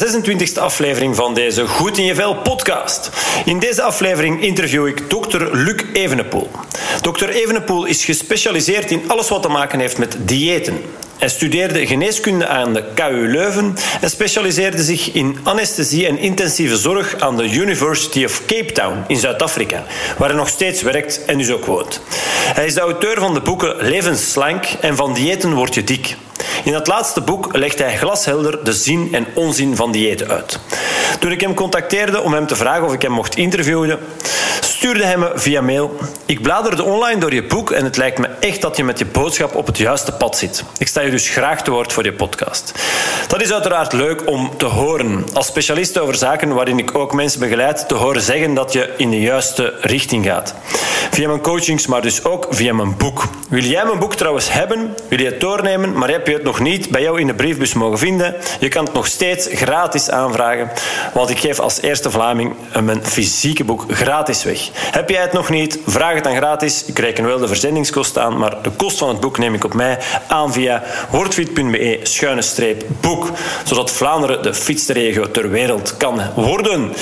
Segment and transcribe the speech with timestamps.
[0.00, 3.10] daar, welkom bij de 26e aflevering van deze Goed in je Vel podcast.
[3.44, 6.50] In deze aflevering interview ik dokter Luc Evenepoel.
[7.00, 10.80] Dokter Evenepoel is gespecialiseerd in alles wat te maken heeft met diëten.
[11.20, 17.20] Hij studeerde geneeskunde aan de KU Leuven en specialiseerde zich in anesthesie en intensieve zorg
[17.20, 19.84] aan de University of Cape Town in Zuid-Afrika,
[20.18, 22.00] waar hij nog steeds werkt en dus ook woont.
[22.54, 26.16] Hij is de auteur van de boeken Levensslank en Van diëten word je dik.
[26.64, 30.60] In dat laatste boek legt hij glashelder de zin en onzin van diëten uit.
[31.18, 33.98] Toen ik hem contacteerde om hem te vragen of ik hem mocht interviewen,
[34.80, 35.96] stuurde hij me via mail.
[36.26, 39.06] Ik bladerde online door je boek en het lijkt me echt dat je met je
[39.06, 40.64] boodschap op het juiste pad zit.
[40.78, 42.74] Ik sta je dus graag te woord voor je podcast.
[43.28, 45.24] Dat is uiteraard leuk om te horen.
[45.32, 49.10] Als specialist over zaken waarin ik ook mensen begeleid, te horen zeggen dat je in
[49.10, 50.54] de juiste richting gaat.
[51.10, 53.24] Via mijn coachings, maar dus ook via mijn boek.
[53.48, 54.94] Wil jij mijn boek trouwens hebben?
[55.08, 57.74] Wil je het doornemen, maar heb je het nog niet bij jou in de briefbus
[57.74, 58.34] mogen vinden?
[58.60, 60.70] Je kan het nog steeds gratis aanvragen,
[61.12, 64.69] want ik geef als eerste Vlaming mijn fysieke boek gratis weg.
[64.74, 65.78] Heb jij het nog niet?
[65.86, 66.84] Vraag het dan gratis.
[66.84, 69.74] Ik reken wel de verzendingskosten aan, maar de kost van het boek neem ik op
[69.74, 73.30] mij aan via wordfit.be schuine streep boek,
[73.64, 76.92] zodat Vlaanderen de fitste regio ter wereld kan worden.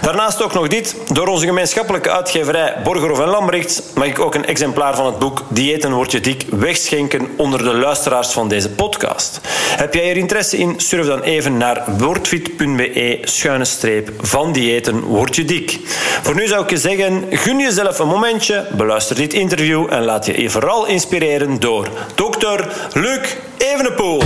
[0.00, 0.96] Daarnaast ook nog dit.
[1.12, 5.42] Door onze gemeenschappelijke uitgeverij Borgerhof en Lambrechts mag ik ook een exemplaar van het boek
[5.48, 9.40] Diëten word je dik wegschenken onder de luisteraars van deze podcast.
[9.76, 10.74] Heb jij er interesse in?
[10.76, 15.78] Surf dan even naar wordfit.be schuine streep van diëten word je dik.
[16.22, 20.26] Voor nu zou ik je zeggen gun jezelf een momentje, beluister dit interview en laat
[20.26, 24.22] je vooral inspireren door dokter Luc Evenepoel.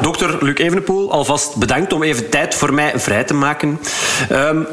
[0.00, 3.80] Dokter Luc Evenepoel, alvast bedankt om even tijd voor mij vrij te maken.
[4.32, 4.66] Um,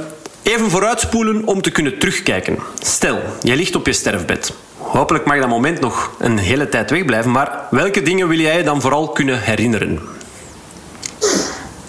[0.44, 2.58] even vooruitspoelen om te kunnen terugkijken.
[2.80, 4.54] Stel, je ligt op je sterfbed.
[4.78, 8.82] Hopelijk mag dat moment nog een hele tijd wegblijven, maar welke dingen wil jij dan
[8.82, 10.02] vooral kunnen herinneren?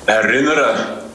[0.05, 1.07] Herinneren?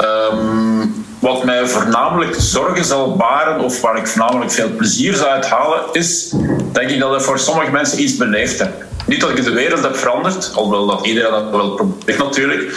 [0.00, 5.80] Um, wat mij voornamelijk zorgen zal baren, of waar ik voornamelijk veel plezier zou uithalen,
[5.92, 6.32] is
[6.72, 8.84] denk ik dat ik voor sommige mensen iets beleefd heb.
[9.06, 12.74] Niet dat ik de wereld heb veranderd, alhoewel dat iedereen dat wel probeert natuurlijk.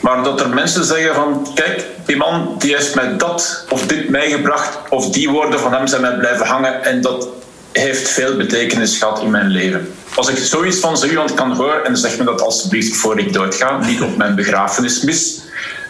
[0.00, 4.08] Maar dat er mensen zeggen van, kijk, die man die heeft mij dat of dit
[4.08, 7.28] meegebracht, of die woorden van hem zijn mij blijven hangen en dat
[7.72, 9.94] heeft veel betekenis gehad in mijn leven.
[10.14, 13.32] Als ik zoiets van zo iemand kan horen en zeg me dat alsjeblieft voor ik
[13.32, 15.40] doodga, niet op mijn begrafenis mis,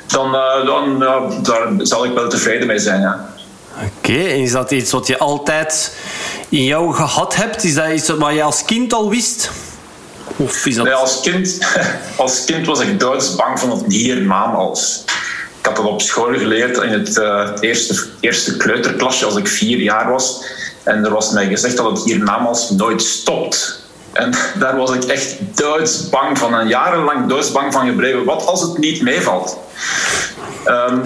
[0.09, 0.99] dan, uh, dan
[1.43, 3.01] daar zal ik wel tevreden mee zijn.
[3.01, 3.29] Ja.
[3.85, 5.97] Oké, en is dat iets wat je altijd
[6.49, 7.65] in jou gehad hebt?
[7.65, 9.51] Is dat iets wat je als kind al wist?
[10.37, 10.85] Of is dat...
[10.85, 11.59] Nee, als kind,
[12.17, 15.05] als kind was ik doodsbang van het hiernamaals.
[15.59, 19.79] Ik had dat op school geleerd in het uh, eerste, eerste kleuterklasje als ik vier
[19.79, 20.45] jaar was.
[20.83, 23.83] En er was mij gezegd dat het hiernamaals nooit stopt.
[24.13, 26.55] En daar was ik echt doodsbang van.
[26.55, 28.25] En jarenlang doodsbang van gebleven.
[28.25, 29.59] Wat als het niet meevalt?
[30.67, 31.03] Um,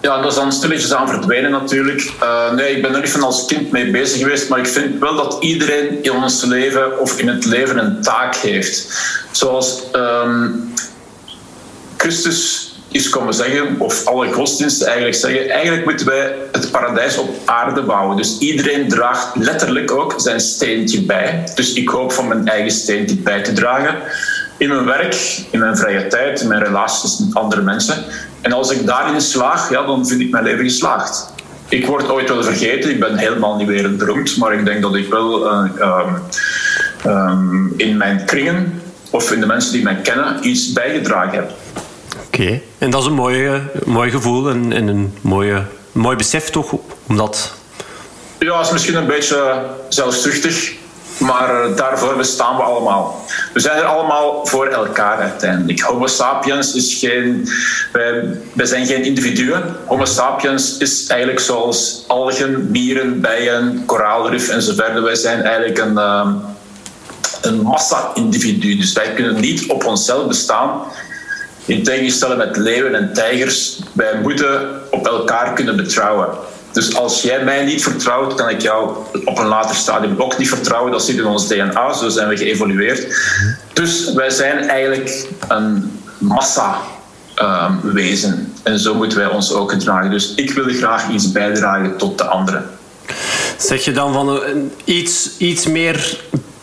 [0.00, 2.12] ja, dat is dan stilletjes aan verdwijnen natuurlijk.
[2.22, 5.00] Uh, nee, ik ben er niet van als kind mee bezig geweest, maar ik vind
[5.00, 9.00] wel dat iedereen in ons leven of in het leven een taak heeft.
[9.30, 10.72] Zoals um,
[11.96, 17.28] Christus is komen zeggen, of alle godsdiensten eigenlijk zeggen, eigenlijk moeten wij het paradijs op
[17.44, 18.16] aarde bouwen.
[18.16, 21.44] Dus iedereen draagt letterlijk ook zijn steentje bij.
[21.54, 23.94] Dus ik hoop van mijn eigen steentje bij te dragen.
[24.56, 25.16] In mijn werk,
[25.50, 28.04] in mijn vrije tijd, in mijn relaties met andere mensen.
[28.40, 31.32] En als ik daarin slaag, ja, dan vind ik mijn leven geslaagd.
[31.68, 35.08] Ik word ooit wel vergeten, ik ben helemaal niet wereldberoemd, maar ik denk dat ik
[35.08, 36.12] wel uh,
[37.06, 41.52] um, in mijn kringen of in de mensen die mij kennen iets bijgedragen heb.
[42.38, 45.62] Oké, en dat is een mooi, mooi gevoel en, en een mooie,
[45.92, 46.74] mooi besef toch?
[47.06, 47.54] Omdat...
[48.38, 50.72] Ja, is misschien een beetje zelfzuchtig,
[51.18, 53.24] maar eh, daarvoor bestaan we allemaal.
[53.52, 55.80] We zijn er allemaal voor elkaar uiteindelijk.
[55.80, 57.48] Homo sapiens is geen.
[57.92, 59.76] Wij, wij zijn geen individuen.
[59.86, 65.02] Homo sapiens is eigenlijk zoals algen, mieren, bijen, koraalrif en zo verder.
[65.02, 66.28] Wij zijn eigenlijk een, uh,
[67.40, 68.76] een massa-individu.
[68.76, 70.80] Dus wij kunnen niet op onszelf bestaan.
[71.68, 76.28] In tegenstelling met leeuwen en tijgers, wij moeten op elkaar kunnen betrouwen.
[76.72, 80.48] Dus als jij mij niet vertrouwt, kan ik jou op een later stadium ook niet
[80.48, 80.92] vertrouwen.
[80.92, 83.16] Dat zit in ons DNA, zo zijn we geëvolueerd.
[83.72, 88.32] Dus wij zijn eigenlijk een massa-wezen.
[88.32, 90.10] Ehm, en zo moeten wij ons ook gedragen.
[90.10, 92.70] Dus ik wil graag iets bijdragen tot de anderen.
[93.56, 94.40] Zeg je dan van
[94.84, 96.20] iets, iets meer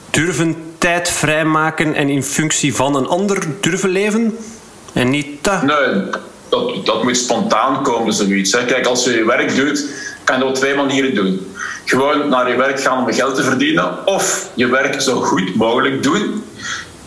[0.09, 4.37] durven tijd vrijmaken en in functie van een ander durven leven?
[4.95, 5.61] En niet dat?
[5.61, 6.03] Nee,
[6.49, 8.51] dat, dat moet spontaan komen, zoiets.
[8.51, 9.85] Kijk, als je je werk doet
[10.23, 11.53] kan je dat op twee manieren doen.
[11.85, 16.03] Gewoon naar je werk gaan om geld te verdienen, of je werk zo goed mogelijk
[16.03, 16.43] doen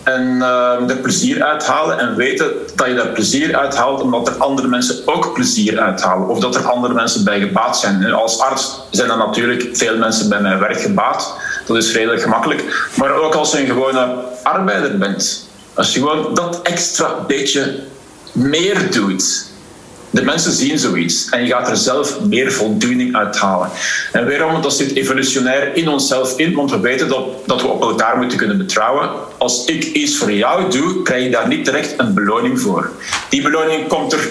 [0.02, 4.69] en uh, er plezier uithalen en weten dat je daar plezier uithaalt omdat er andere
[4.69, 8.12] mensen ook plezier uithalen of dat er andere mensen bij gebaat zijn.
[8.12, 11.35] Als arts zijn er natuurlijk veel mensen bij mijn werk gebaat.
[11.67, 12.90] Dat is redelijk gemakkelijk.
[12.96, 15.48] Maar ook als je een gewone arbeider bent.
[15.79, 17.81] Als je gewoon dat extra beetje
[18.33, 19.47] meer doet
[20.11, 23.71] de mensen zien zoiets en je gaat er zelf meer voldoening uithalen.
[24.13, 24.63] En waarom?
[24.63, 28.39] Dat zit evolutionair in onszelf in, want we weten dat, dat we op elkaar moeten
[28.39, 29.11] kunnen betrouwen.
[29.39, 32.91] Als ik iets voor jou doe, krijg je daar niet direct een beloning voor.
[33.29, 34.29] Die beloning komt er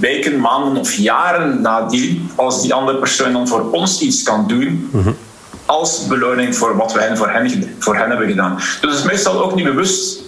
[0.00, 4.90] weken, maanden of jaren nadien, als die andere persoon dan voor ons iets kan doen.
[5.66, 8.54] Als beloning voor wat wij voor hen, voor hen hebben gedaan.
[8.56, 10.23] Dus het is meestal ook niet bewust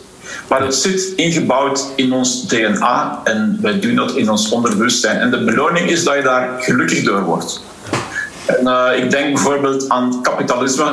[0.49, 5.21] maar het zit ingebouwd in ons DNA en wij doen dat in ons onderbewustzijn.
[5.21, 7.63] En de beloning is dat je daar gelukkig door wordt.
[8.47, 10.93] En, uh, ik denk bijvoorbeeld aan kapitalisme,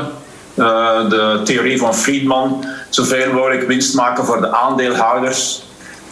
[0.56, 5.63] uh, de theorie van Friedman, zoveel mogelijk winst maken voor de aandeelhouders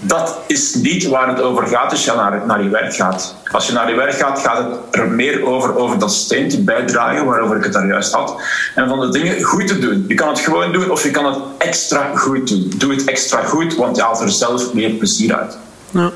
[0.01, 3.35] dat is niet waar het over gaat als je naar, naar je werk gaat.
[3.51, 7.25] Als je naar je werk gaat, gaat het er meer over, over dat steentje bijdragen,
[7.25, 8.41] waarover ik het daar juist had.
[8.75, 10.05] En van de dingen goed te doen.
[10.07, 12.71] Je kan het gewoon doen of je kan het extra goed doen.
[12.77, 15.57] Doe het extra goed, want je haalt er zelf meer plezier uit.
[15.89, 16.11] Ja.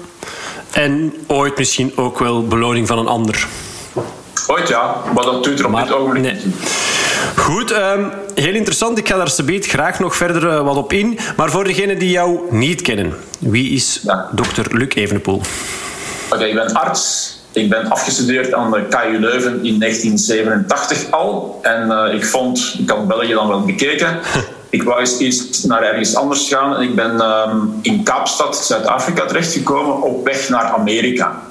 [0.72, 3.48] En ooit misschien ook wel beloning van een ander.
[4.48, 6.54] Ooit ja, maar dat doet er op dit ogenblik nee.
[7.36, 8.98] Goed, um, heel interessant.
[8.98, 11.20] Ik ga daar subiet graag nog verder uh, wat op in.
[11.38, 14.30] Maar voor degenen die jou niet kennen, wie is ja.
[14.32, 15.36] dokter Luc Evenepoel?
[15.36, 17.34] Oké, okay, ik ben arts.
[17.52, 21.60] Ik ben afgestudeerd aan de KU Leuven in 1987 al.
[21.62, 24.20] En uh, ik vond, ik had België dan wel bekeken.
[24.70, 26.76] ik wou eens iets naar ergens anders gaan.
[26.76, 31.42] En ik ben um, in Kaapstad, Zuid-Afrika, terechtgekomen op weg naar Amerika.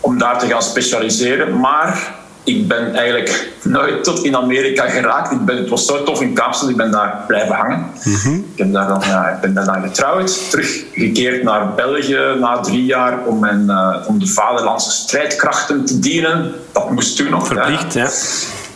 [0.00, 1.60] Om daar te gaan specialiseren.
[1.60, 2.14] Maar
[2.44, 5.32] ik ben eigenlijk nooit tot in Amerika geraakt.
[5.32, 7.86] Ik ben, het was zo tof in Kaapstad, ik ben daar blijven hangen.
[8.04, 8.34] Mhm.
[8.34, 13.18] Ik, heb daar dan, ja, ik ben daarna getrouwd, teruggekeerd naar België na drie jaar
[13.26, 16.52] om, mijn, uh, om de vaderlandse strijdkrachten te dienen.
[16.72, 17.46] Dat moest toen nog.
[17.46, 18.08] Verplicht, ja.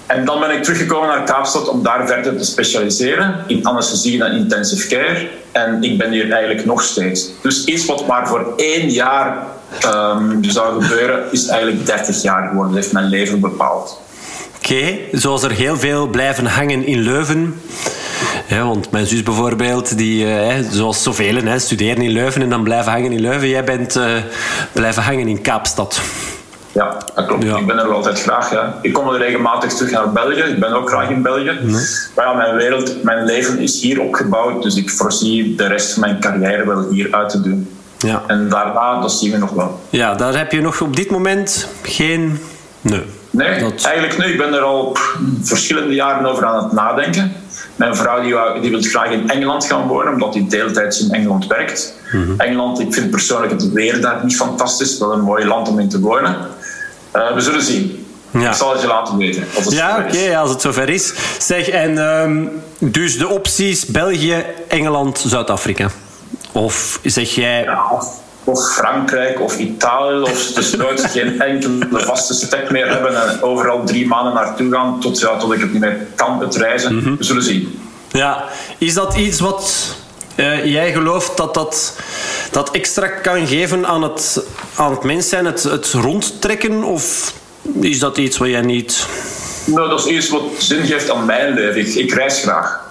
[0.07, 4.33] En dan ben ik teruggekomen naar Kaapstad om daar verder te specialiseren in anesthesie en
[4.33, 5.29] intensive care.
[5.53, 7.31] En ik ben hier eigenlijk nog steeds.
[7.43, 9.47] Dus iets wat maar voor één jaar
[9.87, 12.73] um, zou gebeuren, is eigenlijk 30 jaar geworden.
[12.73, 14.01] Dat heeft mijn leven bepaald.
[14.57, 17.61] Oké, zoals er heel veel blijven hangen in Leuven.
[18.49, 22.63] Ja, want mijn zus bijvoorbeeld, die, uh, zoals zoveel, hè, studeren in Leuven en dan
[22.63, 23.49] blijven hangen in Leuven.
[23.49, 24.05] Jij bent uh,
[24.73, 26.01] blijven hangen in Kaapstad.
[26.73, 27.45] Ja, dat klopt.
[27.45, 28.53] Ik ben er wel altijd graag.
[28.53, 28.79] Ja.
[28.83, 30.43] Ik kom er regelmatig terug naar België.
[30.43, 31.59] Ik ben ook graag in België.
[32.15, 34.63] Maar ja, mijn wereld, mijn leven is hier opgebouwd.
[34.63, 37.78] Dus ik voorzie de rest van mijn carrière wel hier uit te doen.
[37.99, 38.23] Ja.
[38.27, 39.81] En daarna, dat zien we nog wel.
[39.91, 42.41] Ja, daar heb je nog op dit moment geen...
[42.81, 43.03] Nee.
[43.31, 44.25] Nee, eigenlijk nu.
[44.25, 44.97] Ik ben er al
[45.43, 47.33] verschillende jaren over aan het nadenken.
[47.77, 51.47] Mijn vrouw die, die wil graag in Engeland gaan wonen, omdat hij deeltijds in Engeland
[51.47, 51.95] werkt.
[52.13, 52.33] Mhm.
[52.37, 54.99] Engeland, ik vind persoonlijk het weer daar niet fantastisch.
[54.99, 56.37] Wel een mooi land om in te wonen.
[57.17, 58.07] Uh, we zullen zien.
[58.31, 58.49] Ja.
[58.49, 59.45] Ik zal het je laten weten.
[59.69, 61.13] Ja, oké, okay, als het zover is.
[61.39, 65.91] Zeg, en um, dus de opties België, Engeland, Zuid-Afrika.
[66.53, 67.63] Of zeg jij...
[67.63, 67.83] Ja,
[68.45, 73.85] of, Frankrijk of Italië, of dus nooit geen enkele vaste stek meer hebben en overal
[73.85, 76.95] drie maanden naartoe gaan tot, ja, tot ik het niet meer kan, het reizen.
[76.95, 77.17] Mhm.
[77.17, 77.81] We zullen zien.
[78.13, 78.45] Ja,
[78.79, 79.97] is dat iets wat
[80.37, 81.97] uh, jij gelooft dat dat,
[82.51, 86.85] dat extra kan geven aan het, aan het mens zijn, het, het rondtrekken?
[86.85, 87.33] Of
[87.81, 89.07] is dat iets wat jij niet...
[89.65, 91.81] Nou, dat is iets wat zin geeft aan mijn leven.
[91.81, 92.88] Ik, ik reis graag.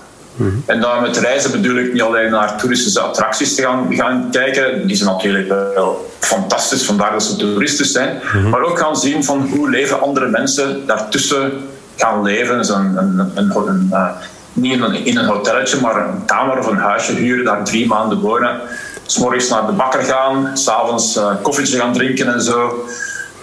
[0.66, 4.88] En dan met reizen bedoel ik niet alleen naar toeristische attracties te gaan, gaan kijken.
[4.88, 8.20] Die zijn natuurlijk wel fantastisch, vandaar dat ze toeristisch zijn.
[8.24, 8.50] Mhm.
[8.50, 11.52] Maar ook gaan zien van hoe leven andere mensen daartussen
[11.96, 12.58] gaan leven.
[12.58, 14.10] Dus een, een, een, een uh,
[14.54, 17.88] niet in een, in een hotelletje, maar een kamer of een huisje huren, daar drie
[17.88, 18.60] maanden wonen.
[19.06, 22.86] S'morgens naar de bakker gaan, s'avonds uh, koffietje gaan drinken en zo.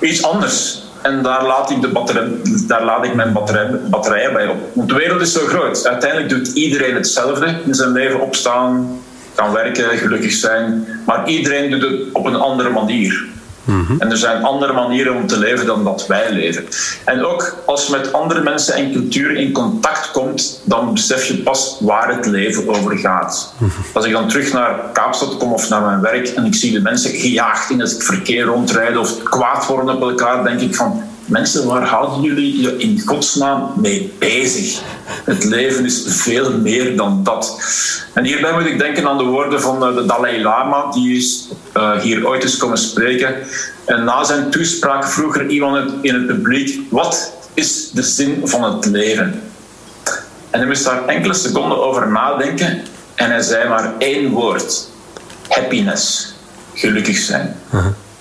[0.00, 0.83] Iets anders.
[1.04, 2.28] En daar laat ik, de batterij,
[2.66, 4.56] daar ik mijn batterij, batterijen bij op.
[4.72, 5.86] Want de wereld is zo groot.
[5.86, 8.98] Uiteindelijk doet iedereen hetzelfde in zijn leven opstaan,
[9.34, 10.86] kan werken, gelukkig zijn.
[11.06, 13.24] Maar iedereen doet het op een andere manier.
[13.64, 13.94] Mhm.
[13.98, 16.64] En er zijn andere manieren om te leven dan dat wij leven.
[17.04, 21.36] En ook als je met andere mensen en culturen in contact komt, dan besef je
[21.36, 23.54] pas waar het leven over gaat.
[23.58, 23.70] Mhm.
[23.92, 26.80] Als ik dan terug naar Kaapstad kom of naar mijn werk en ik zie de
[26.80, 31.66] mensen gejaagd in het verkeer rondrijden of kwaad worden op elkaar, denk ik van mensen,
[31.66, 34.80] waar houden jullie je in godsnaam mee bezig?
[35.24, 37.60] Het leven is veel meer dan dat.
[38.12, 41.48] En hierbij moet ik denken aan de woorden van eh, de Dalai Lama, die is
[41.76, 43.34] uh, hier ooit eens komen spreken.
[43.84, 48.62] En na zijn toespraak vroeg er iemand in het publiek: Wat is de zin van
[48.62, 49.42] het leven?
[50.50, 52.82] En hij moest daar enkele seconden over nadenken
[53.14, 54.88] en hij zei maar één woord:
[55.48, 56.34] happiness,
[56.74, 57.56] gelukkig zijn.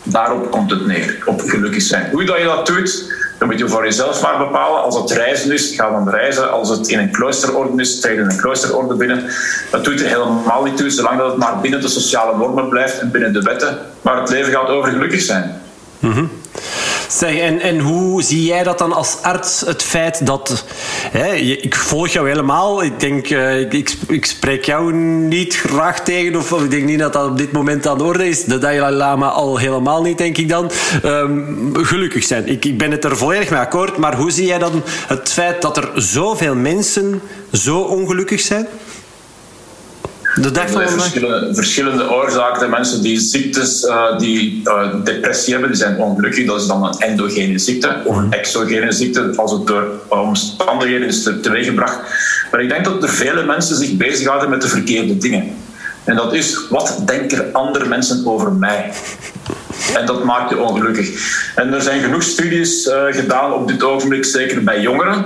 [0.03, 2.09] Daarop komt het neer, op gelukkig zijn.
[2.11, 4.83] Hoe dat je dat doet, dat moet je voor jezelf maar bepalen.
[4.83, 6.51] Als het reizen is, ga dan reizen.
[6.51, 9.25] Als het in een kloosterorde is, treed in een kloosterorde binnen.
[9.71, 12.99] Dat doet er helemaal niet toe, zolang dat het maar binnen de sociale normen blijft
[12.99, 13.77] en binnen de wetten.
[14.01, 15.61] Maar het leven gaat over gelukkig zijn.
[15.99, 16.29] Mm
[17.17, 20.65] Zeg, en, en hoe zie jij dat dan als arts, het feit dat...
[21.11, 22.83] Hè, ik volg jou helemaal.
[22.83, 27.13] Ik denk, uh, ik, ik spreek jou niet graag tegen, of, ik denk niet dat
[27.13, 28.43] dat op dit moment aan de orde is.
[28.43, 30.71] De Dalai Lama al helemaal niet, denk ik dan.
[31.05, 32.47] Um, gelukkig zijn.
[32.47, 35.61] Ik, ik ben het er volledig mee akkoord, maar hoe zie jij dan het feit
[35.61, 38.67] dat er zoveel mensen zo ongelukkig zijn?
[40.41, 42.59] De dag van verschillende, verschillende oorzaken.
[42.59, 46.45] De mensen die ziektes, uh, die uh, depressie hebben, die zijn ongelukkig.
[46.45, 51.29] Dat is dan een endogene ziekte of een exogene ziekte, als het door omstandigheden is
[51.41, 51.97] teweeggebracht.
[52.51, 55.55] Maar ik denk dat er vele mensen zich bezighouden met de verkeerde dingen.
[56.03, 58.91] En dat is, wat denken andere mensen over mij?
[59.95, 61.09] En dat maakt je ongelukkig.
[61.55, 65.25] En er zijn genoeg studies uh, gedaan op dit ogenblik, zeker bij jongeren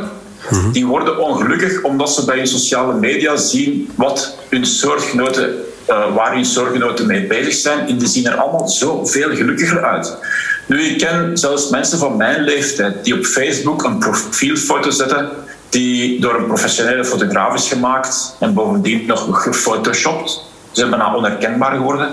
[0.49, 0.71] Mhm.
[0.71, 5.55] Die worden ongelukkig omdat ze bij hun sociale media zien wat hun soortgenoten,
[5.89, 7.87] uh, waar hun soortgenoten mee bezig zijn.
[7.87, 10.17] En die zien er allemaal zo veel gelukkiger uit.
[10.65, 15.29] Nu, ik ken zelfs mensen van mijn leeftijd die op Facebook een profielfoto zetten
[15.69, 20.29] die door een professionele fotograaf is gemaakt en bovendien nog gefotoshopt.
[20.71, 22.11] Ze zijn bijna onherkenbaar geworden.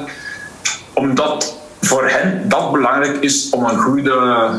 [0.93, 4.12] Omdat voor hen dat belangrijk is om een, goede,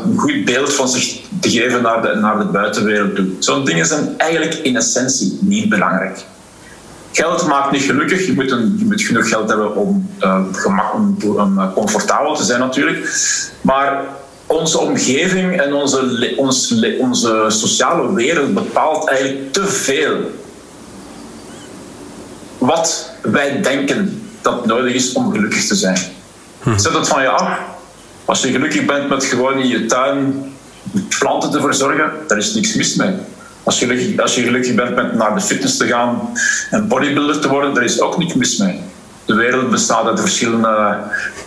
[0.04, 3.26] een goed beeld van zich te geven naar de, naar de buitenwereld toe.
[3.38, 6.24] Zo'n dingen zijn eigenlijk in essentie niet belangrijk.
[7.12, 8.26] Geld maakt niet gelukkig.
[8.26, 12.34] Je moet, een, je moet genoeg geld hebben om, uh, gemak, om, om uh, comfortabel
[12.34, 13.18] te zijn natuurlijk.
[13.60, 14.02] Maar
[14.46, 20.16] onze omgeving en onze, onze, onze sociale wereld bepaalt eigenlijk te veel
[22.58, 25.98] wat wij denken dat nodig is om gelukkig te zijn.
[26.62, 26.78] Hm.
[26.78, 27.58] Zet het van je af.
[28.24, 30.54] Als je gelukkig bent met gewoon in je tuin
[31.02, 33.14] planten te verzorgen, daar is niks mis mee.
[33.62, 36.28] Als je, gelukkig, als je gelukkig bent met naar de fitness te gaan
[36.70, 38.80] en bodybuilder te worden, daar is ook niks mis mee.
[39.24, 40.98] De wereld bestaat uit verschillende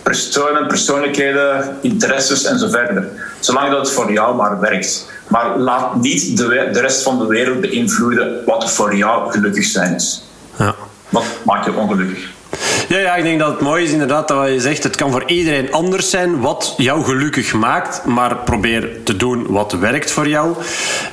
[0.02, 3.08] personen, persoonlijkheden, interesses en zo verder.
[3.38, 5.08] Zolang dat het voor jou maar werkt.
[5.28, 9.94] Maar laat niet de, de rest van de wereld beïnvloeden wat voor jou gelukkig zijn
[9.94, 10.22] is.
[10.56, 10.74] Ja.
[11.08, 12.28] Wat maakt je ongelukkig?
[12.88, 15.22] Ja, ja, ik denk dat het mooi is inderdaad dat je zegt, het kan voor
[15.26, 20.54] iedereen anders zijn wat jou gelukkig maakt, maar probeer te doen wat werkt voor jou.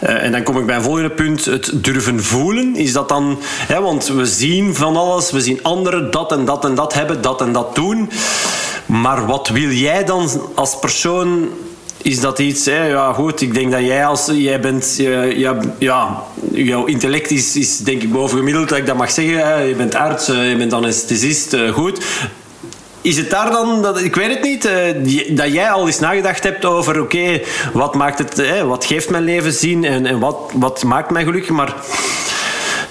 [0.03, 2.75] Uh, en dan kom ik bij een volgende punt, het durven voelen.
[2.75, 6.65] Is dat dan, hè, want we zien van alles, we zien anderen dat en dat
[6.65, 8.09] en dat hebben, dat en dat doen.
[8.85, 11.49] Maar wat wil jij dan als persoon
[12.01, 12.85] is dat iets, hè?
[12.85, 14.95] ja goed, ik denk dat jij als, jij bent,
[15.35, 19.47] ja, ja, jouw intellect is, is denk ik bovengemiddeld, dat ik dat mag zeggen.
[19.47, 19.55] Hè?
[19.55, 22.05] Je bent arts, eh, je bent anesthesist, eh, goed.
[23.01, 26.43] Is het daar dan, dat, ik weet het niet, eh, dat jij al eens nagedacht
[26.43, 27.41] hebt over, oké,
[27.73, 31.49] wat maakt het, wat geeft mijn leven zin en, en wat, wat maakt mij gelukkig,
[31.49, 31.75] maar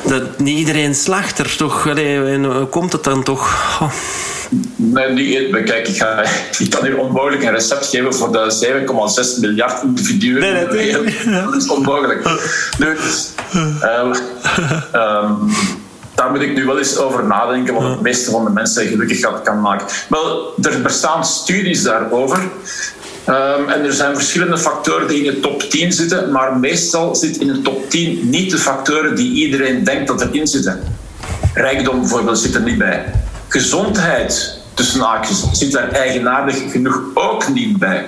[0.08, 3.78] dat, niet iedereen slacht er toch, allee, en hoe komt het dan toch?
[3.80, 3.92] Oh.
[4.76, 5.64] Nee, niet.
[5.64, 6.25] Kijk, ik, ga,
[6.58, 8.84] ik kan hier onmogelijk een recept geven voor de
[9.36, 11.25] 7,6 miljard individuen nee, in de wereld.
[11.44, 12.28] Dat is onmogelijk.
[12.78, 12.96] Nu,
[13.54, 14.12] uh,
[14.92, 15.52] um,
[16.14, 19.42] daar moet ik nu wel eens over nadenken wat het meeste van de mensen gelukkig
[19.42, 19.86] kan maken.
[20.08, 22.38] Wel, er bestaan studies daarover.
[23.28, 27.37] Um, en er zijn verschillende factoren die in de top 10 zitten, maar meestal zit
[27.37, 30.80] in de top 10 niet de factoren die iedereen denkt dat erin zitten.
[31.54, 33.04] Rijkdom bijvoorbeeld zit er niet bij.
[33.49, 38.06] Gezondheid, tussen haakjes, zit daar eigenaardig genoeg ook niet bij.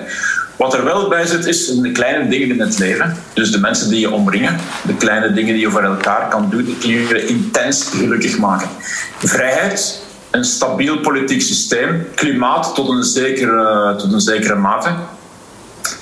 [0.55, 3.17] Wat er wel bij zit, is de kleine dingen in het leven.
[3.33, 4.57] Dus de mensen die je omringen,
[4.87, 8.69] de kleine dingen die je voor elkaar kan doen, die je intens gelukkig maken.
[9.17, 14.89] Vrijheid, een stabiel politiek systeem, klimaat tot een zekere, tot een zekere mate.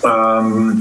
[0.02, 0.72] Ehm,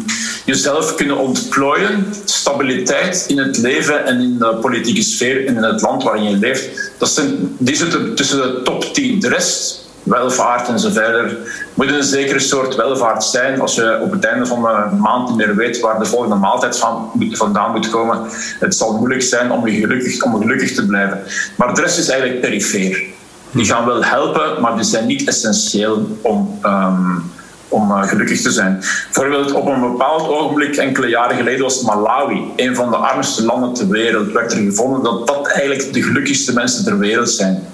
[0.45, 5.83] jezelf kunnen ontplooien, stabiliteit in het leven en in de politieke sfeer en in het
[5.83, 6.93] land waarin je leeft.
[6.99, 9.21] Dat zijn, die zitten tussen de top 10.
[9.21, 11.37] De rest, welvaart en zo verder,
[11.75, 13.61] moet een zekere soort welvaart zijn.
[13.61, 16.79] Als je op het einde van de maand niet meer weet waar de volgende maaltijd
[16.79, 18.21] van, vandaan moet komen,
[18.61, 21.23] het zal moeilijk zijn om, gelukkig, om gelukkig te blijven.
[21.57, 23.15] Maar de rest is eigenlijk perifeer.
[23.57, 27.33] Die gaan wel helpen, maar die zijn niet essentieel om, um,
[27.69, 28.85] om uh, gelukkig te zijn.
[29.13, 33.75] Bijvoorbeeld op een bepaald ogenblik, enkele jaren geleden, was Malawi een van de armste landen
[33.75, 34.33] ter wereld.
[34.33, 37.67] Werd er gevonden dat dat eigenlijk de gelukkigste mensen ter wereld zijn.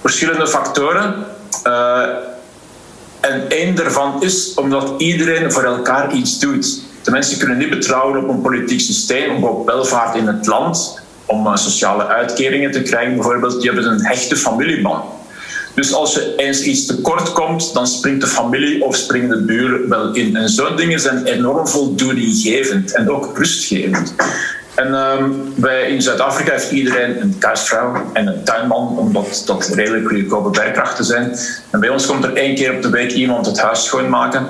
[0.00, 1.14] Verschillende factoren.
[1.66, 2.02] Uh,
[3.20, 6.82] en één daarvan is omdat iedereen voor elkaar iets doet.
[7.02, 11.56] De mensen kunnen niet betrouwen op een politiek systeem, op welvaart in het land, om
[11.56, 13.60] sociale uitkeringen te krijgen bijvoorbeeld.
[13.60, 15.04] Die hebben een hechte familieband.
[15.74, 19.88] Dus als je eens iets tekort komt, dan springt de familie of springen de buren
[19.88, 20.36] wel in.
[20.36, 24.14] En zo'n dingen zijn enorm voldoeninggevend en ook rustgevend.
[24.74, 25.54] En um,
[25.88, 31.36] in Zuid-Afrika heeft iedereen een thuisvrouw en een tuinman, omdat dat redelijk goedkope werkkrachten zijn.
[31.70, 34.46] En bij ons komt er één keer op de week iemand het huis schoonmaken.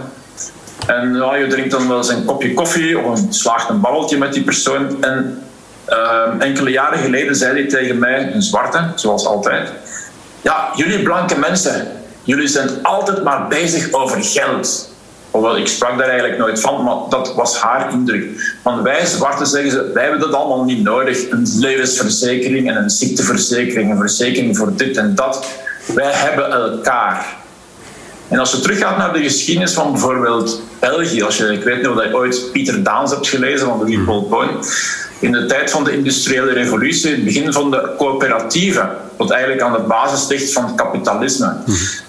[0.87, 4.19] En ja, je drinkt dan wel eens een kopje koffie of een, slaagt een babbeltje
[4.19, 5.03] met die persoon.
[5.05, 5.43] En
[5.89, 9.73] uh, enkele jaren geleden zei hij tegen mij, een zwarte, zoals altijd
[10.43, 11.87] ja, jullie blanke mensen,
[12.23, 14.91] jullie zijn altijd maar bezig over geld.
[15.31, 18.57] Hoewel, ik sprak daar eigenlijk nooit van, maar dat was haar indruk.
[18.63, 21.31] Want wij zwarte zeggen ze, wij hebben dat allemaal niet nodig.
[21.31, 25.47] Een levensverzekering en een ziekteverzekering, een verzekering voor dit en dat.
[25.95, 27.37] Wij hebben elkaar.
[28.33, 31.89] En als je teruggaat naar de geschiedenis van bijvoorbeeld België, als je, ik weet niet
[31.89, 34.75] of je ooit Pieter Daans hebt gelezen van de Point,
[35.21, 39.73] in de tijd van de industriële revolutie, het begin van de coöperatieven, wat eigenlijk aan
[39.73, 41.57] de basis ligt van het kapitalisme.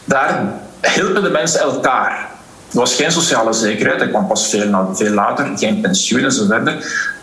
[0.05, 0.53] Daar
[0.95, 2.31] hielpen de mensen elkaar.
[2.71, 6.71] Er was geen sociale zekerheid, dat kwam pas veel, veel later, geen pensioen enzovoort.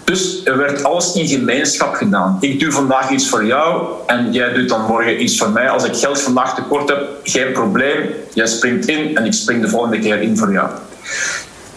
[0.05, 2.37] Dus er werd alles in gemeenschap gedaan.
[2.41, 5.71] Ik doe vandaag iets voor jou en jij doet dan morgen iets voor mij.
[5.71, 8.11] Als ik geld vandaag tekort heb, geen probleem.
[8.33, 10.71] Jij springt in en ik spring de volgende keer in voor jou.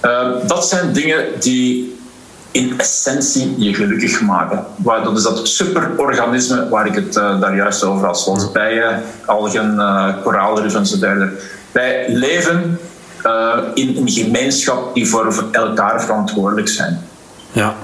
[0.05, 1.97] Uh, dat zijn dingen die
[2.51, 4.65] in essentie je gelukkig maken.
[4.77, 9.75] Dat is dat superorganisme waar ik het uh, daar juist over had, zoals bijen, algen,
[9.75, 11.29] uh, koraalriffen enzovoort.
[11.71, 12.79] Wij leven
[13.25, 17.01] uh, in een gemeenschap die voor elkaar verantwoordelijk zijn.
[17.51, 17.75] Ja.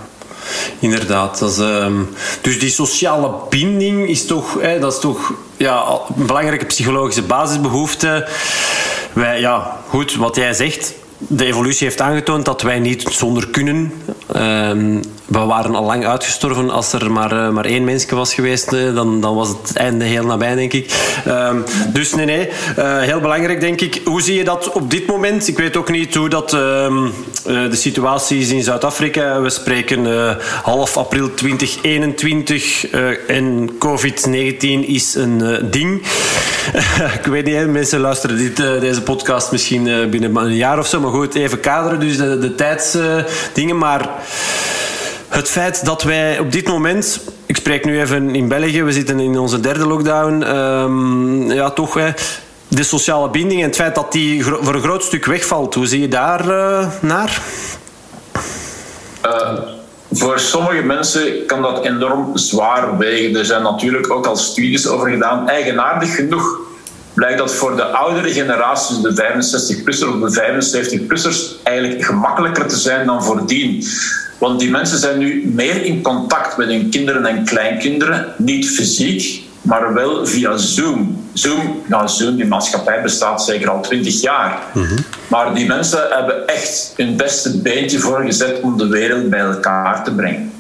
[0.80, 1.40] Inderdaad.
[1.40, 2.10] Dat is, um,
[2.42, 5.86] dus die sociale binding is toch, hè, dat is toch ja,
[6.18, 8.28] een belangrijke psychologische basisbehoefte.
[9.14, 13.94] Wij, ja, goed, wat jij zegt, de evolutie heeft aangetoond dat wij niet zonder kunnen.
[14.36, 16.70] Um, we waren al lang uitgestorven.
[16.70, 20.06] Als er maar, uh, maar één mensje was geweest, uh, dan, dan was het einde
[20.06, 20.94] heel nabij, denk ik.
[21.28, 21.64] Um,
[21.94, 22.50] dus nee, nee.
[22.78, 24.02] Uh, heel belangrijk, denk ik.
[24.06, 25.48] Hoe zie je dat op dit moment?
[25.48, 27.14] Ik weet ook niet hoe dat, um,
[27.44, 29.42] de situatie is in Zuid-Afrika.
[29.42, 32.90] We spreken half april 2021
[33.28, 36.02] en COVID-19 is een ding.
[37.20, 41.00] ik weet niet, mensen luisteren dit, deze podcast misschien binnen een jaar of zo.
[41.00, 43.78] Maar goed, even kaderen, dus de, de tijdsdingen.
[43.78, 44.10] maar
[45.30, 49.20] het feit dat wij op dit moment, ik spreek nu even in België, we zitten
[49.20, 51.98] in onze derde lockdown, um, ja toch,
[52.68, 56.02] de sociale binding en het feit dat die voor een groot stuk wegvalt, hoe zie
[56.02, 57.42] je daar uh, naar?
[59.26, 59.60] Uh,
[60.12, 63.40] voor sommige mensen kan dat enorm zwaar wegen.
[63.40, 65.50] Er zijn natuurlijk ook al studies over gedaan.
[65.50, 66.60] Eigenaardig genoeg
[67.20, 73.06] blijkt dat voor de oudere generaties, de 65-plussers of de 75-plussers, eigenlijk gemakkelijker te zijn
[73.06, 73.84] dan voordien.
[74.38, 79.44] Want die mensen zijn nu meer in contact met hun kinderen en kleinkinderen, niet fysiek,
[79.62, 81.28] maar wel via Zoom.
[81.34, 84.60] Zoom, nou Zoom, die maatschappij bestaat zeker al twintig jaar.
[84.74, 84.98] Mhm.
[85.28, 90.04] Maar die mensen hebben echt hun beste beentje voor gezet om de wereld bij elkaar
[90.04, 90.52] te brengen.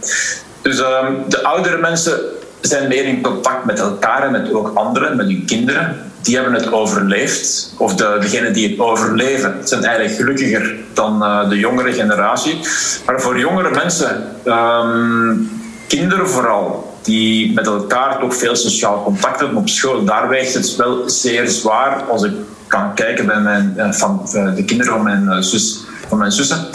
[0.62, 2.20] Dus uh, de oudere mensen
[2.62, 6.09] zijn meer in contact met elkaar en met ook anderen, met hun kinderen.
[6.30, 7.74] Die hebben het overleefd.
[7.78, 12.60] Of de, degenen die het overleven zijn eigenlijk gelukkiger dan uh, de jongere generatie.
[13.06, 15.52] Maar voor jongere mensen, um,
[15.88, 20.76] kinderen vooral, die met elkaar toch veel sociaal contact hebben op school, daar weegt het
[20.76, 22.32] wel zeer zwaar als ik
[22.68, 26.68] kan kijken bij mijn, uh, van, uh, de kinderen van mijn, zus, van mijn zussen.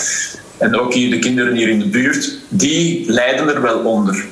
[0.59, 4.25] En ook hier de kinderen hier in de buurt, die lijden er wel onder.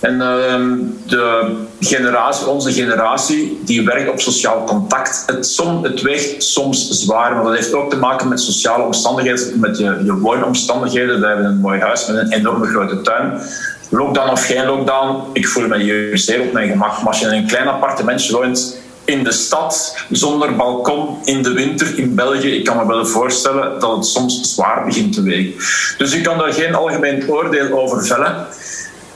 [0.00, 0.64] En uh,
[1.06, 5.22] de generatie, onze generatie, die werkt op sociaal contact.
[5.26, 9.60] Het, som, het weegt soms zwaar, maar dat heeft ook te maken met sociale omstandigheden,
[9.60, 11.20] met je, je woonomstandigheden.
[11.20, 13.40] We hebben een mooi huis met een enorme grote tuin.
[13.88, 16.96] Lockdown of geen lockdown, ik voel me hier zeer op mijn gemak.
[16.96, 21.52] Maar als je in een klein appartementje woont in de stad, zonder balkon, in de
[21.52, 25.52] winter in België, ik kan me wel voorstellen dat het soms zwaar begint te wegen.
[25.98, 28.46] Dus ik kan daar geen algemeen oordeel over vellen.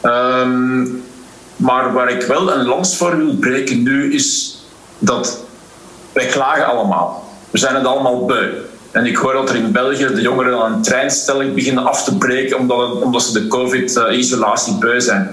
[0.04, 1.02] Um,
[1.56, 4.58] maar waar ik wel een lans voor wil breken nu is
[4.98, 5.44] dat
[6.12, 7.28] wij klagen allemaal.
[7.50, 8.50] We zijn het allemaal beu.
[8.90, 12.16] En ik hoor dat er in België de jongeren aan een treinstelling beginnen af te
[12.16, 15.30] breken omdat, omdat ze de COVID-isolatie beu zijn.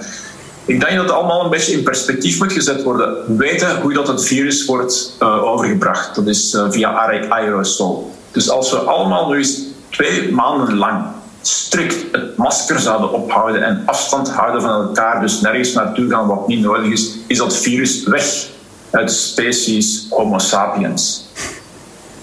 [0.66, 3.14] Ik denk dat het allemaal een beetje in perspectief moet gezet worden.
[3.28, 6.16] We weten hoe dat het virus wordt uh, overgebracht.
[6.16, 8.12] Dat is uh, via aerosol.
[8.32, 11.06] Dus als we allemaal nu eens twee maanden lang
[11.42, 16.48] strikt het masker zouden ophouden en afstand houden van elkaar, dus nergens naartoe gaan wat
[16.48, 18.48] niet nodig is, is dat virus weg
[18.92, 21.26] uit de species Homo sapiens.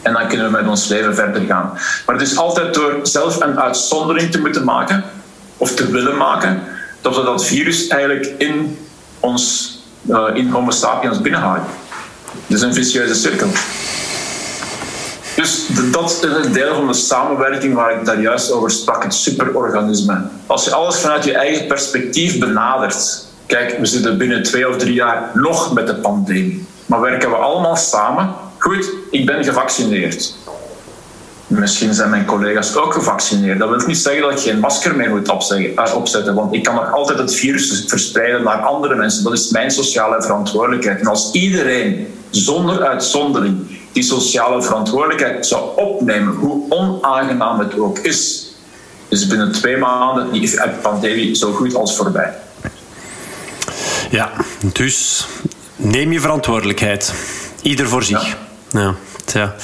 [0.02, 1.72] En dan kunnen we met ons leven verder gaan.
[2.06, 5.04] Maar het is altijd door zelf een uitzondering te moeten maken,
[5.56, 6.62] of te willen maken,
[7.00, 8.78] dat we dat virus eigenlijk in
[9.20, 9.74] ons,
[10.08, 11.66] uh, in Homo sapiens binnenhouden.
[12.46, 13.48] Is een vicieuze cirkel.
[15.38, 19.14] Dus dat is een deel van de samenwerking waar ik daar juist over sprak, het
[19.14, 20.22] superorganisme.
[20.46, 24.94] Als je alles vanuit je eigen perspectief benadert, kijk, we zitten binnen twee of drie
[24.94, 28.34] jaar nog met de pandemie, maar werken we allemaal samen?
[28.58, 30.34] Goed, ik ben gevaccineerd.
[31.46, 33.58] Misschien zijn mijn collega's ook gevaccineerd.
[33.58, 36.74] Dat wil niet zeggen dat ik geen masker meer moet eh, opzetten, want ik kan
[36.74, 39.24] nog altijd het virus verspreiden naar andere mensen.
[39.24, 41.00] Dat is mijn sociale verantwoordelijkheid.
[41.00, 48.52] En als iedereen zonder uitzondering die sociale verantwoordelijkheid zou opnemen, hoe onaangenaam het ook is,
[49.08, 52.34] is binnen twee maanden die pandemie zo goed als voorbij.
[54.10, 54.30] Ja,
[54.72, 55.26] dus
[55.76, 57.12] neem je verantwoordelijkheid.
[57.62, 58.36] Ieder voor zich.
[58.70, 58.94] Ja,
[59.32, 59.54] ja.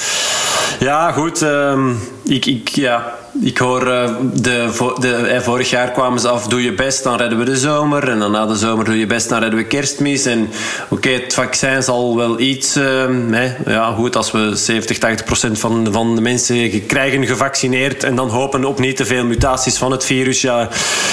[0.78, 1.42] ja goed.
[1.42, 1.90] Uh,
[2.24, 6.62] ik, ik, ja, ik hoor uh, de, de, eh, vorig jaar kwamen ze af, doe
[6.62, 8.08] je best, dan redden we de zomer.
[8.08, 10.24] En dan na de zomer doe je best, dan redden we kerstmis.
[10.24, 10.50] En
[10.88, 12.74] oké, het vaccin zal wel iets.
[12.74, 18.04] Hè, ja, goed, als we 70, 80 procent van, van de mensen krijgen gevaccineerd.
[18.04, 20.40] En dan hopen op niet te veel mutaties van het virus.
[20.40, 20.68] Ja,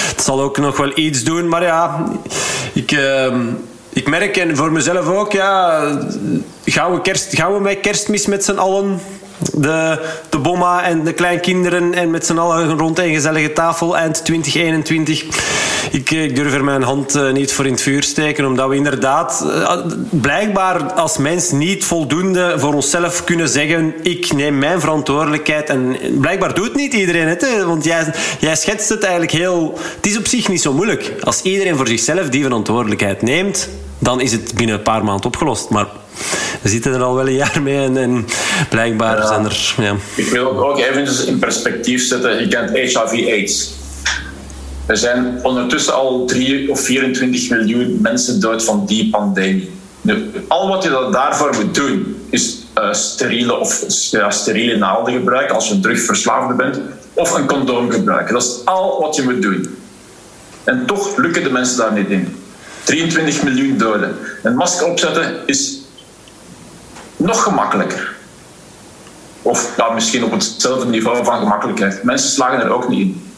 [0.08, 1.48] het zal ook nog wel iets doen.
[1.48, 2.04] Maar ja,
[2.74, 2.92] ik.
[2.92, 3.40] Ehm,
[3.94, 5.82] ik merk en voor mezelf ook, ja,
[6.66, 9.00] gaan we, kerst, gaan we bij kerstmis met z'n allen?
[9.54, 10.00] De,
[10.30, 15.24] de bomma en de kleinkinderen en met z'n allen rond een gezellige tafel eind 2021.
[15.92, 18.76] Ik, ik durf er mijn hand eh, niet voor in het vuur steken, omdat we
[18.76, 19.78] inderdaad eh,
[20.10, 25.70] blijkbaar als mens niet voldoende voor onszelf kunnen zeggen: ik neem mijn verantwoordelijkheid.
[25.70, 27.66] En blijkbaar doet niet iedereen het, hè?
[27.66, 29.80] want jij, jij schetst het eigenlijk heel.
[29.96, 31.14] Het is op zich niet zo moeilijk.
[31.24, 33.70] Als iedereen voor zichzelf die verantwoordelijkheid neemt,
[34.02, 35.70] dan is het binnen een paar maanden opgelost.
[35.70, 35.88] Maar
[36.62, 38.26] we zitten er al wel een jaar mee en, en
[38.70, 39.74] blijkbaar zijn er...
[39.78, 39.96] Ja.
[40.16, 42.40] Ik wil ook even in perspectief zetten.
[42.40, 43.74] Je kent HIV-AIDS.
[44.86, 49.72] Er zijn ondertussen al 3 of 24 miljoen mensen dood van die pandemie.
[50.02, 55.56] Nu, al wat je daarvoor moet doen, is uh, steriele of ja, steriele naalden gebruiken
[55.56, 56.80] als je een drugverslaafde bent,
[57.14, 58.34] of een condoom gebruiken.
[58.34, 59.78] Dat is al wat je moet doen.
[60.64, 62.41] En toch lukken de mensen daar niet in.
[62.84, 64.16] 23 miljoen doden.
[64.44, 65.82] Een masker opzetten is
[67.18, 68.16] nog gemakkelijker.
[69.42, 72.04] Of misschien op hetzelfde niveau van gemakkelijkheid.
[72.04, 73.30] Mensen slagen er ook niet in.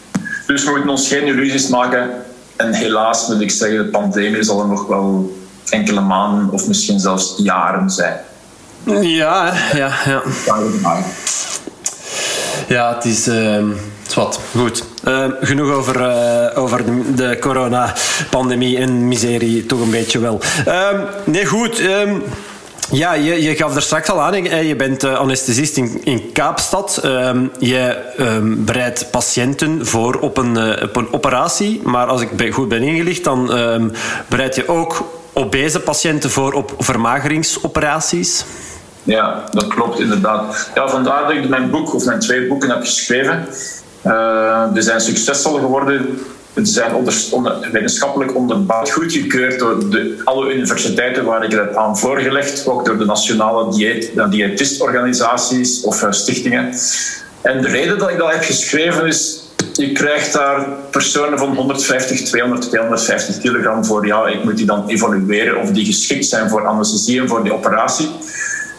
[0.47, 2.09] Dus we moeten ons geen illusies maken.
[2.55, 5.37] En helaas moet ik zeggen, de pandemie zal er nog wel
[5.69, 8.17] enkele maanden of misschien zelfs jaren zijn.
[9.01, 10.21] Ja, ja, ja.
[12.67, 13.27] Ja, het is.
[13.27, 13.63] Uh,
[14.15, 14.83] wat, goed.
[15.07, 20.39] Uh, genoeg over, uh, over de, de coronapandemie en miserie, toch een beetje wel.
[20.67, 20.89] Uh,
[21.23, 21.79] nee, goed.
[21.79, 22.15] Ehm,
[22.91, 24.43] ja, je, je gaf er straks al aan.
[24.43, 26.99] Je bent uh, anesthesist in, in Kaapstad.
[27.59, 27.97] Je
[28.57, 31.81] bereidt patiënten voor op een, uh, op een operatie.
[31.83, 33.51] Maar als ik goed ben ingelicht, dan
[34.27, 38.45] bereid je ook obese patiënten voor op vermageringsoperaties.
[39.03, 40.69] Ja, dat klopt inderdaad.
[40.75, 43.47] Ja, vandaar dat ik mijn boek, of mijn twee boeken heb geschreven.
[44.05, 46.19] Uh, die zijn succesvol geworden
[46.53, 46.93] het zijn
[47.31, 52.97] onder, wetenschappelijk onderbouwd, goedgekeurd door de, alle universiteiten waar ik het aan voorgelegd, ook door
[52.97, 56.73] de nationale dieet, diëtistorganisaties of uh, stichtingen.
[57.41, 62.21] En de reden dat ik dat heb geschreven is, je krijgt daar personen van 150,
[62.21, 64.05] 200, 250 kilogram voor.
[64.05, 67.53] Ja, ik moet die dan evalueren of die geschikt zijn voor anesthesie en voor die
[67.53, 68.09] operatie.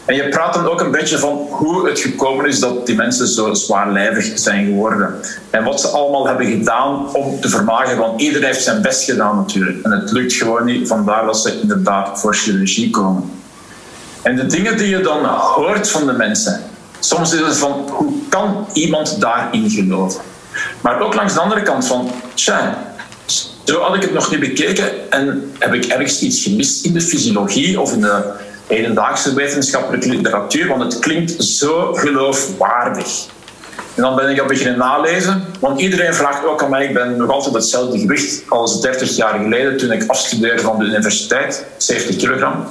[0.05, 3.27] En je praat dan ook een beetje van hoe het gekomen is dat die mensen
[3.27, 5.15] zo zwaarlijvig zijn geworden.
[5.49, 7.97] En wat ze allemaal hebben gedaan om te vermageren.
[7.97, 9.83] Want iedereen heeft zijn best gedaan natuurlijk.
[9.83, 10.87] En het lukt gewoon niet.
[10.87, 13.31] Vandaar dat ze inderdaad voor chirurgie komen.
[14.21, 16.61] En de dingen die je dan hoort van de mensen.
[16.99, 20.21] Soms is het van, hoe kan iemand daarin geloven?
[20.81, 22.77] Maar ook langs de andere kant van, tja,
[23.63, 27.01] zo had ik het nog niet bekeken en heb ik ergens iets gemist in de
[27.01, 28.23] fysiologie of in de
[28.67, 33.25] hedendaagse wetenschappelijke literatuur, want het klinkt zo geloofwaardig.
[33.95, 37.17] En dan ben ik dat beginnen nalezen, want iedereen vraagt ook aan mij, ik ben
[37.17, 42.15] nog altijd hetzelfde gewicht als 30 jaar geleden toen ik afstudeerde van de universiteit, 70
[42.15, 42.65] kilogram.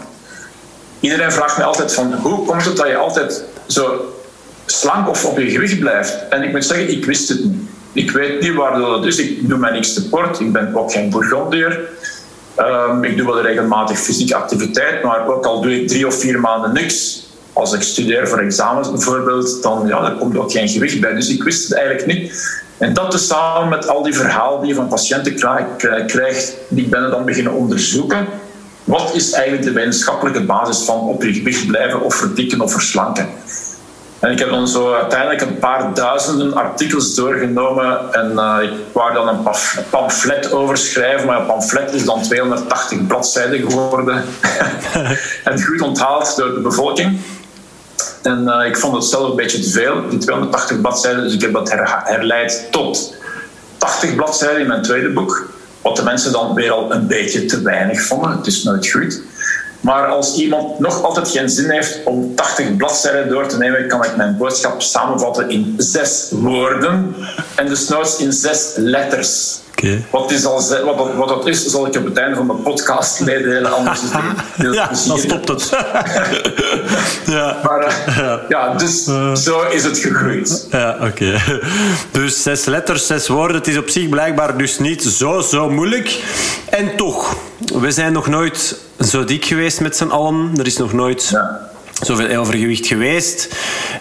[1.00, 4.14] Iedereen vraagt me altijd van, hoe komt het dat je altijd zo
[4.66, 6.28] slank of op je gewicht blijft?
[6.28, 7.68] En ik moet zeggen, ik wist het niet.
[7.94, 9.18] Ik weet niet waardoor dat is.
[9.18, 10.40] Ik doe mijn niks sport.
[10.40, 11.80] Ik ben ook geen bourgondier.
[12.58, 16.40] Um, ik doe wel regelmatig fysieke activiteit, maar ook al doe ik drie of vier
[16.40, 21.00] maanden niks, als ik studeer voor examens bijvoorbeeld, dan ja, daar komt ook geen gewicht
[21.00, 21.14] bij.
[21.14, 22.32] Dus ik wist het eigenlijk niet.
[22.78, 25.34] En dat dus samen met al die verhalen die je van patiënten
[26.06, 28.26] krijgt, die ben dan beginnen onderzoeken.
[28.84, 33.28] Wat is eigenlijk de wetenschappelijke basis van op je gewicht blijven of verdikken of verslanken?
[34.24, 39.12] En ik heb dan zo uiteindelijk een paar duizenden artikels doorgenomen en uh, ik wou
[39.12, 39.54] dan een
[39.90, 44.24] pamflet over schrijven, maar een pamflet is dan 280 bladzijden geworden
[45.44, 47.20] en goed onthaald door de bevolking.
[48.22, 51.40] En uh, ik vond het zelf een beetje te veel, die 280 bladzijden, dus ik
[51.40, 53.14] heb dat her herleid tot
[53.78, 55.48] 80 bladzijden in mijn tweede boek.
[55.82, 58.30] Wat de mensen dan weer al een beetje te weinig vonden.
[58.30, 59.22] Het is nooit goed.
[59.84, 64.04] Maar als iemand nog altijd geen zin heeft om 80 bladzijden door te nemen, kan
[64.04, 67.14] ik mijn boodschap samenvatten in zes woorden
[67.56, 69.62] en dus nooit in zes letters.
[70.10, 73.20] Wat, is al, wat, wat dat is, zal ik op het einde van de podcast
[73.20, 73.72] meedelen.
[73.72, 75.68] Anders is het ja, dan stopt het.
[77.36, 77.60] ja.
[77.62, 78.74] Maar uh, ja.
[78.74, 79.34] dus uh.
[79.34, 80.66] zo is het gegroeid.
[80.70, 81.40] Ja, oké.
[82.10, 83.56] Dus zes letters, zes woorden.
[83.56, 86.22] Het is op zich blijkbaar dus niet zo, zo moeilijk.
[86.70, 87.36] En toch,
[87.74, 90.50] we zijn nog nooit zo dik geweest met z'n allen.
[90.56, 91.28] Er is nog nooit...
[91.32, 93.56] Ja zoveel overgewicht geweest.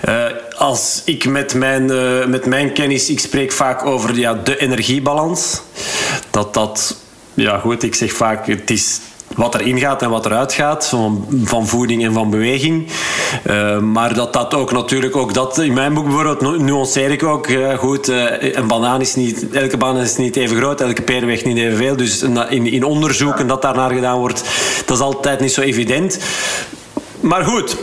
[0.10, 0.26] Uh,
[0.58, 5.62] als ik met mijn, uh, met mijn kennis, ik spreek vaak over ja, de energiebalans.
[6.30, 6.98] Dat dat,
[7.34, 9.00] ja goed, ik zeg vaak, het is
[9.36, 12.88] wat erin gaat en wat eruit gaat, van, van voeding en van beweging.
[13.48, 17.48] Uh, maar dat dat ook natuurlijk, ook dat in mijn boek bijvoorbeeld nuanceer ik ook,
[17.78, 21.58] goed, een banaan is niet, elke banaan is niet even groot, elke peer weegt niet
[21.58, 21.96] evenveel.
[21.96, 24.44] Dus in, in onderzoeken dat daarnaar gedaan wordt,
[24.86, 26.20] dat is altijd niet zo evident.
[27.24, 27.78] Maar goed,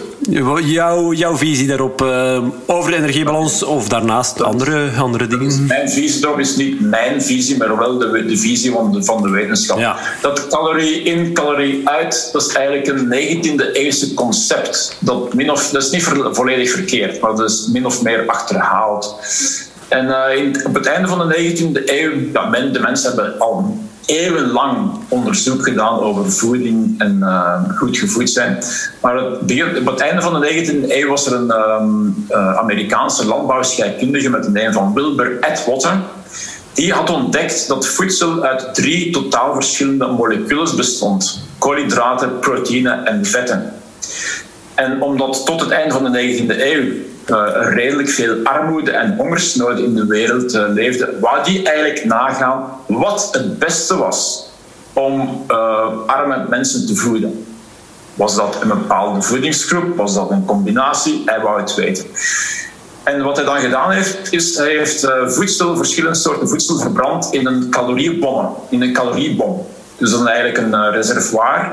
[0.65, 5.67] jouw, jouw visie daarop uh, over de energiebalans of daarnaast andere, andere dingen?
[5.67, 9.23] Mijn visie daarop is niet mijn visie, maar wel de, de visie van de, van
[9.23, 9.79] de wetenschap.
[9.79, 9.97] Ja.
[10.21, 14.97] Dat calorie in, calorie uit, dat is eigenlijk een 19e eeuwse concept.
[14.99, 19.17] Dat, min of, dat is niet volledig verkeerd, maar dat is min of meer achterhaald.
[19.89, 23.39] En uh, in, op het einde van de 19e eeuw, ja, men, de mensen hebben
[23.39, 28.59] al eeuwenlang onderzoek gedaan over voeding en uh, goed gevoed zijn.
[29.01, 33.27] Maar het op het einde van de 19e eeuw was er een um, uh, Amerikaanse
[33.27, 36.01] landbouwscheikundige met de naam van Wilbur Atwater.
[36.73, 43.73] Die had ontdekt dat voedsel uit drie totaal verschillende moleculen bestond: koolhydraten, proteïne en vetten.
[44.75, 46.93] En omdat tot het einde van de 19e eeuw
[47.55, 53.29] redelijk veel armoede en hongersnood in de wereld uh, leefde, wou die eigenlijk nagaan wat
[53.33, 54.49] het beste was
[54.93, 57.47] om uh, arme mensen te voeden.
[58.15, 59.97] Was dat een bepaalde voedingsgroep?
[59.97, 61.23] Was dat een combinatie?
[61.25, 62.05] Hij wou het weten.
[63.03, 67.47] En wat hij dan gedaan heeft, is hij heeft voedsel, verschillende soorten voedsel verbrand in
[67.47, 68.55] een caloriebom.
[68.69, 69.67] In een caloriebom.
[69.97, 71.73] Dus dan eigenlijk een reservoir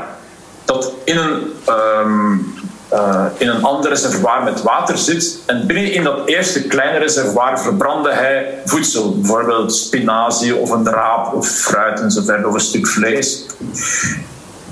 [0.67, 2.53] dat in een um,
[2.93, 5.39] uh, in een ander reservoir met water zit.
[5.45, 11.33] En binnen in dat eerste kleine reservoir verbrandde hij voedsel, bijvoorbeeld spinazie of een raap
[11.33, 13.45] of fruit enzovoort, of een stuk vlees.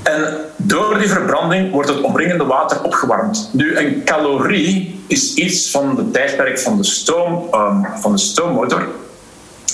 [0.04, 3.50] En door die verbranding wordt het omringende water opgewarmd.
[3.52, 7.04] Nu, een calorie is iets van de tijdperk van de,
[7.54, 8.88] um, van de stoommotor.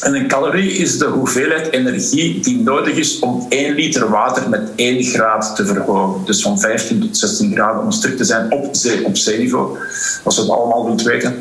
[0.02, 4.72] En een calorie is de hoeveelheid energie die nodig is om 1 liter water met
[4.76, 6.26] 1 graad te verhogen.
[6.26, 9.78] Dus van 15 tot 16 graden om strikt te zijn op, zee, op zeeniveau,
[10.24, 11.36] als we het allemaal goed weten.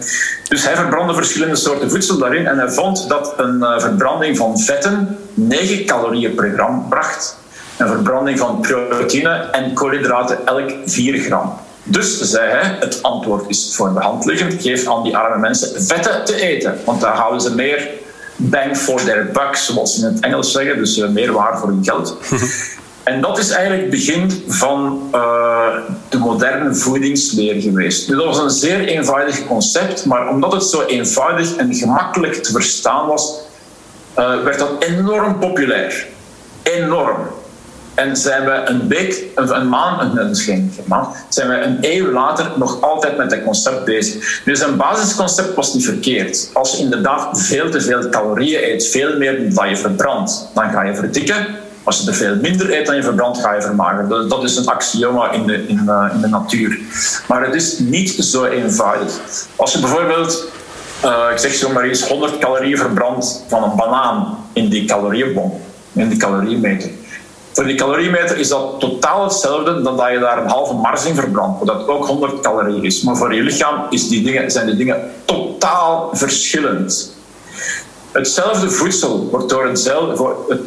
[0.49, 4.59] Dus hij verbrandde verschillende soorten voedsel daarin en hij vond dat een uh, verbranding van
[4.59, 7.37] vetten 9 calorieën per gram bracht.
[7.77, 11.53] Een verbranding van proteïne en koolhydraten elk 4 gram.
[11.83, 14.63] Dus zei hij, het antwoord is voor de hand liggend.
[14.63, 17.89] Geef aan die arme mensen vetten te eten, want daar houden ze meer
[18.41, 21.69] bang for their buck, zoals ze in het Engels zeggen, dus uh, meer waar voor
[21.69, 22.17] hun geld.
[23.03, 25.75] en dat is eigenlijk het begin van uh,
[26.09, 28.09] de moderne voedingsleer geweest.
[28.09, 33.07] dat was een zeer eenvoudig concept, maar omdat het zo eenvoudig en gemakkelijk te verstaan
[33.07, 33.39] was,
[34.19, 36.07] uh, werd dat enorm populair.
[36.63, 37.17] Enorm.
[38.01, 42.53] En zijn we een week, een maand, een, geen maand, zijn we een eeuw later
[42.57, 44.43] nog altijd met dat concept bezig.
[44.45, 46.51] Dus een basisconcept was niet verkeerd.
[46.53, 50.83] Als je inderdaad veel te veel calorieën eet, veel meer dan je verbrandt, dan ga
[50.83, 51.47] je verdikken.
[51.83, 54.29] Als je er veel minder eet dan je verbrandt, ga je vermageren.
[54.29, 56.79] Dat is een axioma in de, in, uh, in de natuur.
[57.29, 59.13] Maar het is niet zo eenvoudig.
[59.57, 60.45] Als je bijvoorbeeld,
[61.05, 65.61] uh, ik zeg zo maar eens, 100 calorieën verbrandt van een banaan in die calorieënbom,
[65.93, 66.91] in die caloriemeter
[67.53, 71.15] voor die caloriemeter is dat totaal hetzelfde dan dat je daar een halve mars in
[71.15, 73.03] verbrandt, wat ook 100 calorieën is.
[73.03, 77.15] Maar voor je lichaam is die dingen, zijn die dingen totaal verschillend.
[78.13, 80.59] Hetzelfde voedsel wordt door hetzelfde,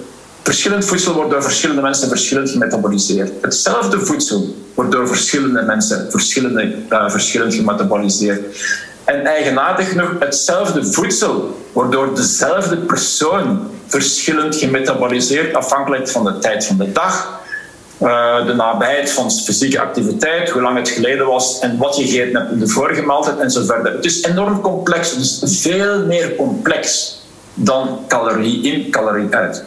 [0.43, 3.31] Verschillend voedsel wordt door verschillende mensen verschillend gemetaboliseerd.
[3.41, 8.41] Hetzelfde voedsel wordt door verschillende mensen verschillende, uh, verschillend gemetaboliseerd.
[9.03, 16.65] En eigenaardig genoeg, hetzelfde voedsel wordt door dezelfde persoon verschillend gemetaboliseerd, afhankelijk van de tijd
[16.65, 17.41] van de dag,
[18.01, 22.39] uh, de nabijheid van fysieke activiteit, hoe lang het geleden was en wat je gegeten
[22.39, 23.93] hebt in de vorige maaltijd en zo verder.
[23.93, 27.17] Het is enorm complex, is veel meer complex
[27.53, 29.63] dan calorie in, calorie uit.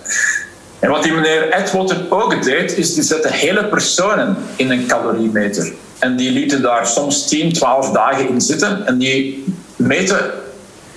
[0.79, 5.73] En wat die meneer Edwater ook deed, is die zette hele personen in een caloriemeter.
[5.99, 8.87] En die lieten daar soms 10, 12 dagen in zitten.
[8.87, 9.45] En die
[9.77, 10.31] meten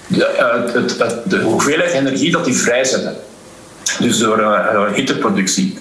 [0.07, 0.27] de,
[0.99, 3.15] uh, de hoeveelheid energie dat die vrijzetten.
[3.99, 5.77] Dus door uh, hitteproductie.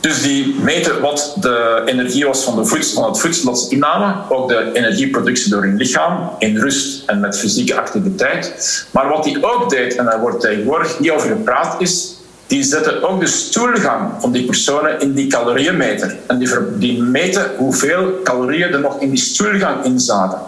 [0.00, 3.70] Dus die meten wat de energie was van, de voedsel, van het voedsel dat ze
[3.70, 8.86] innamen, ook de energieproductie door hun lichaam, in rust en met fysieke activiteit.
[8.90, 12.16] Maar wat die ook deed, en daar wordt tegenwoordig niet over gepraat, is
[12.52, 16.16] die zetten ook de stoelgang van die personen in die calorieënmeter.
[16.26, 20.38] En die, die meten hoeveel calorieën er nog in die stoelgang in zaten.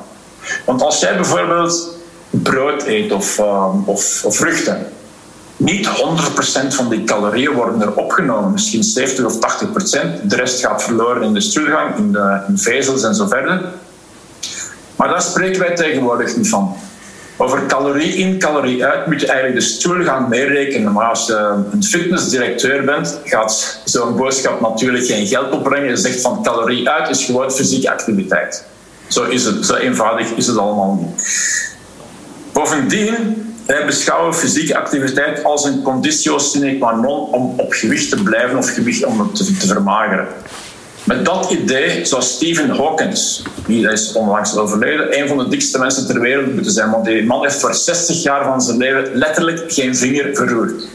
[0.65, 1.97] Want als jij bijvoorbeeld
[2.31, 4.87] brood eet of, uh, of, of vruchten,
[5.57, 5.91] niet 100%
[6.69, 10.23] van die calorieën worden er opgenomen, misschien 70 of 80%.
[10.23, 13.73] De rest gaat verloren in de stoelgang, in de in vezels en zo verder.
[14.97, 16.77] Maar daar spreken wij tegenwoordig niet van.
[17.37, 20.93] Over calorie in, calorie uit moet je eigenlijk de stoel gaan meerekenen.
[20.93, 25.89] Maar als je een fitnessdirecteur bent, gaat zo'n boodschap natuurlijk geen geld opbrengen.
[25.89, 28.65] Je zegt van calorie uit is gewoon fysieke activiteit.
[29.09, 31.27] Zo, is het, zo eenvoudig is het allemaal niet.
[32.53, 38.23] Bovendien wij beschouwen fysieke activiteit als een conditio sine qua non om op gewicht te
[38.23, 40.27] blijven of gewicht om te vermageren.
[41.05, 46.07] Met dat idee zou Stephen Hawkins, die is onlangs overleden, een van de dikste mensen
[46.07, 46.91] ter wereld moeten zijn.
[46.91, 50.89] Want die man heeft voor 60 jaar van zijn leven letterlijk geen vinger verroerd.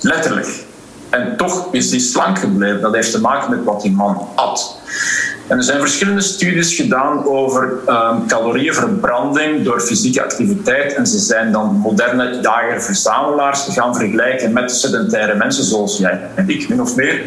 [0.00, 0.64] Letterlijk.
[1.10, 2.80] En toch is hij slank gebleven.
[2.80, 4.78] Dat heeft te maken met wat die man at.
[5.46, 10.94] En er zijn verschillende studies gedaan over um, calorieënverbranding door fysieke activiteit.
[10.94, 16.68] En ze zijn dan moderne jager-verzamelaars gaan vergelijken met sedentaire mensen zoals jij en ik,
[16.68, 17.22] min of meer.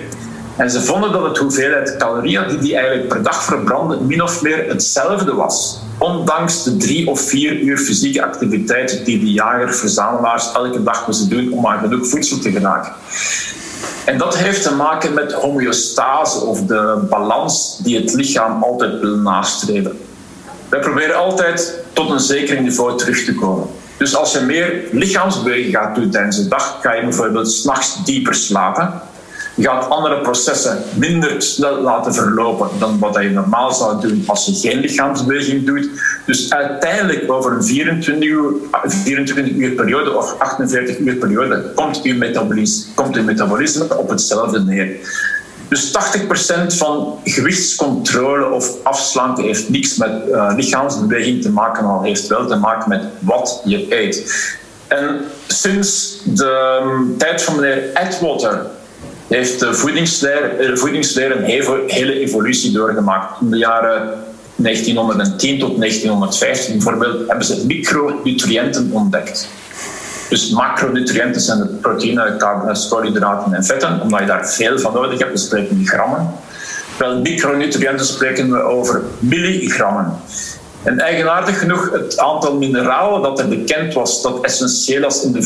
[0.58, 4.42] En ze vonden dat het hoeveelheid calorieën die die eigenlijk per dag verbranden min of
[4.42, 5.80] meer hetzelfde was.
[5.98, 11.52] Ondanks de drie of vier uur fysieke activiteit die die jager-verzamelaars elke dag moesten doen
[11.52, 12.92] om aan genoeg voedsel te geraken.
[14.06, 19.16] En dat heeft te maken met homeostase of de balans die het lichaam altijd wil
[19.16, 19.98] nastreven.
[20.70, 23.68] Wij proberen altijd tot een zeker niveau terug te komen.
[23.98, 28.36] Dus als je meer lichaamsbeweging gaat doen tijdens de dag, ga je bijvoorbeeld s'nachts dieper
[28.36, 29.02] slapen.
[29.60, 34.54] Gaat andere processen minder snel laten verlopen dan wat je normaal zou doen als je
[34.54, 35.90] geen lichaamsbeweging doet.
[36.26, 38.54] Dus uiteindelijk over een 24 uur,
[38.88, 44.98] 24 uur periode of 48 uur periode komt je metabolisme, komt metabolisme op hetzelfde neer.
[45.70, 45.98] Dus
[46.72, 52.48] 80% van gewichtscontrole of afslanken heeft niks met uh, lichaamsbeweging te maken, maar heeft wel
[52.48, 54.46] te maken met wat je eet.
[54.88, 58.66] En sinds de um, tijd van meneer Atwater
[59.28, 61.44] heeft de voedingsleer, een
[61.88, 63.42] hele evolutie doorgemaakt.
[63.42, 64.24] In de jaren
[64.56, 69.48] 1910 tot 1915 bijvoorbeeld hebben ze micronutriënten ontdekt.
[70.30, 72.36] Dus macronutriënten zijn de proteïne,
[72.90, 75.32] koolhydraten en vetten, omdat je daar veel van nodig hebt.
[75.32, 76.32] We spreken in grammen.
[76.98, 80.14] Terwijl micronutriënten spreken we over milligrammen.
[80.84, 85.44] En eigenaardig genoeg, het aantal mineralen dat er bekend was dat essentieel was in de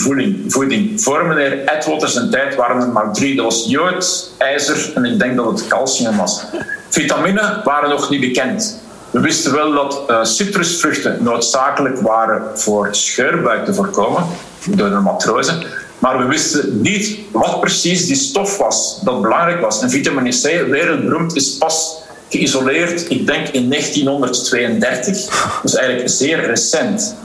[0.48, 1.04] voeding.
[1.04, 3.36] Voor meneer Atwater zijn tijd waren er maar drie.
[3.36, 6.44] Dat was jood, ijzer en ik denk dat het calcium was.
[6.90, 8.80] Vitamine waren nog niet bekend.
[9.10, 14.24] We wisten wel dat uh, citrusvruchten noodzakelijk waren voor scheurbuik te voorkomen
[14.70, 15.64] door de matrozen.
[16.00, 19.82] Maar we wisten niet wat precies die stof was dat belangrijk was.
[19.82, 21.98] En vitamine C, wereldberoemd, is pas
[22.32, 25.60] geïsoleerd, ik denk in 1932.
[25.62, 27.16] Dus eigenlijk zeer recent.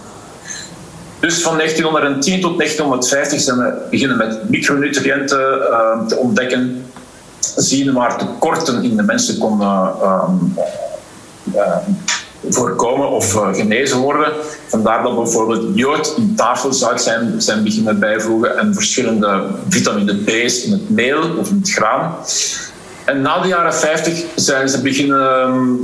[1.20, 6.84] Dus van 1910 tot 1950 zijn we beginnen met micronutriënten uh, te ontdekken.
[7.56, 10.28] Zien waar tekorten in de mensen konden uh,
[11.54, 11.76] uh,
[12.48, 14.32] voorkomen of uh, genezen worden.
[14.66, 20.72] Vandaar dat bijvoorbeeld jood in tafelzout zijn, zijn beginnen bijvoegen en verschillende vitamine B's in
[20.72, 22.14] het meel of in het graan.
[23.06, 25.74] En na de jaren 50 zijn ze beginnen ehm,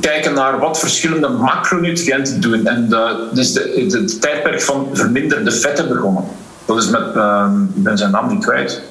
[0.00, 2.66] kijken naar wat verschillende macronutriënten doen.
[2.66, 6.24] En de, dus het tijdperk van verminderde vetten begonnen.
[6.64, 8.82] Dat is met, um, ik ben zijn naam niet kwijt.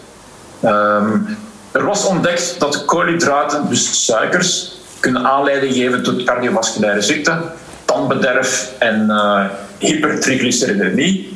[0.64, 1.38] Um,
[1.72, 7.38] er was ontdekt dat koolhydraten, dus suikers, kunnen aanleiding geven tot cardiovasculaire ziekte,
[7.86, 9.46] tandbederf en uh,
[9.78, 11.35] hypertriglyceridemie.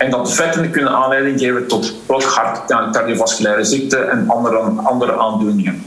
[0.00, 5.84] En dat vetten kunnen aanleiding geven tot ook hart- cardiovasculaire ziekten en andere, andere aandoeningen.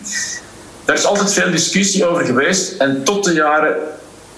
[0.86, 3.76] Er is altijd veel discussie over geweest en tot de jaren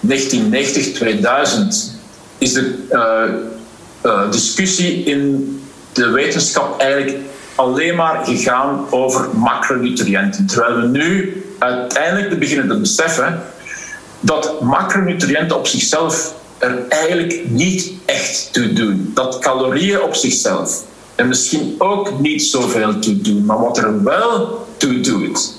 [0.00, 1.94] 1990, 2000
[2.38, 2.86] is de
[4.02, 5.60] uh, discussie in
[5.92, 7.18] de wetenschap eigenlijk
[7.54, 10.46] alleen maar gegaan over macronutriënten.
[10.46, 13.42] Terwijl we nu uiteindelijk beginnen te beseffen
[14.20, 19.10] dat macronutriënten op zichzelf er eigenlijk niet echt toe doen.
[19.14, 20.84] Dat calorieën op zichzelf
[21.16, 23.44] er misschien ook niet zoveel toe doen.
[23.44, 25.54] Maar wat er wel toe doet,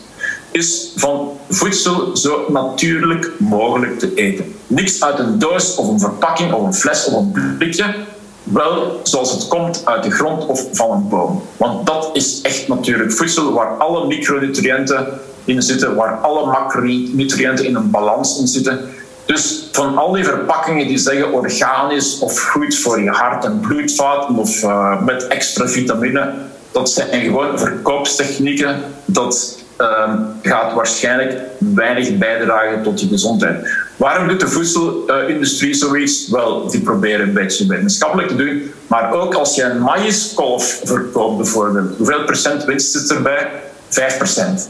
[0.51, 4.55] is van voedsel zo natuurlijk mogelijk te eten.
[4.67, 7.95] Niks uit een doos of een verpakking of een fles of een blikje.
[8.43, 11.43] Wel zoals het komt uit de grond of van een boom.
[11.57, 17.75] Want dat is echt natuurlijk voedsel waar alle micronutriënten in zitten, waar alle macronutriënten in
[17.75, 18.89] een balans in zitten.
[19.27, 24.35] Dus van al die verpakkingen die zeggen organisch of goed voor je hart en bloedvaten
[24.35, 26.33] of uh, met extra vitamine,
[26.71, 28.81] dat zijn gewoon verkoopstechnieken.
[29.05, 33.69] Dat uh, gaat waarschijnlijk weinig bijdragen tot je gezondheid.
[33.95, 36.29] Waarom doet de voedselindustrie zoiets?
[36.29, 38.71] Wel, die proberen een beetje wetenschappelijk te doen.
[38.87, 43.51] Maar ook als je een maïskolf verkoopt bijvoorbeeld, hoeveel procent winst zit erbij?
[43.89, 44.69] 5 procent.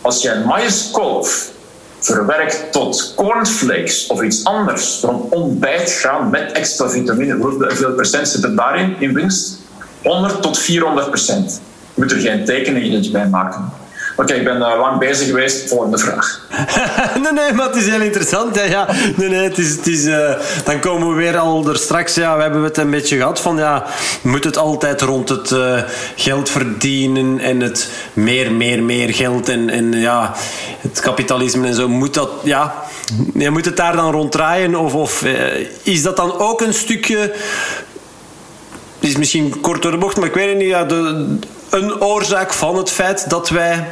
[0.00, 1.52] Als je een maïskolf
[2.04, 8.56] verwerkt tot cornflakes of iets anders, van ontbijtgraan met extra vitamine, hoeveel procent zit er
[8.56, 9.58] daarin in winst?
[10.02, 11.60] 100 tot 400 procent.
[11.94, 13.72] Je moet er geen tekeningen bij maken.
[14.16, 15.68] Oké, ik ben uh, lang bezig geweest.
[15.68, 16.40] Volgende vraag.
[17.22, 18.54] nee, nee, maar het is heel interessant.
[18.56, 18.88] Ja, ja.
[19.16, 20.30] Nee, nee, het is, het is, uh,
[20.64, 22.14] dan komen we weer al er straks.
[22.14, 23.84] Ja, we hebben het een beetje gehad van ja,
[24.22, 25.82] moet het altijd rond het uh,
[26.16, 30.34] geld verdienen en het meer, meer, meer geld en, en ja,
[30.80, 31.88] het kapitalisme en zo.
[31.88, 32.74] Moet dat, ja,
[33.34, 34.74] je moet het daar dan rond draaien?
[34.74, 35.24] Of, of
[35.82, 37.34] is dat dan ook een stukje.
[38.98, 40.68] Is misschien kort door de bocht, maar ik weet niet.
[40.68, 41.36] Ja, de,
[41.70, 43.86] een oorzaak van het feit dat wij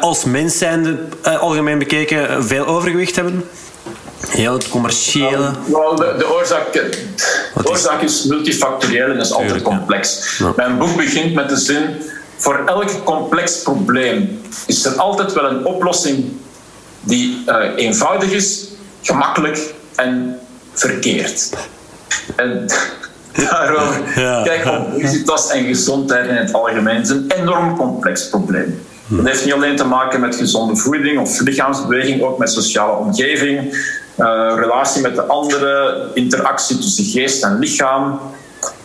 [0.00, 3.44] als mens zijnde, eh, algemeen bekeken, veel overgewicht hebben?
[4.28, 5.50] Heel het commerciële.
[5.66, 10.38] Well, de, de, oorzaak, de oorzaak is multifactorieel en is altijd complex.
[10.56, 12.02] Mijn boek begint met de zin:
[12.36, 16.32] voor elk complex probleem is er altijd wel een oplossing
[17.00, 18.68] die uh, eenvoudig is,
[19.02, 20.40] gemakkelijk en
[20.72, 21.50] verkeerd.
[22.36, 22.66] En
[23.50, 24.20] daarover.
[24.20, 24.42] Ja.
[24.42, 28.82] Kijk, obesitas en gezondheid in het algemeen is een enorm complex probleem.
[29.06, 33.74] Dat heeft niet alleen te maken met gezonde voeding of lichaamsbeweging, ook met sociale omgeving,
[34.18, 38.20] uh, relatie met de anderen, interactie tussen geest en lichaam.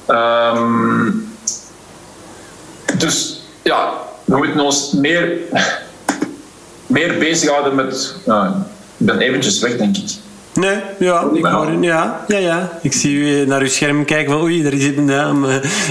[0.07, 1.33] Um,
[2.97, 3.93] dus ja,
[4.23, 5.37] we moeten ons meer,
[6.87, 8.15] meer bezighouden met.
[8.27, 8.51] Uh,
[8.97, 10.09] ik ben eventjes weg, denk ik.
[10.55, 12.69] Nee, ja, ik hoor ja, ja, ja.
[12.81, 15.45] Ik zie u naar uw scherm kijken van oei, er is een naam.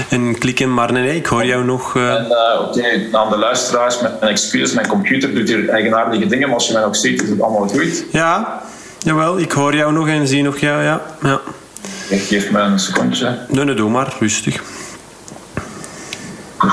[0.09, 1.95] En klikken, maar nee, ik hoor jou nog.
[1.95, 2.13] Uh...
[2.13, 6.25] En uh, oké, okay, aan de luisteraars, met mijn excuses, mijn computer doet hier eigenaardige
[6.25, 8.05] dingen, maar als je mij nog ziet, is het allemaal goed.
[8.11, 8.61] Ja,
[8.97, 11.01] jawel, ik hoor jou nog en zie nog jou, ja.
[11.21, 11.41] ja.
[12.09, 13.37] Ik geef me een secondje.
[13.47, 14.61] Nee, nee, doe maar, rustig.
[16.57, 16.71] Oké,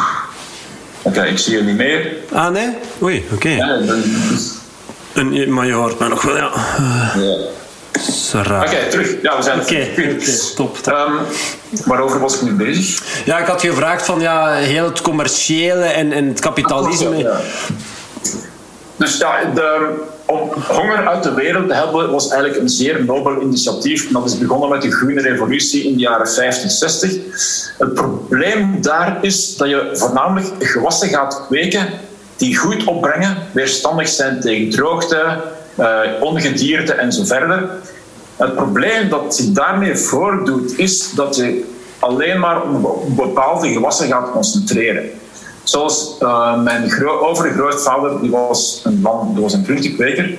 [1.03, 2.17] okay, ik zie je niet meer.
[2.33, 2.69] Ah, nee?
[3.03, 3.35] Oei, oké.
[3.35, 3.57] Okay.
[3.57, 3.79] Ja,
[5.49, 6.51] maar je hoort mij nog wel, ja.
[7.17, 7.37] Ja.
[8.35, 9.23] Oké, terug.
[9.23, 10.19] Ja, we zijn Oké, okay,
[10.55, 10.79] top.
[10.79, 10.95] top.
[10.95, 11.19] Um,
[11.85, 13.03] waarover was ik nu bezig?
[13.25, 17.17] Ja, ik had gevraagd van ja, heel het commerciële en, en het kapitalisme.
[17.17, 17.41] ja.
[18.97, 19.95] Dus ja, de,
[20.27, 24.13] om honger uit de wereld te helpen was eigenlijk een zeer nobel initiatief.
[24.13, 27.11] dat is begonnen met de groene revolutie in de jaren 50, 60.
[27.79, 31.89] Het probleem daar is dat je voornamelijk gewassen gaat kweken
[32.37, 35.41] die goed opbrengen, weerstandig zijn tegen droogte,
[36.21, 37.71] ongedierte en zo verder.
[38.37, 41.65] Het probleem dat zich daarmee voordoet, is dat je
[41.99, 45.11] alleen maar op bepaalde gewassen gaat concentreren.
[45.63, 50.39] Zoals uh, mijn overgrootvader, die was een man, die was een.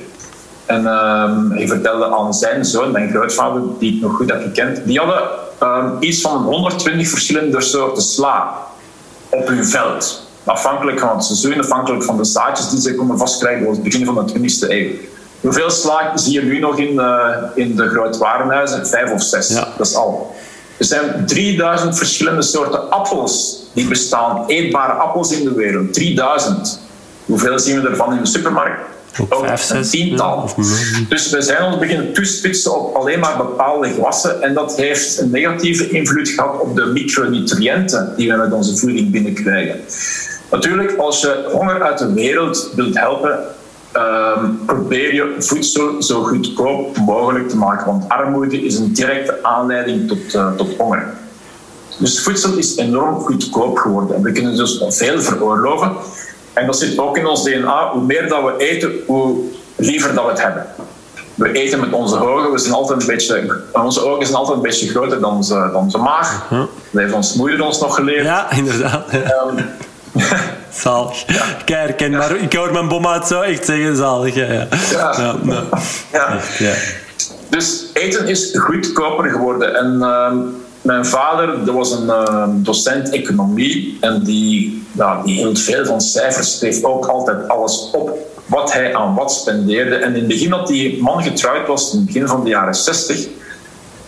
[0.65, 4.85] En uh, hij vertelde aan zijn zoon, mijn grootvader, die ik nog goed heb gekend,
[4.85, 5.21] die hadden
[5.63, 8.57] uh, iets van 120 verschillende soorten sla
[9.29, 10.27] op hun veld.
[10.43, 14.05] Afhankelijk van het seizoen, afhankelijk van de zaadjes die ze konden vastkrijgen, was het begin
[14.05, 14.91] van de 20e eeuw.
[15.43, 18.87] Hoeveel sla zie je nu nog in, uh, in de grootwarenhuizen?
[18.87, 19.47] Vijf of zes.
[19.47, 19.67] Ja.
[19.77, 20.35] Dat is al.
[20.77, 24.43] Er zijn 3000 verschillende soorten appels die bestaan.
[24.47, 25.93] Eetbare appels in de wereld.
[25.93, 26.79] 3000.
[27.25, 28.81] Hoeveel zien we ervan in de supermarkt?
[29.29, 30.49] Ook vijf, een tiental.
[31.09, 34.41] Dus we zijn ons beginnen toespitsen op alleen maar bepaalde gewassen.
[34.41, 39.11] En dat heeft een negatieve invloed gehad op de micronutriënten die we met onze voeding
[39.11, 39.79] binnenkrijgen.
[40.51, 43.39] Natuurlijk, als je honger uit de wereld wilt helpen,
[43.95, 47.85] um, probeer je voedsel zo goedkoop mogelijk te maken.
[47.85, 51.13] Want armoede is een directe aanleiding tot, uh, tot honger.
[51.97, 54.15] Dus voedsel is enorm goedkoop geworden.
[54.15, 55.91] En we kunnen dus veel veroorloven.
[56.53, 57.91] En dat zit ook in ons DNA.
[57.91, 59.43] Hoe meer dat we eten, hoe
[59.75, 60.65] liever dat we het hebben.
[61.35, 62.51] We eten met onze ogen.
[62.51, 65.75] We zijn altijd een beetje, onze ogen zijn altijd een beetje groter dan onze, dan
[65.75, 66.49] onze maag.
[66.49, 68.25] Dat heeft ons moeder ons nog geleerd.
[68.25, 69.13] Ja, inderdaad.
[69.13, 69.65] Um,
[70.73, 71.23] zalig.
[71.65, 72.09] Ja.
[72.09, 74.35] Maar ik hoor mijn bom uit zo echt zeggen zalig.
[74.35, 74.67] Ja, ja.
[74.91, 75.35] ja.
[76.11, 76.39] ja.
[76.57, 76.73] ja.
[77.49, 79.75] Dus eten is goedkoper geworden.
[79.75, 80.31] En uh,
[80.81, 86.01] mijn vader dat was een uh, docent economie en die, ja, die hield veel van
[86.01, 89.95] cijfers, schreef ook altijd alles op wat hij aan wat spendeerde.
[89.95, 92.75] En in het begin dat die man getrouwd was, in het begin van de jaren
[92.75, 93.27] 60,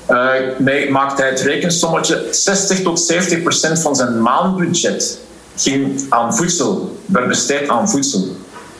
[0.09, 5.19] uh, maakte hij het rekensommetje 60 tot 70 procent van zijn maandbudget
[5.55, 8.35] ging aan voedsel, werd besteed aan voedsel.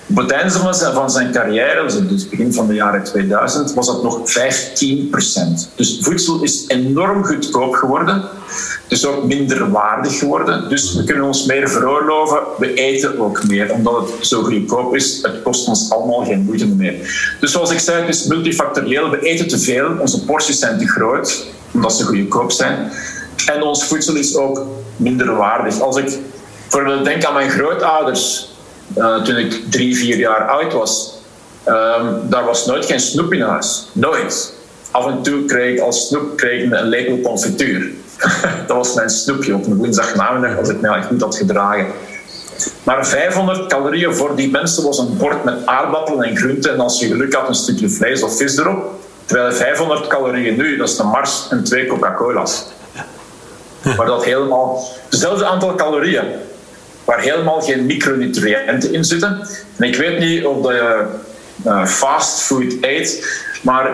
[0.10, 0.54] Op het einde
[0.94, 6.00] van zijn carrière, dus het begin van de jaren 2000, was dat nog 15% Dus
[6.02, 8.24] voedsel is enorm goedkoop geworden.
[8.88, 10.70] Dus ook minder waardig geworden.
[10.70, 12.40] Dus we kunnen ons meer veroorloven.
[12.58, 15.20] We eten ook meer, omdat het zo goedkoop is.
[15.22, 16.94] Het kost ons allemaal geen moeite meer.
[17.40, 19.10] Dus zoals ik zei, het is multifactorieel.
[19.10, 19.98] We eten te veel.
[20.00, 22.92] Onze porties zijn te groot, omdat ze goedkoop zijn.
[23.46, 24.66] En ons voedsel is ook
[24.96, 25.80] minder waardig.
[25.80, 26.18] Als ik
[26.70, 28.54] bijvoorbeeld denk aan mijn grootouders
[28.98, 31.20] uh, toen ik drie, vier jaar oud was,
[31.68, 33.88] um, daar was nooit geen snoep in huis.
[33.92, 34.54] Nooit.
[34.92, 37.92] Af en toe kreeg ik als snoep een lepel confituur.
[38.68, 41.88] dat was mijn snoepje op een woensdagnamiddag als ik mij echt niet had gedragen.
[42.84, 47.00] Maar 500 calorieën voor die mensen was een bord met aardappelen en groenten en als
[47.00, 49.04] je geluk had een stukje vlees of vis erop.
[49.26, 52.66] Terwijl 500 calorieën nu, dat is een Mars en twee Coca-Cola's.
[53.98, 54.88] Maar dat helemaal...
[55.10, 56.26] Hetzelfde aantal calorieën
[57.06, 59.48] waar helemaal geen micronutriënten in zitten.
[59.78, 61.06] En ik weet niet of je
[61.66, 63.92] uh, fastfood eet, maar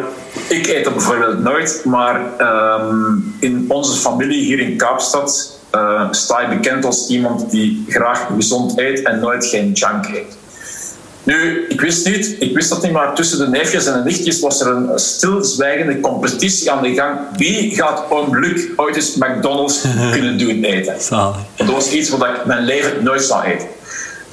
[0.47, 1.81] ik eet dat bijvoorbeeld nooit.
[1.85, 7.85] Maar ehm, in onze familie hier in Kaapstad uh, sta je bekend als iemand die
[7.87, 10.37] graag gezond eet en nooit geen junk eet.
[11.23, 14.39] Nu, ik wist niet, ik wist dat niet, maar tussen de neefjes en de nichtjes
[14.39, 17.19] was er een stilzwijgende competitie aan de gang.
[17.37, 20.95] Wie gaat Luc ooit eens McDonald's kunnen doen eten?
[21.55, 23.67] Dat was iets wat ik mijn leven nooit zou eten.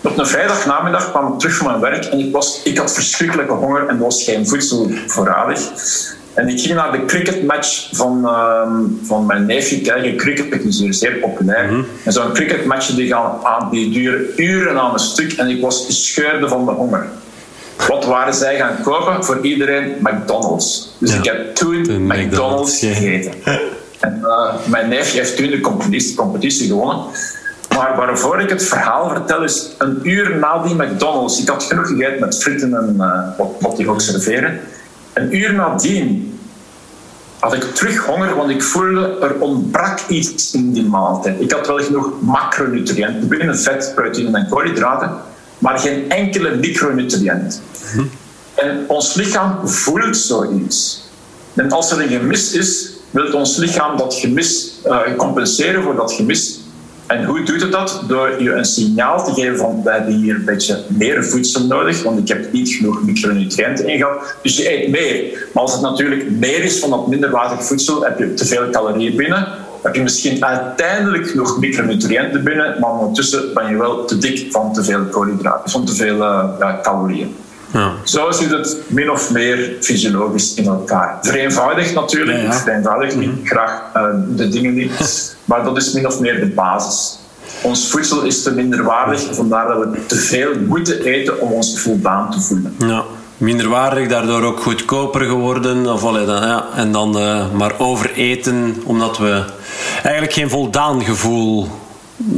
[0.02, 3.52] Op een vrijdagnamiddag kwam ik terug van mijn werk en ik, was, ik had verschrikkelijke
[3.52, 5.60] honger en er was geen voedsel voorradig.
[6.38, 8.62] En ik ging naar de cricketmatch van, uh,
[9.02, 10.16] van mijn neefje kijken.
[10.16, 11.72] Cricket is hier zeer populair.
[11.72, 15.32] Mm En zo'n cricketmatch die, gaan aan, die duren uren aan een stuk.
[15.32, 17.06] En ik was scheurde van de honger.
[17.88, 19.24] Wat waren zij gaan kopen?
[19.24, 20.94] Voor iedereen McDonald's.
[20.98, 23.32] Dus ik heb toen McDonald's, gegeten.
[24.00, 27.04] en uh, mijn neefje heeft toen de competitie, competitie gewonnen.
[27.76, 31.40] Maar waarvoor ik het verhaal vertel is een uur na die McDonald's.
[31.40, 34.60] Ik had genoeg gegeten met fritten en uh, wat, wat die ook serveren.
[35.12, 36.27] Een uur nadien
[37.38, 41.40] had ik terug honger, want ik voelde er ontbrak iets in die maaltijd.
[41.40, 45.10] Ik had wel genoeg macronutriënten binnen, vet, proteïne en koolhydraten,
[45.58, 47.62] maar geen enkele micronutriënt.
[47.92, 48.02] Hm.
[48.54, 51.06] En ons lichaam voelt zoiets.
[51.54, 56.12] En als er een gemis is, wil ons lichaam dat gemis uh, compenseren voor dat
[56.12, 56.57] gemis
[57.08, 58.02] en hoe doet het dat?
[58.06, 62.02] Door je een signaal te geven van wij hebben hier een beetje meer voedsel nodig,
[62.02, 64.36] want ik heb niet genoeg micronutriënten in gehad.
[64.42, 65.46] Dus je eet meer.
[65.52, 69.16] Maar als het natuurlijk meer is van dat minderwaardig voedsel, heb je te veel calorieën
[69.16, 69.48] binnen.
[69.82, 74.72] Heb je misschien uiteindelijk nog micronutriënten binnen, maar ondertussen ben je wel te dik van
[74.72, 76.16] te veel koolhydraten, van te veel
[76.58, 77.36] ja, calorieën.
[77.72, 77.92] Ja.
[78.04, 81.18] Zo zit het min of meer fysiologisch in elkaar.
[81.22, 83.46] Vereenvoudigd natuurlijk, ja, vereenvoudig niet mhm.
[83.46, 87.18] graag uh, de dingen niet, maar dat is min of meer de basis.
[87.62, 92.30] Ons voedsel is te minderwaardig, vandaar dat we te veel moeten eten om ons voldaan
[92.30, 92.74] te voelen.
[92.78, 93.04] Ja.
[93.36, 95.92] Minderwaardig, daardoor ook goedkoper geworden.
[95.92, 99.44] Of, allee, dan, ja, en dan uh, maar overeten, omdat we
[100.02, 101.68] eigenlijk geen voldaan gevoel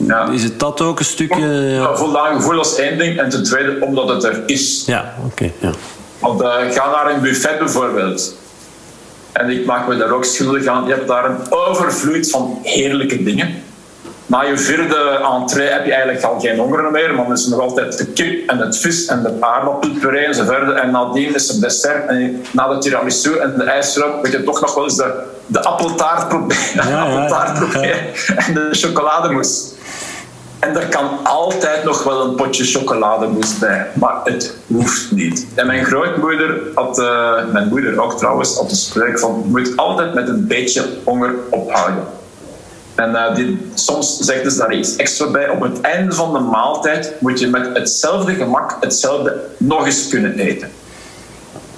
[0.06, 0.28] ja.
[0.28, 1.46] Is het dat ook een stukje?
[1.46, 1.96] Ja.
[1.96, 3.18] Voldaan gevoel als één ding.
[3.18, 4.82] En ten tweede, omdat het er is.
[4.86, 5.50] Ja, oké.
[5.58, 5.70] ja.
[6.18, 8.34] Want uh, ga naar een buffet bijvoorbeeld.
[9.32, 10.86] En ik maak me daar ook schuldig aan.
[10.86, 13.62] Je hebt daar een overvloed van heerlijke dingen.
[14.30, 17.50] Na je vierde entree heb je eigenlijk al geen honger meer, maar dan is er
[17.50, 20.72] nog altijd de kip en het vis en de aardappelpuree enzovoort.
[20.72, 24.60] En nadien is er dessert en na de tiramisu en de ijsrook moet je toch
[24.60, 25.12] nog wel eens de,
[25.46, 28.00] de appeltaart proberen, ja, appeltaart proberen
[28.36, 29.68] en de chocolademousse.
[30.58, 35.46] En er kan altijd nog wel een potje chocolademousse bij, maar het hoeft niet.
[35.54, 39.76] En mijn grootmoeder had, uh, mijn moeder ook trouwens, had de spreuk van je moet
[39.76, 42.18] altijd met een beetje honger ophouden.
[42.94, 45.48] En uh, die, soms zegt ze daar iets extra bij.
[45.48, 50.38] Op het einde van de maaltijd moet je met hetzelfde gemak hetzelfde nog eens kunnen
[50.38, 50.70] eten.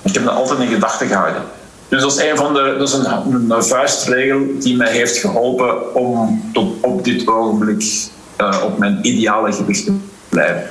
[0.02, 1.42] Ik heb dat altijd in gedachten gehouden.
[1.88, 6.42] Dus dat is, een, van de, dat is een, vuistregel die mij heeft geholpen om
[6.52, 8.10] tot op dit ogenblik
[8.40, 9.92] uh, op mijn ideale gewicht te
[10.28, 10.62] blijven.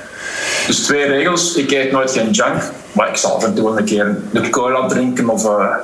[0.66, 1.54] Dus twee regels.
[1.54, 2.62] Ik eet nooit geen junk,
[2.92, 5.74] maar ik zal af en toe een keer een cola drinken of uh,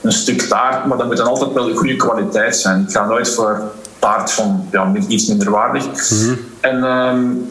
[0.00, 2.84] een stuk taart, maar dat moet dan altijd wel goede kwaliteit zijn.
[2.88, 6.10] Ik ga nooit voor taart van ja, iets minder waardig.
[6.10, 6.38] Mm -hmm.
[6.60, 7.48] En um,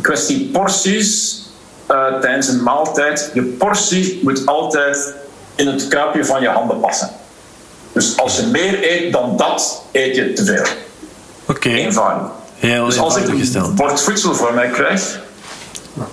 [0.00, 1.42] kwestie porties
[1.90, 3.30] uh, tijdens een maaltijd.
[3.34, 5.14] Je portie moet altijd
[5.54, 7.10] in het kuipje van je handen passen.
[7.92, 10.64] Dus als je meer eet dan dat, eet je te veel.
[11.46, 11.68] Oké.
[11.68, 11.72] Okay.
[11.72, 12.26] Eenvoudig.
[12.58, 15.22] Heel dus als ik een bord voedsel voor mij krijg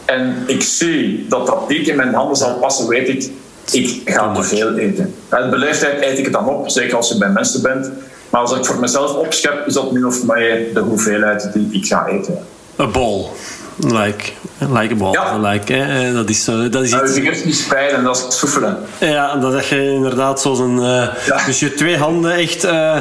[0.05, 3.29] en ik zie dat dat niet in mijn handen zal passen, weet ik,
[3.71, 5.15] ik ga te veel eten.
[5.29, 7.89] Uit beleefdheid eet ik het dan op, zeker als je bij mensen bent.
[8.31, 11.85] Maar als ik voor mezelf opschep, is dat min of meer de hoeveelheid die ik
[11.85, 12.45] ga eten.
[12.75, 13.31] Een bol.
[13.77, 15.11] Like, like a ball.
[15.11, 15.37] Ja.
[15.37, 16.13] Like, hè.
[16.13, 17.15] Dat is, zo, dat is iets...
[17.15, 18.77] Je niet spijlen, dat is soefelen.
[18.99, 20.77] Ja, dat zeg je inderdaad zo'n...
[20.77, 21.45] Uh, ja.
[21.45, 22.65] Dus je twee handen echt...
[22.65, 22.97] Uh,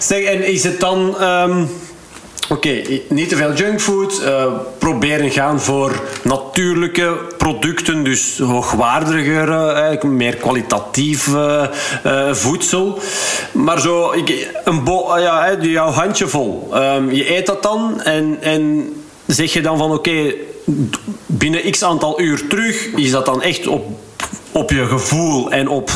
[0.00, 1.22] zeg, en is het dan...
[1.22, 1.68] Um,
[2.48, 4.22] Oké, niet te veel junkfood.
[4.22, 4.44] Uh,
[4.78, 11.66] proberen gaan voor natuurlijke producten, dus hoogwaardiger, uh, meer kwalitatief uh,
[12.32, 12.98] voedsel.
[13.52, 14.84] Maar zo, ik, een
[15.70, 16.68] jouw handje vol.
[16.74, 18.92] Um, je eet dat dan en, en
[19.26, 20.34] zeg je dan van oké,
[21.26, 23.86] binnen x aantal uur terug, is dat dan echt op,
[24.52, 25.90] op je gevoel en op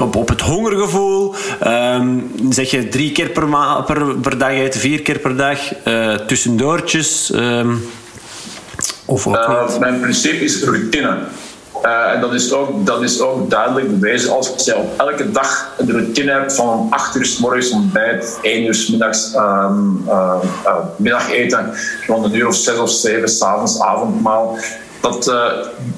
[0.00, 1.34] op, op het hongergevoel.
[1.66, 3.46] Um, zeg je drie keer per,
[3.86, 7.30] per, per, dag eten, vier keer per dag, uh, tussendoortjes.
[7.34, 7.82] Um,
[9.04, 11.18] of ook uh, mijn principe is routine.
[11.84, 15.74] Uh, en dat is, ook, dat is ook duidelijk bewezen als je op elke dag
[15.78, 20.34] een routine hebt van 8 uur s morgens ontbijt, 1 uur s middags um, uh,
[20.64, 21.72] uh, middageten,
[22.06, 24.58] rond een uur of 6 of 7 s'avonds avondmaal
[25.00, 25.44] dat uh,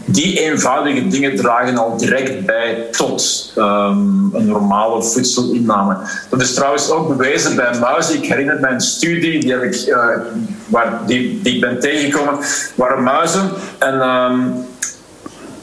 [0.04, 5.96] die eenvoudige dingen dragen al direct bij tot um, een normale voedselinname.
[6.28, 8.14] Dat is trouwens ook bewezen bij muizen.
[8.14, 10.08] Ik herinner me een studie die, ik, uh,
[10.66, 12.38] waar, die, die ik ben tegengekomen,
[12.74, 14.66] waren muizen en um,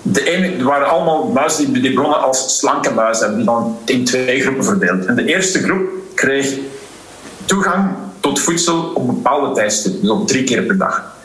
[0.01, 4.41] de ene, waren allemaal muizen die, die begonnen als slanke muizen, die dan in twee
[4.41, 5.05] groepen verdeeld.
[5.05, 6.57] En de eerste groep kreeg
[7.45, 11.16] toegang tot voedsel op bepaalde tijdstippen, dus op drie keer per dag.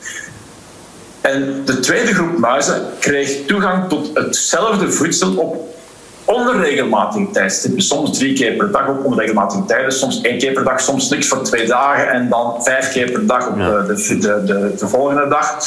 [1.22, 5.74] En de tweede groep muizen kreeg toegang tot hetzelfde voedsel op
[6.24, 7.82] onregelmatige tijdstippen.
[7.82, 11.28] Soms drie keer per dag op onregelmatige tijden, soms één keer per dag, soms niks
[11.28, 15.28] voor twee dagen en dan vijf keer per dag op de, de, de, de volgende
[15.28, 15.58] dag.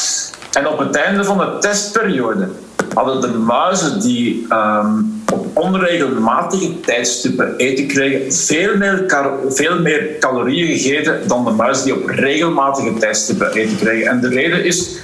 [0.51, 2.47] En op het einde van de testperiode
[2.93, 9.03] hadden de muizen die um, op onregelmatige tijdstippen eten kregen, veel meer,
[9.49, 14.07] veel meer calorieën gegeten dan de muizen die op regelmatige tijdstippen eten kregen.
[14.07, 14.97] En de reden is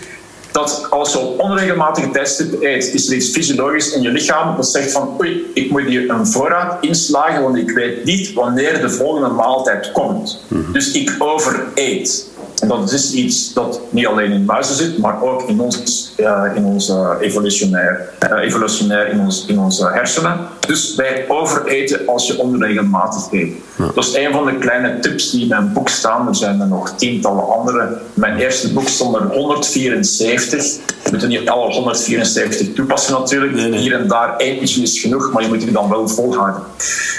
[0.51, 4.67] dat als je op onregelmatige tijdstippen eet, is er iets fysiologisch in je lichaam dat
[4.67, 8.89] zegt van oei, ik moet hier een voorraad inslagen, want ik weet niet wanneer de
[8.89, 10.43] volgende maaltijd komt.
[10.47, 10.71] Mhm.
[10.71, 12.30] Dus ik overeet.
[12.61, 16.43] En dat is iets dat niet alleen in muizen zit, maar ook in ons, uh,
[16.55, 20.37] in ons evolutionair, uh, evolutionair in, ons, in onze hersenen.
[20.67, 23.53] Dus wij overeten als je onregelmatig eet.
[23.95, 26.27] Dat is een van de kleine tips die in mijn boek staan.
[26.27, 27.97] Er zijn er nog tientallen andere.
[28.13, 30.77] Mijn eerste boek stond er 174.
[31.03, 33.75] We moeten niet alle 174 toepassen natuurlijk.
[33.75, 36.61] Hier en daar eentje is genoeg, maar je moet die dan wel volhouden.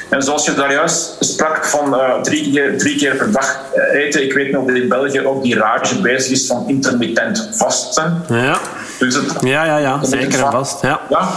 [0.09, 3.61] En zoals je daar juist sprak van drie, keer, drie keer per dag
[3.93, 4.22] eten.
[4.22, 8.24] Ik weet nog dat in België ook die rage bezig is van intermittent vasten.
[8.28, 8.59] Ja.
[8.99, 10.83] Dus het, ja, ja, ja, zeker en vast.
[10.83, 11.28] Ja, ja.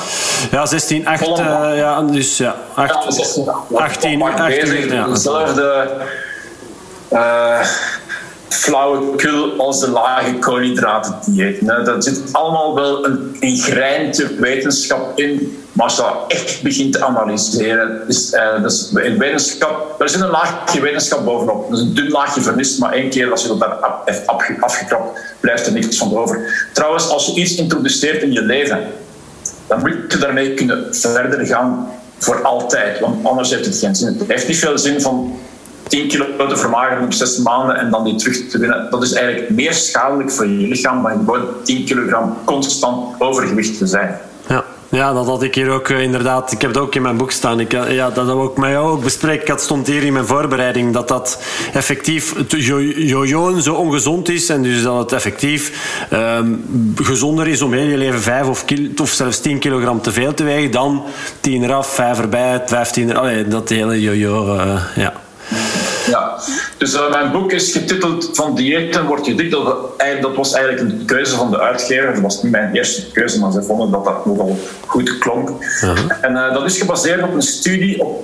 [0.52, 1.38] ja 16, 8, uh,
[1.76, 5.08] ja, dus ja, 8, ja, 16, 18, 18, ja.
[5.08, 5.92] Dezelfde
[7.14, 7.60] uh,
[8.50, 11.66] flauwekul als de lage koolhydraten dieet.
[11.66, 16.94] Dat zit allemaal wel een, een greintje wetenschap in maar als je dat echt begint
[16.94, 21.70] te analyseren, is, uh, dus in wetenschap, er zit een laagje wetenschap bovenop.
[21.70, 24.28] Dus een dun laagje vernis, maar één keer als je dat daar hebt
[24.60, 26.68] afgekrapt, blijft er niks van over.
[26.74, 28.88] Trouwens, als je iets introduceert in je leven,
[29.68, 33.00] dan moet je daarmee kunnen verder gaan voor altijd.
[33.00, 34.16] Want anders heeft het geen zin.
[34.20, 35.40] Het heeft niet veel zin van
[35.88, 38.88] 10 kilo te vermageren op 6 maanden en dan die terug te winnen.
[38.90, 43.88] Dat is eigenlijk meer schadelijk voor je lichaam dan gewoon 10 kilogram constant overgewicht te
[43.88, 44.20] zijn.
[44.48, 44.64] Ja.
[44.90, 46.52] Ja, dat had ik hier ook uh, inderdaad.
[46.52, 47.60] Ik heb het ook in mijn boek staan.
[47.60, 49.52] Ik, uh, ja, dat ook met jou ook bespreken.
[49.52, 51.40] Het stond hier in mijn voorbereiding dat dat
[51.74, 52.34] effectief
[52.98, 54.50] jojoen zo ongezond is.
[54.50, 55.72] En dus dat het effectief
[56.14, 56.64] um,
[56.96, 58.66] gezonder is om heel je leven 5 of,
[59.02, 61.04] of zelfs 10 kilogram te veel te wegen dan
[61.40, 63.18] 10 eraf, 5 erbij, 15 er.
[63.18, 64.56] Allee, dat hele jojo.
[64.56, 65.25] Uh, ja.
[65.52, 65.58] 嗯
[66.06, 66.14] 第
[66.78, 69.52] Dus uh, mijn boek is getiteld Van diëten wordt je dik.
[69.52, 69.78] Dat,
[70.22, 72.14] dat, was eigenlijk een keuze van de uitgever.
[72.14, 75.50] Dat was niet mijn eerste keuze, maar ze vonden dat dat nogal goed klonk.
[76.22, 78.24] En uh, dat is gebaseerd op een studie op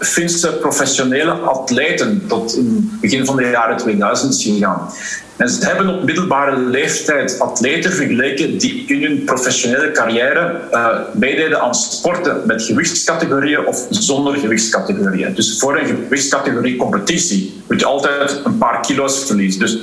[0.00, 2.22] Finse professionele atleten.
[2.28, 4.88] Het begin van de jaren 2000 is gegaan.
[5.36, 11.60] En ze hebben op middelbare leeftijd atleten vergeleken die in hun professionele carrière uh, meededen
[11.60, 15.34] aan sporten met gewichtscategorieën of zonder gewichtscategorieën.
[15.34, 17.33] Dus voor een gewichtscategorie competitie
[17.68, 19.60] moet je altijd een paar kilo's verliezen.
[19.60, 19.78] Dus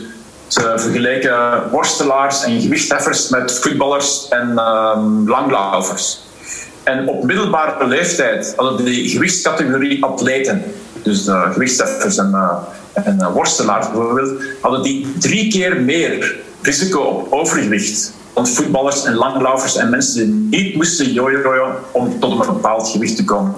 [0.47, 6.19] ze vergeleken worstelaars en gewichtheffers met voetballers en um, langlaufers.
[6.83, 10.63] En op middelbare leeftijd hadden die gewichtscategorie atleten,
[11.03, 12.53] dus de gewichtsheffers en uh,
[12.93, 18.13] en uh, worstelaars bijvoorbeeld, hadden die drie keer meer risico op overgewicht
[18.47, 23.23] voetballers en langlaufers en mensen die niet moesten jojoen om tot een bepaald gewicht te
[23.23, 23.55] komen.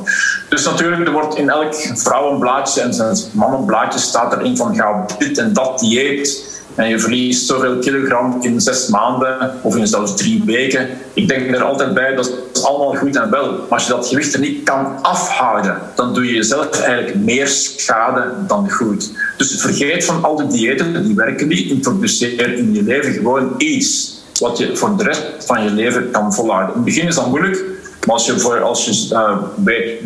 [0.49, 5.53] Dus natuurlijk, er wordt in elk vrouwenblaadje en mannenblaadje staat erin van ga dit en
[5.53, 10.89] dat dieet en je verliest zoveel kilogram in zes maanden of in zelfs drie weken.
[11.13, 13.51] Ik denk er altijd bij, dat is allemaal goed en wel.
[13.51, 17.47] Maar als je dat gewicht er niet kan afhouden, dan doe je jezelf eigenlijk meer
[17.47, 19.11] schade dan goed.
[19.38, 21.69] Dus vergeet van al die diëten, die werken niet.
[21.69, 26.34] Introduceer in je leven gewoon iets wat je voor de rest van je leven kan
[26.34, 26.69] volhouden.
[26.69, 27.63] In het begin is dat moeilijk,
[28.05, 29.99] maar als je, voor, als je uh, weet,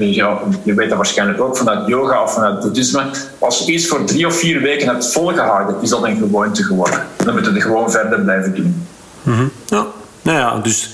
[0.63, 3.03] je weet dat waarschijnlijk ook vanuit yoga of vanuit boeddhisme,
[3.39, 7.05] als je iets voor drie of vier weken hebt volgehouden, is dat een gewoonte geworden.
[7.15, 8.87] Dan moet je het gewoon verder blijven doen.
[9.23, 9.85] Mm Ja,
[10.21, 10.89] nou ja, dus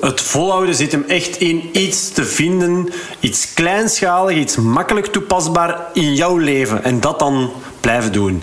[0.00, 2.88] het volhouden zit hem echt in iets te vinden,
[3.20, 7.50] iets kleinschalig, iets makkelijk toepasbaar in jouw leven en dat dan
[7.80, 8.42] blijven doen.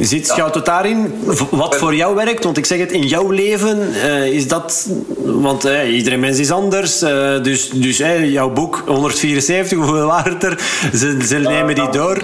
[0.00, 1.14] Zit tot daarin?
[1.50, 2.44] Wat voor jou werkt?
[2.44, 4.88] Want ik zeg het, in jouw leven uh, is dat...
[5.18, 7.02] Want uh, iedereen mens is anders.
[7.02, 10.58] Uh, dus dus jouw boek, 174, hoeveel waren het er?
[10.94, 12.22] Ze, ze nemen die door.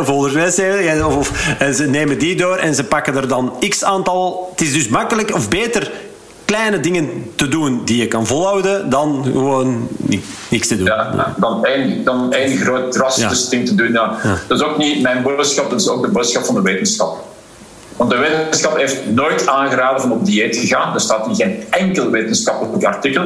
[0.00, 1.06] of 175.
[1.06, 1.32] Of, of,
[1.74, 4.48] ze nemen die door en ze pakken er dan x aantal...
[4.50, 5.90] Het is dus makkelijk of beter
[6.46, 9.88] kleine dingen te doen die je kan volhouden, dan gewoon
[10.48, 10.86] niks te doen.
[10.86, 13.92] Ja, dan één, dan één groot drastisch ding te doen.
[13.92, 14.18] Ja.
[14.48, 17.24] Dat is ook niet mijn boodschap, dat is ook de boodschap van de wetenschap.
[17.96, 20.94] Want de wetenschap heeft nooit aangeraden van op dieet te gaan.
[20.94, 23.24] Er staat in geen enkel wetenschappelijk artikel.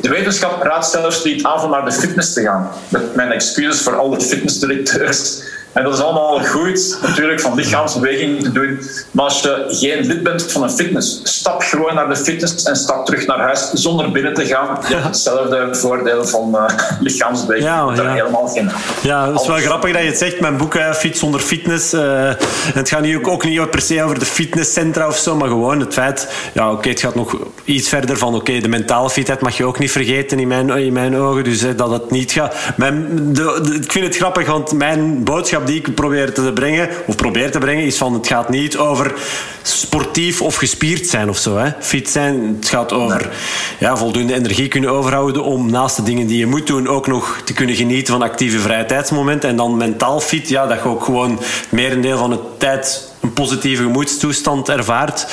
[0.00, 2.70] De wetenschap raadt zelfs niet aan om naar de fitness te gaan.
[2.88, 5.42] Met mijn excuses voor alle fitnessdirecteurs
[5.78, 8.80] en dat is allemaal goed, natuurlijk, van lichaamsbeweging te doen.
[9.10, 12.76] Maar als je geen lid bent van een fitness, stap gewoon naar de fitness en
[12.76, 14.78] stap terug naar huis zonder binnen te gaan.
[14.88, 16.64] Je hebt hetzelfde voordeel van uh,
[17.00, 17.68] lichaamsbeweging.
[17.68, 18.12] Ja, ja.
[18.12, 18.70] helemaal geen.
[19.02, 20.40] Ja, het is wel grappig dat je het zegt.
[20.40, 21.94] Mijn boek, Fit zonder fitness.
[21.94, 22.30] Uh,
[22.74, 25.80] het gaat nu ook, ook niet per se over de fitnesscentra of zo, maar gewoon
[25.80, 26.28] het feit.
[26.54, 28.34] Ja, oké, het gaat nog iets verder van.
[28.34, 31.44] Oké, de mentale fitheid mag je ook niet vergeten in mijn, in mijn ogen.
[31.44, 32.54] Dus dat het niet gaat.
[32.76, 37.16] Mijn, de, ik vind het grappig, want mijn boodschap die ik probeer te brengen, of
[37.16, 39.14] probeer te brengen, is van het gaat niet over
[39.62, 41.56] sportief of gespierd zijn of zo.
[41.56, 41.70] Hè.
[41.80, 43.30] Fit zijn, het gaat over
[43.78, 47.40] ja, voldoende energie kunnen overhouden om naast de dingen die je moet doen ook nog
[47.44, 49.48] te kunnen genieten van actieve vrije tijdsmomenten.
[49.48, 53.32] En dan mentaal fit, ja, dat je ook gewoon het merendeel van de tijd een
[53.32, 55.26] positieve gemoedstoestand ervaart.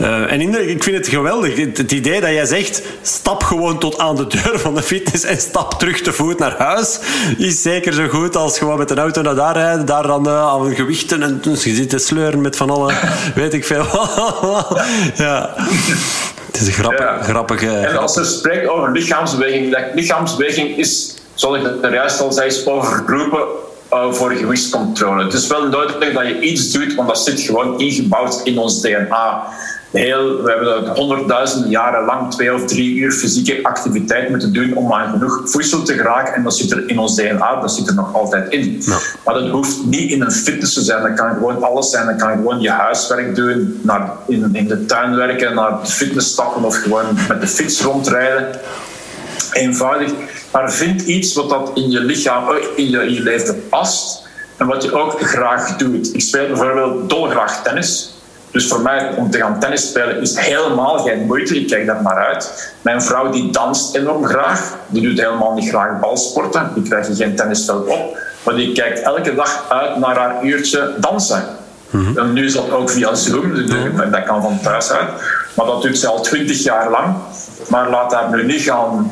[0.00, 1.56] Uh, en in ik vind het geweldig.
[1.56, 5.40] Het, idee dat jij zegt, stap gewoon tot aan de deur van de fitness en
[5.40, 6.98] stap terug te voet naar huis,
[7.38, 10.48] is zeker zo goed als gewoon met een auto naar daar rijden, daar dan uh,
[10.48, 12.92] aan gewichten en je zit te sleuren met van alle,
[13.34, 13.84] weet ik veel.
[15.24, 15.54] ja.
[16.46, 17.22] Het is een grappig, ja.
[17.22, 17.70] grappige...
[17.70, 23.66] En als je spreekt over lichaamsbeweging, lichaamsbeweging is, zoals ik het juist al zei, overroepen
[23.92, 25.24] uh, voor gewichtscontrole.
[25.24, 28.80] Het is wel nodig dat je iets doet, want dat zit gewoon ingebouwd in ons
[28.80, 29.46] DNA.
[29.90, 34.92] Heel, we hebben honderdduizenden jaren lang twee of drie uur fysieke activiteit moeten doen om
[34.92, 36.34] aan genoeg voedsel te geraken.
[36.34, 38.82] En dat zit er in ons DNA, dat zit er nog altijd in.
[39.24, 41.02] Maar dat hoeft niet in een fitness te zijn.
[41.02, 42.06] Dat kan gewoon alles zijn.
[42.06, 46.30] Dat kan gewoon je huiswerk doen, naar, in, in de tuin werken, naar de fitness
[46.30, 48.60] stappen of gewoon met de fiets rondrijden.
[49.52, 50.12] Eenvoudig.
[50.50, 54.26] Maar vind iets wat dat in je lichaam, eh, in je, in je leven past
[54.56, 56.14] en wat je ook graag doet.
[56.14, 58.12] Ik speel bijvoorbeeld dolgraag tennis.
[58.50, 61.60] Dus voor mij om te gaan tennis spelen is helemaal geen moeite.
[61.60, 62.72] Ik kijk daar maar uit.
[62.82, 64.76] Mijn vrouw die danst enorm graag.
[64.86, 66.70] Die doet helemaal niet graag balsporten.
[66.74, 68.18] Die krijgt geen tennisveld op.
[68.42, 71.44] Maar die kijkt elke dag uit naar haar uurtje dansen.
[71.90, 72.18] Mhm.
[72.18, 73.54] En nu is dat ook via Zoom.
[73.54, 73.70] Dus
[74.10, 75.08] dat kan van thuis uit.
[75.54, 77.14] Maar dat doet ze al twintig jaar lang.
[77.68, 79.10] Maar laat haar nu niet gaan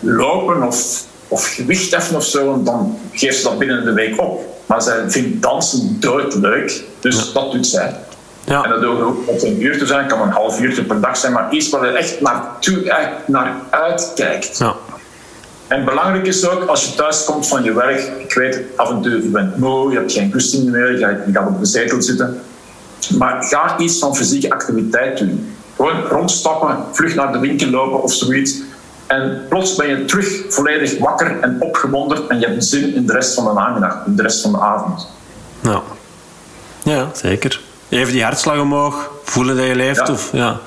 [0.00, 4.56] lopen of, of gewicht heffen of zo, dan geeft ze dat binnen de week op.
[4.66, 7.96] Maar zij vindt dansen doodleuk, dus dat doet zij.
[8.44, 8.64] Ja.
[8.64, 11.32] En dat hoeft ook een uur te zijn, kan een half uur per dag zijn,
[11.32, 14.58] maar iets waar je echt naartoe, echt naar uitkijkt.
[14.58, 14.74] Ja.
[15.66, 19.02] En belangrijk is ook, als je thuis komt van je werk, ik weet af en
[19.02, 22.40] toe, je bent moe, je hebt geen goesting meer, je gaat op de zetel zitten.
[23.18, 25.56] Maar ga iets van fysieke activiteit doen.
[25.76, 28.60] Gewoon rondstappen, vlug naar de winkel lopen of zoiets.
[29.08, 33.12] En plots ben je terug volledig wakker en opgewonden en je hebt zin in de
[33.12, 35.08] rest van de namiddag, in de rest van de avond.
[35.60, 35.82] Ja,
[36.82, 37.60] ja zeker.
[37.88, 40.08] Even die hartslag omhoog, voelen dat je leeft.
[40.08, 40.60] Of, ja.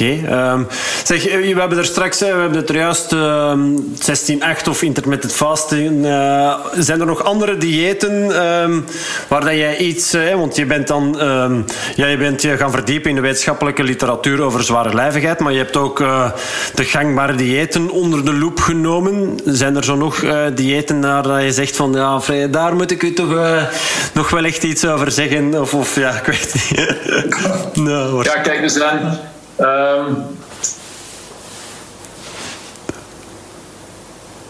[0.00, 0.26] Oké.
[0.26, 0.62] Ehm,
[1.04, 3.52] zeg, eh, we hebben er straks, we hebben het er juist uh,
[4.62, 6.04] 16-8 of intermittent fasting.
[6.04, 8.84] Uh, zijn er nog andere diëten um,
[9.28, 10.14] waar dat jij iets...
[10.14, 11.64] Uh, want je bent dan um,
[11.96, 15.58] ja, je bent je gaan verdiepen in de wetenschappelijke literatuur over zware lijvigheid, maar je
[15.58, 15.98] hebt ook
[16.74, 19.40] de gangbare diëten onder de loep genomen.
[19.44, 20.24] Zijn er zo nog
[20.54, 23.34] diëten waar dat je zegt van ja, daar moet ik u toch
[24.14, 25.60] nog wel echt iets over zeggen?
[25.60, 26.96] Of, of ja, ik weet niet.
[27.86, 29.18] no, ja, kijk, er zijn
[29.60, 30.38] Um,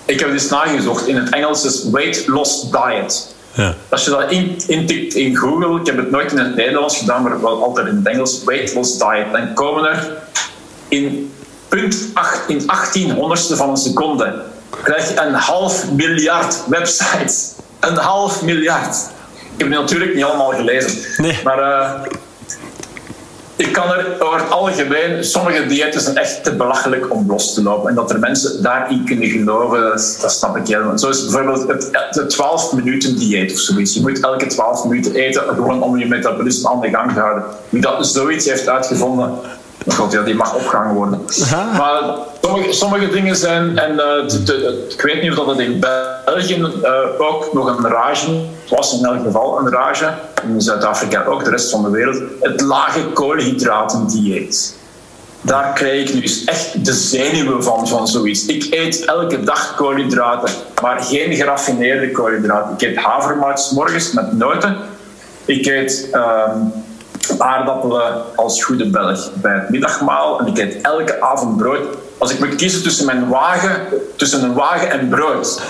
[0.04, 1.06] ik heb dus nagezocht.
[1.06, 3.34] In het Engels is weight loss diet.
[3.52, 3.74] Ja.
[3.88, 4.30] Als je dat
[4.66, 7.96] intikt in Google, ik heb het nooit in het Nederlands gedaan, maar wel altijd in
[7.96, 10.18] het Engels, weight loss diet, dan komen er
[10.88, 11.32] in
[11.68, 14.42] punt 8, in 1800ste van een seconde,
[14.82, 17.52] krijg je een half miljard websites.
[17.80, 18.96] Een half miljard.
[19.56, 20.98] Ik heb natuurlijk niet allemaal gelezen.
[21.16, 21.38] Nee.
[21.44, 21.90] Maar uh,
[23.60, 27.62] ik kan er over het algemeen, sommige diëten zijn echt te belachelijk om los te
[27.62, 27.88] lopen.
[27.88, 30.98] En dat er mensen daarin kunnen geloven, dat, snap ik helemaal.
[30.98, 33.94] Zo is bijvoorbeeld het, 12 minuten dieet of zoiets.
[33.94, 37.44] Je moet elke 12 minuten eten, gewoon om je metabolisme aan de gang te houden.
[37.68, 39.30] Wie dat zoiets heeft uitgevonden,
[39.88, 41.20] God, ja, die mag opgehangen worden.
[41.76, 42.02] Maar
[42.42, 44.34] sommige, sommige dingen zijn, en uh,
[44.88, 45.80] ik weet niet of dat in
[46.24, 46.68] België uh,
[47.18, 51.70] ook nog een rage was, in elk geval een rage, in Zuid-Afrika ook, de rest
[51.70, 54.78] van de wereld, het lage koolhydratendieet.
[55.42, 58.46] Daar krijg ik nu echt de zenuwen van, van zoiets.
[58.46, 62.74] Ik eet elke dag koolhydraten, maar geen geraffineerde koolhydraten.
[62.74, 64.76] Ik eet havermout morgens met noten.
[65.44, 66.08] Ik eet...
[66.12, 66.52] Uh,
[67.38, 70.40] aardappelen als goede Belg bij het middagmaal.
[70.40, 71.80] En ik eet elke avond brood.
[72.18, 75.62] Als ik moet kiezen tussen, mijn wagen, tussen een wagen en brood,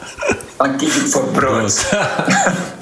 [0.58, 1.84] dan kies ik voor brood.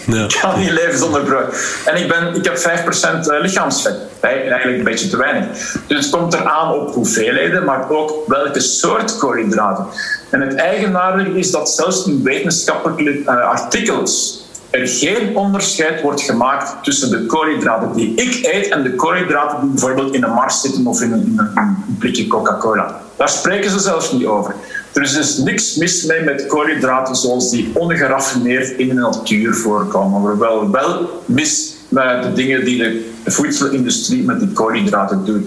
[0.06, 1.54] Ik kan niet leven zonder brood.
[1.84, 3.94] En ik, ben, ik heb 5% eh, lichaamsvet.
[4.20, 5.46] Eigenlijk een beetje te weinig.
[5.86, 9.86] Dus het komt eraan op hoeveelheden, maar ook welke soort koolhydraten.
[10.30, 14.41] En het eigenaardige is dat zelfs in wetenschappelijke uh, artikels
[14.72, 19.70] er geen onderscheid wordt gemaakt tussen de koolhydraten die ik eet en de koolhydraten die
[19.70, 23.00] bijvoorbeeld in een Mars zitten of in een, in een blikje Coca-Cola.
[23.16, 24.54] Daar spreken ze zelfs niet over.
[24.92, 30.22] Er is dus niks mis mee met koolhydraten zoals die ongeraffineerd in de natuur voorkomen,
[30.22, 35.44] maar wel, wel mis met de dingen die de voedselindustrie met die koolhydraten doet.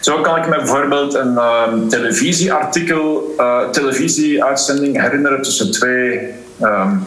[0.00, 6.20] Zo kan ik me bijvoorbeeld een um, televisieartikel, uh, televisieuitzending herinneren tussen twee
[6.62, 7.02] um,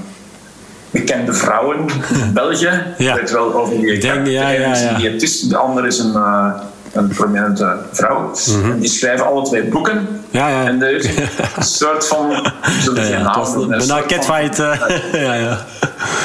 [0.92, 2.84] bekende vrouwen in België.
[2.98, 3.16] Ja.
[3.16, 4.98] weet wel over die denk, ja, ja, ja.
[4.98, 6.54] diëtist, de andere is een, uh,
[6.92, 8.32] een prominente vrouw.
[8.50, 10.08] Mm en die schrijven alle twee boeken.
[10.30, 10.66] Ja, ja.
[10.66, 12.52] En er is een soort van...
[12.82, 13.18] Zullen ja,
[13.80, 14.60] ja, catfight.
[14.60, 14.82] Uh,
[15.12, 15.66] ja, ja.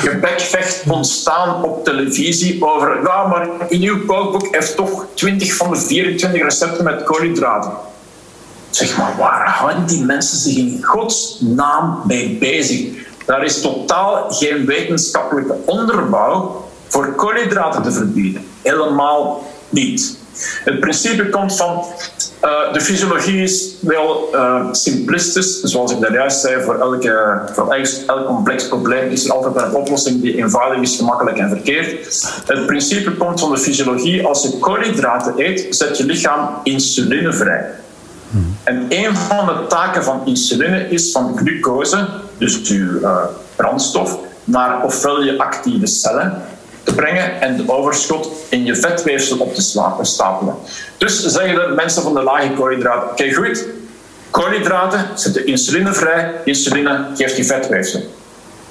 [0.03, 2.99] Gebekvecht ontstaan op televisie over...
[3.03, 7.73] Ja, maar in uw kookboek heeft toch 20 van de 24 recepten met koolhydraten.
[8.71, 13.04] Zeg maar, waar houden die mensen zich in godsnaam mee bezig?
[13.25, 18.45] Daar is totaal geen wetenschappelijke onderbouw voor koolhydraten te verbieden.
[18.63, 20.23] Helemaal niet.
[20.65, 21.85] Het principe komt van
[22.45, 26.63] uh, de fysiologie is wel uh, simplistisch, zoals ik juist zei.
[26.63, 30.97] Voor, elke, voor elk, elk, complex probleem is er altijd een oplossing die eenvoudig is,
[30.97, 32.23] gemakkelijk en verkeerd.
[32.47, 34.27] Het principe komt van de fysiologie.
[34.27, 37.71] Als je koolhydraten eet, zet je lichaam insuline vrij.
[38.65, 42.09] En een van de taken van insuline is van glucose,
[42.39, 43.17] dus uw uh,
[43.57, 46.43] brandstof, naar ofwel je actieve cellen
[46.83, 49.63] te brengen en de overschot in je vetweefsel op te
[50.03, 50.55] stapelen.
[50.99, 53.65] Dus zeggen de mensen van de lage koolhydraten: oké, goed,
[54.31, 58.01] koolhydraten zetten insuline vrij, insuline geeft je vetweefsel.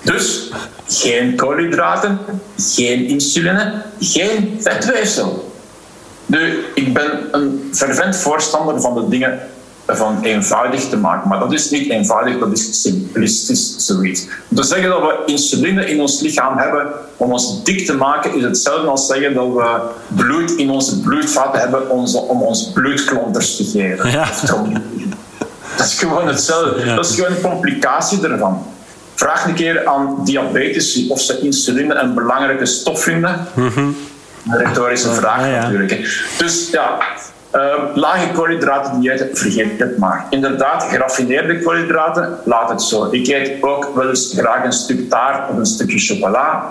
[0.01, 0.51] Dus
[0.87, 2.19] geen koolhydraten,
[2.57, 5.51] geen insuline, geen vetweefsel.
[6.25, 9.39] Nu, ik ben een fervent voorstander van de dingen
[9.87, 11.29] van eenvoudig te maken.
[11.29, 14.27] Maar dat is niet eenvoudig, dat is simplistisch zoiets.
[14.49, 18.35] Om te zeggen dat we insuline in ons lichaam hebben om ons dik te maken,
[18.35, 23.63] is hetzelfde als zeggen dat we bloed in onze bloedvaten hebben om ons bloedklonters te
[23.63, 24.11] geven.
[24.11, 24.27] Ja.
[25.77, 26.95] Dat is gewoon hetzelfde.
[26.95, 28.65] Dat is gewoon een complicatie ervan.
[29.15, 33.47] Vraag een keer aan diabetici of ze insuline een belangrijke stof vinden.
[33.53, 33.95] Mm -hmm.
[34.51, 36.27] Een retorische vraag natuurlijk.
[36.37, 36.97] Dus ja,
[37.53, 40.25] Uh, lage koolhydraten diëten, vergeet het maar.
[40.29, 43.07] Inderdaad, geraffineerde koolhydraten, laat het zo.
[43.11, 46.65] Ik eet ook wel eens graag een stuk taart of een stukje chocola,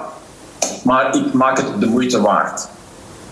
[0.85, 2.69] maar ik maak het de moeite waard.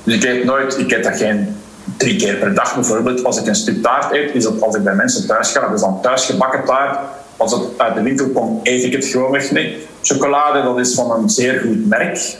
[0.04, 1.56] Dus ik eet nooit, ik eet dat geen
[1.96, 3.24] drie keer per dag bijvoorbeeld.
[3.24, 5.72] Als ik een stuk taart eet, is dat als ik bij mensen thuis ga, dat
[5.74, 6.98] is dan thuisgebakken taart.
[7.36, 9.76] Als het uit de winkel komt, eet ik het gewoon niet.
[10.02, 12.36] Chocolade, dat is van een zeer goed merk.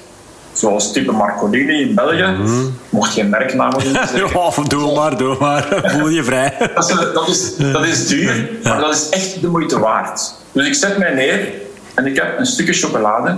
[0.61, 2.35] Zoals type Marcolini in België.
[2.37, 3.93] Mm Mocht geen merknamen doen.
[4.15, 5.69] ja, doe maar, doe maar.
[5.93, 6.55] Voel je vrij.
[6.75, 10.35] dat, is, dat, is, dat is duur, maar dat is echt de moeite waard.
[10.53, 11.53] Dus ik zet mij neer
[11.95, 13.37] en ik heb een stukje chocolade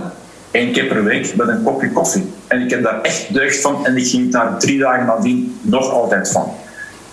[0.51, 2.33] één keer per week met een kopje koffie.
[2.47, 5.91] En ik heb daar echt deugd van en ik ging daar drie dagen nadien nog
[5.91, 6.53] altijd van.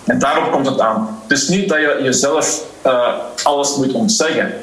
[0.05, 1.19] En daarop komt het aan.
[1.27, 3.07] Het is niet dat je jezelf uh,
[3.43, 4.53] alles moet ontzeggen,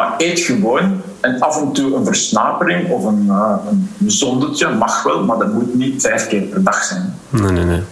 [0.00, 3.54] maar eet gewoon en af en toe een versnapering of een, uh,
[4.00, 7.14] een zondetje mag wel, maar dat moet niet vijf keer per dag zijn.
[7.28, 7.82] Nee, nee, nee.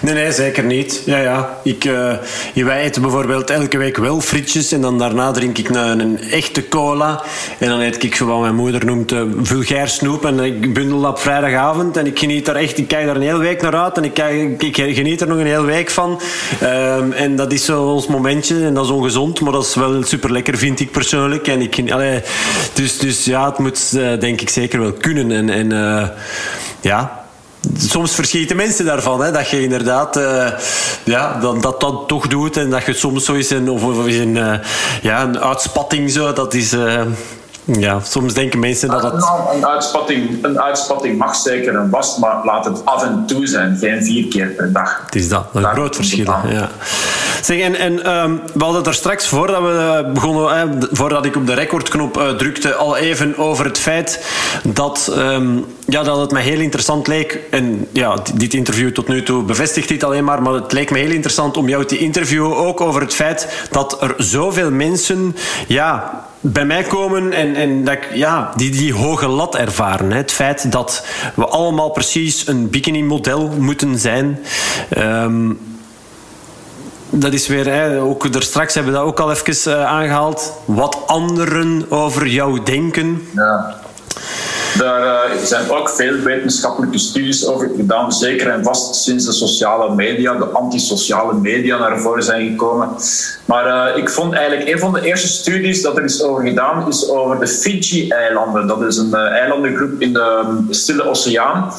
[0.00, 1.02] Nee, nee, zeker niet.
[1.06, 1.58] Ja, ja.
[1.62, 2.12] Ik, uh,
[2.54, 6.68] wij eten bijvoorbeeld elke week wel frietjes en dan daarna drink ik een, een echte
[6.68, 7.22] cola.
[7.58, 10.24] En dan eet ik wat mijn moeder noemt uh, vulgair snoep.
[10.24, 13.38] En ik bundel dat vrijdagavond en ik geniet daar echt, ik kijk daar een hele
[13.38, 16.20] week naar uit en ik, kijk, ik geniet er nog een hele week van.
[16.62, 20.02] Um, en dat is zo ons momentje en dat is ongezond, maar dat is wel
[20.02, 21.46] super lekker, vind ik persoonlijk.
[21.46, 22.22] En ik, allee,
[22.72, 25.30] dus, dus ja, het moet uh, denk ik zeker wel kunnen.
[25.30, 25.70] En, en
[26.80, 27.23] ja,
[27.76, 29.22] soms verschieten mensen daarvan.
[29.22, 30.46] Hè, dat je inderdaad uh,
[31.04, 32.56] ja, dat, dat dat toch doet.
[32.56, 34.54] En dat je soms zo is een, of, een, uh,
[35.02, 36.32] ja, een uitspatting zo.
[36.32, 36.72] Dat is...
[36.72, 37.00] Uh,
[37.64, 39.12] ja, soms denken mensen dat het...
[39.54, 43.76] Een, uitspatting, een uitspatting mag zeker en vast, maar laat het af en toe zijn.
[43.76, 45.02] Geen vier keer per dag.
[45.04, 45.46] Het is dat.
[45.52, 46.24] Een groot verschil.
[46.48, 46.70] Ja.
[47.42, 51.46] Zeg, en, en um, we hadden er straks, voordat we begonnen, eh, voordat ik op
[51.46, 54.24] de recordknop uh, drukte, al even over het feit
[54.64, 57.40] dat, um, ja, dat het me heel interessant leek.
[57.50, 60.98] En ja, dit interview tot nu toe bevestigt dit alleen maar, maar het leek me
[60.98, 65.36] heel interessant om jou te interviewen ook over het feit dat er zoveel mensen,
[65.66, 70.10] ja bij mij komen en, en dat ja, die, die hoge lat ervaren.
[70.10, 70.16] Hè.
[70.16, 74.38] Het feit dat we allemaal precies een bikini-model moeten zijn.
[74.98, 75.58] Um,
[77.10, 80.52] dat is weer, hè, ook er straks hebben we dat ook al even uh, aangehaald.
[80.64, 83.28] Wat anderen over jou denken.
[83.34, 83.80] Ja.
[84.78, 89.94] Daar uh, zijn ook veel wetenschappelijke studies over gedaan, zeker en vast sinds de sociale
[89.94, 92.88] media, de antisociale media naar voren zijn gekomen.
[93.44, 96.88] Maar uh, ik vond eigenlijk een van de eerste studies dat er is over gedaan,
[96.88, 98.66] is over de Fiji-eilanden.
[98.66, 101.72] Dat is een uh, eilandengroep in de Stille Oceaan.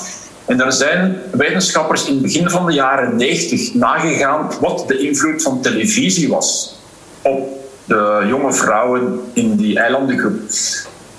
[0.46, 5.42] En daar zijn wetenschappers in het begin van de jaren 90 nagegaan wat de invloed
[5.42, 6.76] van televisie was
[7.22, 7.50] op
[7.86, 10.40] de jonge vrouwen in die eilandengroep.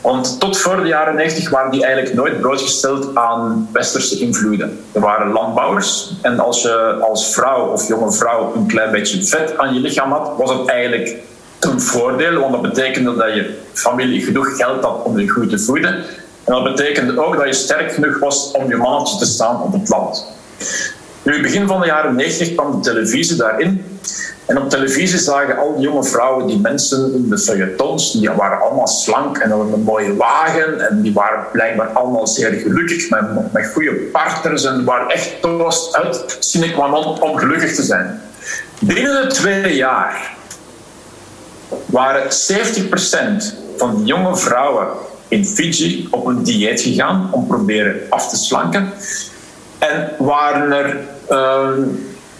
[0.07, 4.80] Want tot voor de jaren 90 waren die eigenlijk nooit blootgesteld aan westerse invloeden.
[4.92, 9.59] Er waren landbouwers en als je als vrouw of jonge vrouw een klein beetje vet
[9.59, 11.16] aan je lichaam had, was het eigenlijk
[11.61, 15.59] een voordeel, want dat betekende dat je familie genoeg geld had om je goed te
[15.59, 15.94] voeden.
[16.44, 19.72] En dat betekende ook dat je sterk genoeg was om je mannetje te staan op
[19.72, 20.26] het land.
[21.27, 23.85] Nu, begin van de jaren 90 kwam de televisie daarin.
[24.45, 28.61] En op televisie zagen al die jonge vrouwen die mensen in de feuilletons, die waren
[28.61, 30.89] allemaal slank en hadden een mooie wagen.
[30.89, 35.97] En die waren blijkbaar allemaal zeer gelukkig met, met goede partners en waren echt toast
[35.97, 38.20] uit sine qua non om gelukkig te zijn.
[38.81, 40.37] Binnen de twee jaar
[41.87, 42.27] waren 70%
[43.77, 44.89] van die jonge vrouwen
[45.29, 48.93] in Fiji op een dieet gegaan om proberen af te slanken.
[49.79, 51.68] En waren er uh,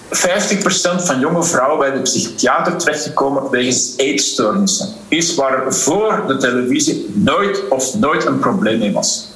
[0.09, 4.89] 50% van jonge vrouwen bij de psychiater terechtgekomen wegens eetstoornissen.
[5.09, 9.34] Iets waar voor de televisie nooit of nooit een probleem mee was.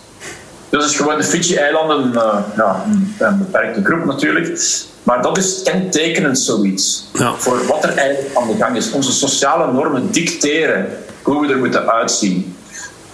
[0.69, 2.85] Dus het is gewoon de Fiji-eilanden, uh, ja,
[3.19, 4.61] een beperkte groep natuurlijk.
[5.03, 7.09] Maar dat is kentekenend zoiets.
[7.13, 7.35] Ja.
[7.35, 8.91] Voor wat er eigenlijk aan de gang is.
[8.91, 10.89] Onze sociale normen dicteren
[11.23, 12.57] hoe we er moeten uitzien.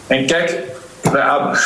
[0.06, 0.62] En kijk,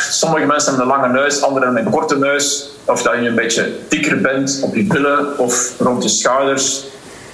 [0.09, 2.69] sommige mensen hebben een lange neus, anderen hebben een korte neus.
[2.85, 6.85] Of dat je een beetje dikker bent op je billen of rond je schouders.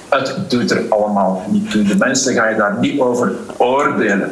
[0.10, 1.84] Het doet er allemaal niet toe.
[1.84, 4.32] De mensen ga je daar niet over oordelen.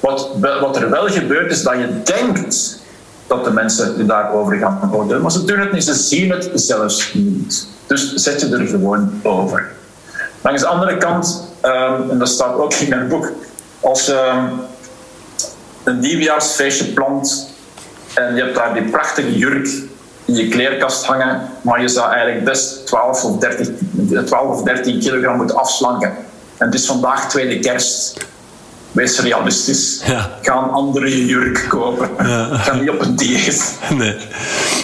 [0.00, 0.30] Wat,
[0.60, 2.82] wat er wel gebeurt is dat je denkt
[3.26, 5.22] dat de mensen je daarover gaan oordelen.
[5.22, 7.66] Maar ze doen het niet, ze zien het zelfs niet.
[7.86, 9.72] Dus zet je er gewoon over.
[10.40, 13.32] Langs de andere kant, um, en dat staat ook in mijn boek,
[13.80, 14.60] als um,
[15.84, 17.52] een nieuwjaarsfeestje plant
[18.14, 19.68] en je hebt daar die prachtige jurk
[20.24, 23.76] in je kleerkast hangen, maar je zou eigenlijk best 12 of 13,
[24.24, 26.08] 12 of 13 kilogram moeten afslanken.
[26.56, 28.26] En het is vandaag tweede kerst.
[28.92, 30.02] wees realistisch.
[30.06, 30.30] Ja.
[30.42, 32.10] Ga een andere jurk kopen.
[32.18, 32.56] Ja.
[32.56, 33.78] Ga niet op een dieet.
[33.90, 34.16] Nee.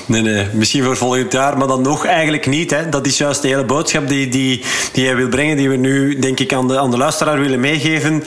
[0.07, 0.47] nee, nee.
[0.53, 2.71] Misschien voor volgend jaar, maar dan nog eigenlijk niet.
[2.71, 2.89] Hè.
[2.89, 6.19] Dat is juist de hele boodschap die, die, die jij wil brengen, die we nu,
[6.19, 8.23] denk ik, aan de, aan de luisteraar willen meegeven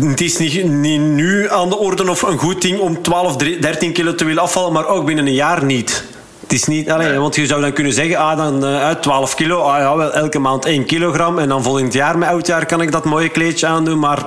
[0.00, 3.92] het is niet, niet, nu aan de orde of een goed ding om 12, 13
[3.92, 6.04] kilo te willen afvallen, maar ook binnen een jaar niet.
[6.40, 9.34] Het is niet, allez, want je zou dan kunnen zeggen, ah, dan uh, uit 12
[9.34, 12.80] kilo, ah ja, wel elke maand 1 kilogram en dan volgend jaar, met oudjaar, kan
[12.80, 14.24] ik dat mooie kleedje aandoen, maar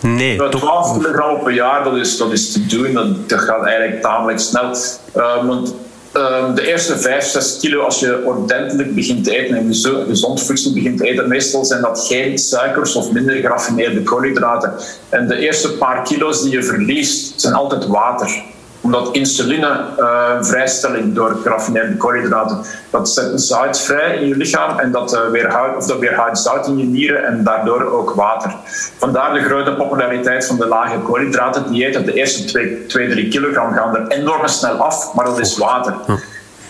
[0.00, 0.48] nee.
[0.48, 4.02] 12 kilogram op een jaar, dat is, dat is te doen, dat, dat gaat eigenlijk
[4.02, 4.76] tamelijk snel.
[5.16, 5.74] Uh, want
[6.12, 9.74] Ehm, de eerste 5, 6 kilo, als je ordentelijk begint te eten en
[10.06, 14.74] gezond voedsel begint te eten, meestal zijn dat geen suikers of minder geraffineerde koolhydraten.
[15.08, 18.42] En de eerste paar kilo's die je verliest, zijn altijd water
[18.82, 25.14] omdat insuline-vrijstelling uh, door geraffineerde koolhydraten, dat zet zout vrij in je lichaam en dat,
[25.14, 28.54] uh, weerhoudt, of dat weerhoudt zout in je nieren en daardoor ook water.
[28.98, 32.04] Vandaar de grote populariteit van de lage koolhydraten dieet.
[32.04, 32.44] De eerste
[32.86, 35.94] 2, 3 kilogram gaan er enorm snel af, maar dat is water.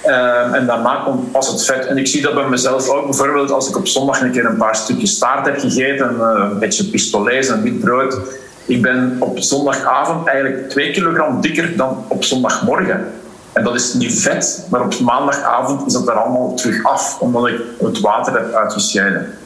[0.07, 1.87] Uh, en daarna komt pas het vet.
[1.87, 3.05] En ik zie dat bij mezelf ook.
[3.05, 6.59] Bijvoorbeeld als ik op zondag een keer een paar stukjes staart heb gegeten, uh, een
[6.59, 8.19] beetje pistolet en wit brood,
[8.67, 13.13] ik ben op zondagavond eigenlijk 2 kilogram dikker dan op zondagmorgen.
[13.53, 17.49] En dat is niet vet, maar op maandagavond is dat er allemaal terug af, omdat
[17.49, 19.39] ik het water heb uitgescheiden.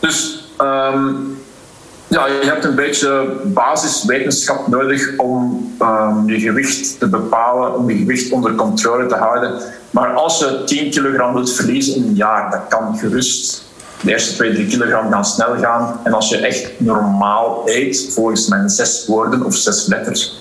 [0.00, 1.14] Dus ehm,
[2.06, 7.96] ja, je hebt een beetje basiswetenschap nodig om um, je gewicht te bepalen, om je
[7.96, 9.60] gewicht onder controle te houden.
[9.90, 13.64] Maar als je 10 kilogram wilt verliezen in een jaar, dat kan gerust
[14.02, 16.00] de eerste 2, 3 kilogram gaan snel gaan.
[16.04, 20.40] En als je echt normaal eet, volgens mijn zes woorden of zes letters,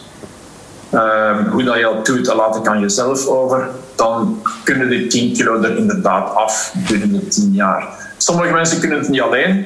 [0.94, 5.08] um, hoe dat je dat doet, dat laat ik aan jezelf over, dan kunnen die
[5.08, 7.88] 10 kilo er inderdaad af binnen de 10 jaar.
[8.18, 9.66] Sommige mensen kunnen het niet alleen.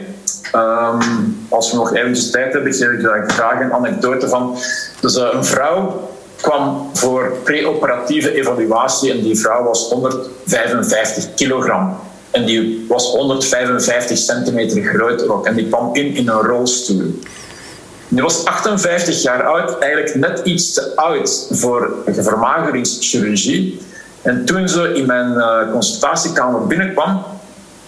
[0.55, 4.57] Um, als we nog eventjes tijd hebben, geef ik daar graag een anekdote van.
[4.99, 6.09] Dus uh, een vrouw
[6.41, 11.99] kwam voor pre-operatieve evaluatie en die vrouw was 155 kilogram.
[12.35, 15.45] En die was 155 centimeter groot ook.
[15.45, 17.19] En die kwam in in een rolstoel.
[18.07, 23.79] Die was 58 jaar oud, eigenlijk net iets te oud voor vermageringschirurgie.
[24.21, 27.23] En toen ze in mijn uh, consultatiekamer binnenkwam,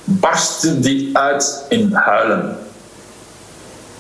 [0.04, 2.58] barstte die uit in huilen.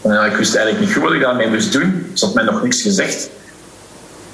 [0.01, 2.11] En, ik wist eigenlijk niet goed wat ik daarmee moest doen.
[2.13, 3.29] Ze had mij nog niks gezegd.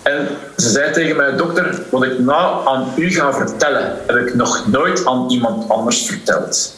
[0.03, 0.27] En
[0.57, 4.67] ze zei tegen mij, dokter, wat ik nou aan u ga vertellen, heb ik nog
[4.67, 6.75] nooit aan iemand anders verteld.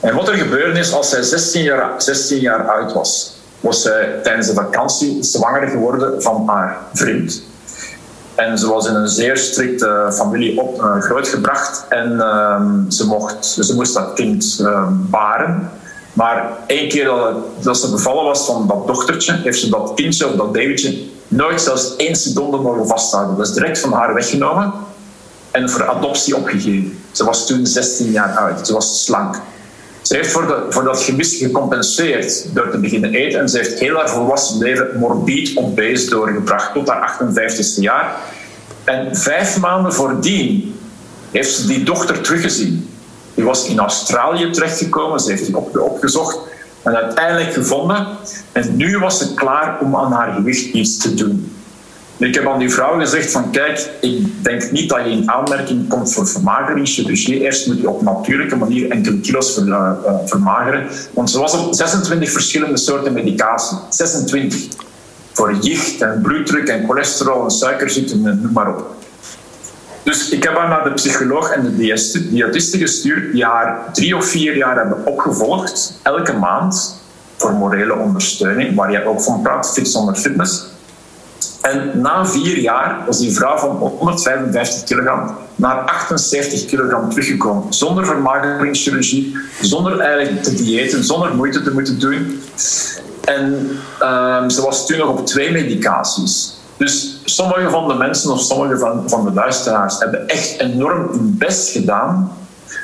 [0.00, 4.18] En wat er gebeurde is, als zij 16 jaar, 16 jaar oud was, was zij
[4.22, 7.42] tijdens de vakantie zwanger geworden van haar vriend.
[8.34, 13.46] En ze was in een zeer strikte familie op, uh, grootgebracht en uh, ze, mocht,
[13.46, 15.70] ze moest dat kind uh, baren.
[16.12, 20.26] Maar één keer dat, dat, ze bevallen was van dat dochtertje, heeft ze dat kindje
[20.26, 20.98] of dat babytje
[21.28, 23.36] nooit zelfs één seconde mogen vasthouden.
[23.36, 24.72] Dat is direct van haar weggenomen
[25.50, 26.98] en voor adoptie opgegeven.
[27.12, 28.66] Ze was toen 16 jaar oud.
[28.66, 29.40] Ze was slank.
[30.02, 33.40] Ze heeft voor, voor dat gemis gecompenseerd door te beginnen eten.
[33.40, 38.16] En ze heeft heel haar volwassen leven morbid obese doorgebracht tot haar 58ste jaar.
[38.84, 40.74] En vijf maanden voordien
[41.30, 42.88] heeft ze die dochter teruggezien.
[43.34, 45.20] Die was in Australië terechtgekomen.
[45.20, 46.38] Ze heeft die op, opgezocht
[46.82, 48.06] en uiteindelijk gevonden.
[48.52, 51.52] En nu was ze klaar om aan haar gewicht iets te doen.
[52.18, 55.88] Ik heb aan die vrouw gezegd van kijk, ik denk niet dat je in aanmerking
[55.88, 57.40] komt voor vermageringschirurgie.
[57.40, 59.92] Eerst moet je op natuurlijke manier enkele kilo's ver, uh,
[60.24, 60.86] vermageren.
[61.14, 63.78] Want ze was op 26 verschillende soorten medicatie.
[63.88, 64.66] 26.
[65.32, 68.97] Voor jicht en bloeddruk en cholesterol en suikerziekte, noem maar op.
[70.08, 71.76] Dus ik heb haar naar de psycholoog en de
[72.30, 77.00] diëtiste gestuurd die haar drie of vier jaar hebben opgevolgd, elke maand,
[77.36, 80.64] voor morele ondersteuning, waar jij ook van praat, Fit zonder fitness.
[81.60, 87.72] En na vier jaar was die vrouw van 155 kilogram naar 78 kilogram teruggekomen.
[87.72, 92.42] Zonder vermageringschirurgie, zonder eigenlijk te diëten, zonder moeite te moeten doen.
[93.24, 93.52] En
[94.02, 96.57] um, ze was toen nog op twee medicaties.
[96.78, 101.34] Dus sommige van de mensen of sommige van, van de luisteraars hebben echt enorm hun
[101.38, 102.32] best gedaan.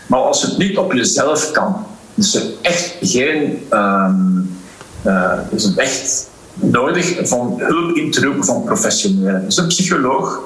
[0.06, 3.66] Maar als het niet op jezelf kan, is er echt geen.
[3.70, 4.58] Um,
[5.06, 9.44] uh, is het echt nodig van hulp in te roepen van professionelen.
[9.44, 10.40] Dus een psycholoog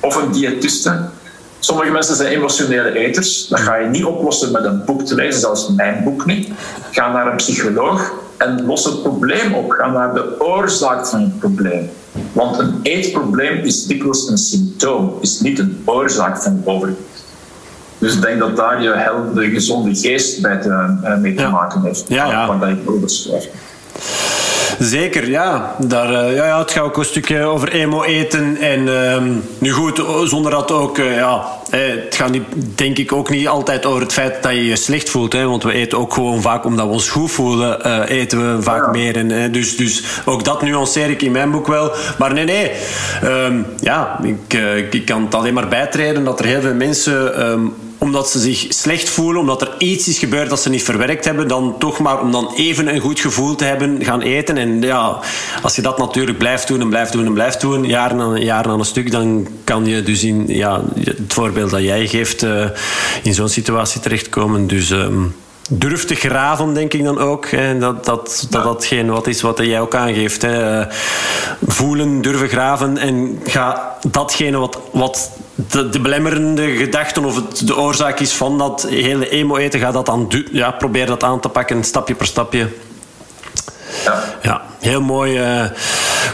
[0.00, 1.00] of een diëtiste.
[1.58, 3.46] Sommige mensen zijn emotionele eters.
[3.48, 6.48] Dat ga je niet oplossen met een boek te lezen, zelfs mijn boek niet.
[6.90, 9.70] Ga naar een psycholoog en los het probleem op.
[9.70, 11.90] Ga naar de oorzaak van het probleem.
[12.32, 17.24] Want een eetprobleem is dikwijls een symptoom, is niet een oorzaak van overgewicht.
[17.98, 22.04] Dus ik denk dat daar je helder, gezonde geest bij te, mee te maken heeft.
[22.08, 22.46] Ja, ja.
[22.46, 23.48] Waar dat ik over.
[24.80, 25.76] Zeker, ja.
[25.78, 26.58] Daar, uh, ja, ja.
[26.58, 28.56] Het gaat ook een stukje over emo eten.
[28.56, 29.16] En uh,
[29.58, 30.98] nu goed, zonder dat ook...
[30.98, 32.42] Uh, ja, het gaat niet,
[32.74, 35.32] denk ik ook niet altijd over het feit dat je je slecht voelt.
[35.32, 37.86] Hè, want we eten ook gewoon vaak omdat we ons goed voelen.
[37.86, 38.90] Uh, eten we vaak ja.
[38.90, 39.16] meer.
[39.16, 41.92] En, dus, dus ook dat nuanceer ik in mijn boek wel.
[42.18, 42.70] Maar nee, nee.
[43.24, 44.54] Um, ja, ik,
[44.90, 47.50] ik kan het alleen maar bijtreden dat er heel veel mensen...
[47.50, 51.24] Um, omdat ze zich slecht voelen, omdat er iets is gebeurd dat ze niet verwerkt
[51.24, 54.56] hebben, dan toch maar om dan even een goed gevoel te hebben gaan eten.
[54.56, 55.20] En ja,
[55.62, 58.70] als je dat natuurlijk blijft doen en blijft doen en blijft doen, jaren aan, jaren
[58.70, 62.68] aan een stuk, dan kan je dus in ja, het voorbeeld dat jij geeft uh,
[63.22, 64.66] in zo'n situatie terechtkomen.
[64.66, 64.90] Dus...
[64.90, 65.34] Um,
[65.72, 67.48] durf te graven, denk ik dan ook.
[67.50, 67.78] Hè.
[67.78, 70.42] Dat, dat, dat datgene wat is wat jij ook aangeeft.
[70.42, 70.84] Hè.
[71.66, 77.76] Voelen, durven graven en ga datgene wat, wat de, de belemmerende gedachten of het, de
[77.76, 81.84] oorzaak is van dat hele emo-eten, ga dat dan ja, probeer dat aan te pakken,
[81.84, 82.68] stapje per stapje.
[84.04, 84.22] Ja.
[84.42, 85.40] ja, heel mooi.
[85.40, 85.64] Uh,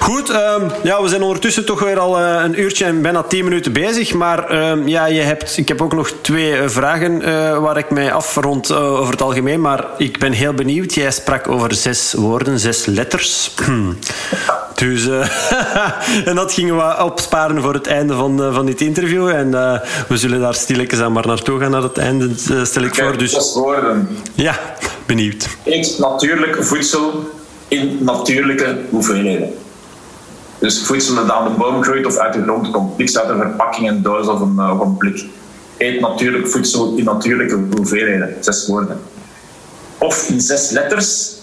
[0.00, 3.44] goed, um, ja, we zijn ondertussen toch weer al uh, een uurtje en bijna tien
[3.44, 4.14] minuten bezig.
[4.14, 7.20] Maar um, ja, je hebt, ik heb ook nog twee uh, vragen
[7.62, 9.60] waar ik mij afrond over het algemeen.
[9.60, 10.94] Maar ik ben heel benieuwd.
[10.94, 13.54] Jij sprak over zes woorden, zes letters.
[14.74, 15.08] dus,
[16.30, 19.28] en dat gingen we opsparen voor het einde van, van dit interview.
[19.28, 19.50] En
[20.08, 22.30] we zullen daar stilletjes aan maar naartoe gaan naar het einde,
[22.64, 23.18] stel ik voor.
[23.18, 24.18] Dus, zes woorden.
[24.34, 24.58] Ja,
[25.06, 25.48] benieuwd.
[25.64, 27.34] Eet natuurlijk voedsel
[27.68, 29.54] in natuurlijke hoeveelheden.
[30.58, 32.98] Dus voedsel dat aan de boom groeit of uit de grond komt.
[32.98, 35.24] Niks uit een verpakking, een doos of een, of een blik.
[35.76, 38.34] Eet natuurlijk voedsel in natuurlijke hoeveelheden.
[38.40, 39.00] Zes woorden.
[39.98, 41.34] Of in zes letters.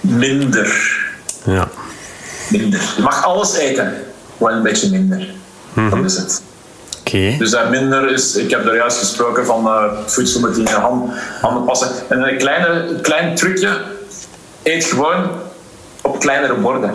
[0.00, 1.00] Minder.
[1.44, 1.68] Ja.
[2.50, 2.80] Minder.
[2.96, 3.94] Je mag alles eten.
[4.36, 5.18] Gewoon een beetje minder.
[5.18, 6.02] Mm -hmm.
[6.02, 6.42] Dat is het.
[7.00, 7.36] Okay.
[7.38, 10.70] Dus daar minder is, ik heb er juist gesproken van uh, voedsel met in je
[10.70, 11.88] hand, handen passen.
[12.08, 13.80] En een kleine, klein trucje
[14.62, 15.30] eet gewoon
[16.02, 16.94] op kleinere borden.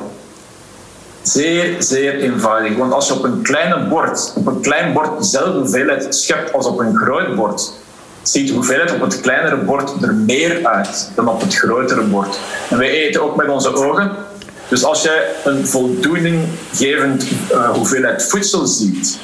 [1.22, 2.78] Zeer, zeer eenvoudig.
[2.78, 6.66] Want als je op een kleine bord, op een klein bord dezelfde hoeveelheid schept als
[6.66, 7.74] op een groot bord,
[8.22, 12.40] ziet de hoeveelheid op het kleinere bord er meer uit dan op het grotere bord.
[12.70, 14.12] En wij eten ook met onze ogen.
[14.68, 19.18] Dus als je een voldoeninggevend uh, hoeveelheid voedsel ziet,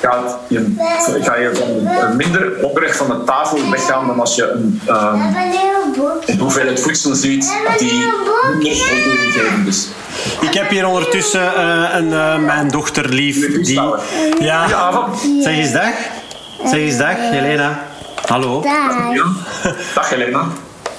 [0.00, 0.74] gaat je,
[1.22, 5.20] ga je van minder hongerig van de tafel weggaan dan als je een, um,
[6.26, 9.88] een hoeveelheid voedsel ziet die minder voldoeninggevend is.
[10.40, 13.62] Ik heb hier ondertussen uh, een, uh, mijn dochter lief.
[13.62, 13.80] Die,
[14.40, 15.08] ja,
[15.40, 15.92] zeg eens dag.
[16.64, 17.82] Zeg eens dag, Helena.
[18.26, 18.62] Hallo.
[18.62, 19.72] Dag.
[19.94, 20.46] Dag, Helena.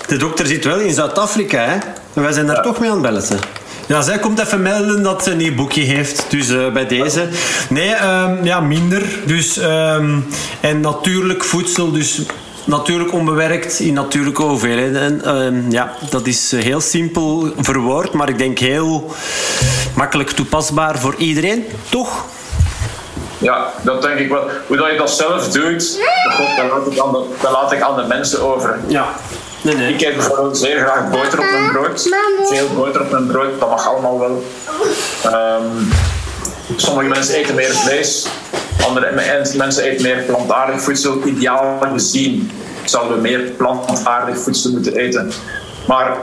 [0.07, 1.77] De dokter zit wel in Zuid-Afrika, hè?
[2.13, 2.61] Wij zijn daar ja.
[2.61, 3.39] toch mee aan het bellen.
[3.89, 6.25] Ja, zij komt even melden dat ze een nieuw boekje heeft.
[6.29, 7.27] Dus uh, bij deze.
[7.69, 9.03] Nee, um, ja, minder.
[9.25, 10.27] Dus, um,
[10.59, 11.91] en natuurlijk voedsel.
[11.91, 12.21] Dus
[12.63, 15.01] natuurlijk onbewerkt in natuurlijke hoeveelheden.
[15.01, 19.11] En, uh, ja, dat is heel simpel verwoord, maar ik denk heel
[19.95, 22.25] makkelijk toepasbaar voor iedereen, toch?
[23.37, 24.49] Ja, dat denk ik wel.
[24.67, 25.99] Hoe dat je dat zelf doet,
[26.57, 28.79] dat laat ik aan de, dat laat ik aan de mensen over.
[28.87, 29.05] Ja.
[29.61, 29.93] Nee, nee.
[29.93, 32.09] Ik eet bijvoorbeeld zeer graag boter op mijn brood.
[32.43, 34.43] Veel boter op mijn brood, dat mag allemaal wel.
[35.25, 35.89] Um,
[36.75, 38.27] sommige mensen eten meer vlees,
[38.85, 39.11] andere
[39.55, 41.23] mensen eten meer plantaardig voedsel.
[41.23, 42.51] Ideaal gezien
[42.83, 45.31] zouden we meer plantaardig voedsel moeten eten.
[45.87, 46.17] Maar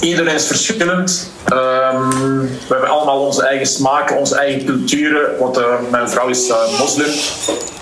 [0.00, 1.30] iedereen is verschillend.
[1.52, 5.38] Um, we hebben allemaal onze eigen smaken, onze eigen culturen.
[5.38, 7.08] Want uh, mijn vrouw is uh, moslim.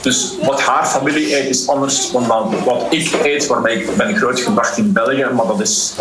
[0.00, 2.26] Dus wat haar familie eet is anders dan
[2.64, 3.46] wat ik eet.
[3.46, 5.26] Waarmee ik ben grootgebracht in België.
[5.34, 5.94] Maar dat, is,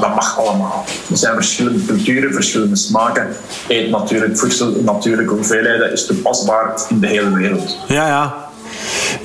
[0.00, 0.84] dat mag allemaal.
[1.10, 3.36] Er zijn verschillende culturen, verschillende smaken.
[3.68, 7.76] Eet natuurlijk voedsel in natuurlijke hoeveelheden is toepasbaar in de hele wereld.
[7.86, 8.46] Ja, ja.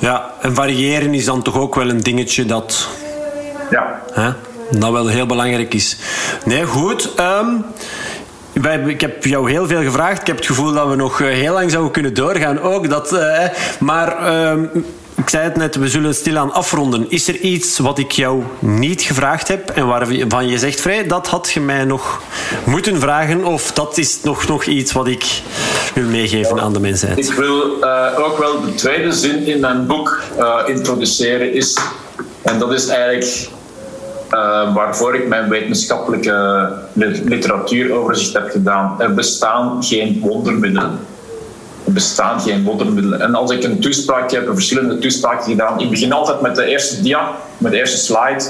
[0.00, 2.86] Ja, en variëren is dan toch ook wel een dingetje dat...
[3.70, 4.02] Ja.
[4.70, 5.96] Dat wel heel belangrijk is.
[6.44, 7.10] Nee, goed.
[7.20, 7.64] Um,
[8.52, 10.20] wij, ik heb jou heel veel gevraagd.
[10.20, 12.60] Ik heb het gevoel dat we nog heel lang zouden kunnen doorgaan.
[12.60, 13.38] Ook dat, uh,
[13.80, 14.70] maar um,
[15.14, 17.10] ik zei het net, we zullen stilaan afronden.
[17.10, 21.26] Is er iets wat ik jou niet gevraagd heb en waarvan je zegt, vrij, dat
[21.26, 22.22] had je mij nog
[22.64, 23.44] moeten vragen?
[23.44, 25.42] Of dat is nog, nog iets wat ik
[25.94, 27.18] wil meegeven aan de mensheid?
[27.18, 30.22] Ik wil uh, ook wel de tweede zin in mijn boek
[30.66, 31.54] introduceren.
[31.54, 31.78] Is,
[32.42, 33.48] en dat is eigenlijk
[34.32, 36.68] uh, waarvoor ik mijn wetenschappelijke
[37.24, 39.00] literatuuroverzicht heb gedaan.
[39.00, 40.98] Er bestaan geen wondermiddelen.
[41.86, 43.20] Er bestaan geen wondermiddelen.
[43.20, 47.02] En als ik een toespraak heb, verschillende toespraken gedaan, ik begin altijd met de eerste
[47.02, 48.44] dia, met de eerste slide.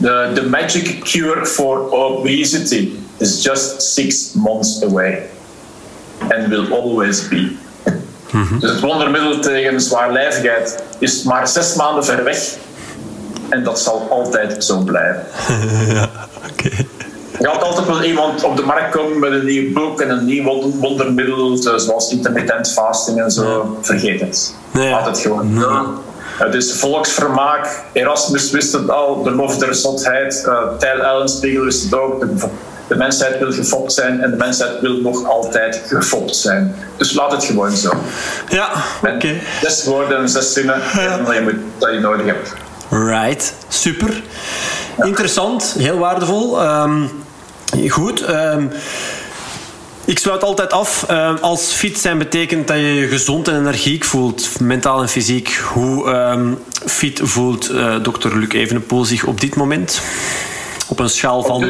[0.00, 5.22] The, the magic cure for obesity is just six months away
[6.28, 7.56] and will always be.
[8.30, 8.58] Mhm.
[8.58, 12.56] Dus het wondermiddel tegen zwaarlijvigheid is maar zes maanden ver weg.
[13.54, 15.22] En dat zal altijd zo blijven.
[15.94, 16.10] ja,
[16.50, 16.68] oké.
[17.38, 20.24] Er gaat altijd wel iemand op de markt komen met een nieuw boek en een
[20.24, 23.76] nieuw wondermiddel, zoals intermittent fasting en zo.
[23.80, 24.54] Vergeet het.
[24.70, 24.90] Nee.
[24.90, 25.54] Laat het gewoon.
[25.54, 25.84] Ja.
[26.36, 27.82] Het is volksvermaak.
[27.92, 29.22] Erasmus wist het al.
[29.22, 30.44] De lof der zotheid.
[30.46, 32.26] Uh, Tijl Ellenspiegel wist het ook.
[32.88, 36.74] De, mensheid wil gefopt zijn en de mensheid wil nog altijd gefopt zijn.
[36.96, 37.92] Dus laat het gewoon zo.
[38.48, 38.68] Ja,
[39.02, 39.40] oké.
[39.62, 41.32] Zes woorden en zes zinnen ja.
[41.32, 42.54] je moet, dat je nodig hebt.
[42.94, 44.22] Right, super.
[44.96, 46.62] Interessant, heel waardevol.
[46.62, 47.10] Um,
[47.88, 48.28] goed.
[48.28, 48.70] Um,
[50.04, 51.06] ik sluit altijd af.
[51.10, 55.60] Uh, als fit zijn betekent dat je je gezond en energiek voelt, mentaal en fysiek.
[55.72, 60.00] Hoe um, fit voelt uh, dokter Luc Evenepoel zich op dit moment?
[60.88, 61.68] Op een schaal van.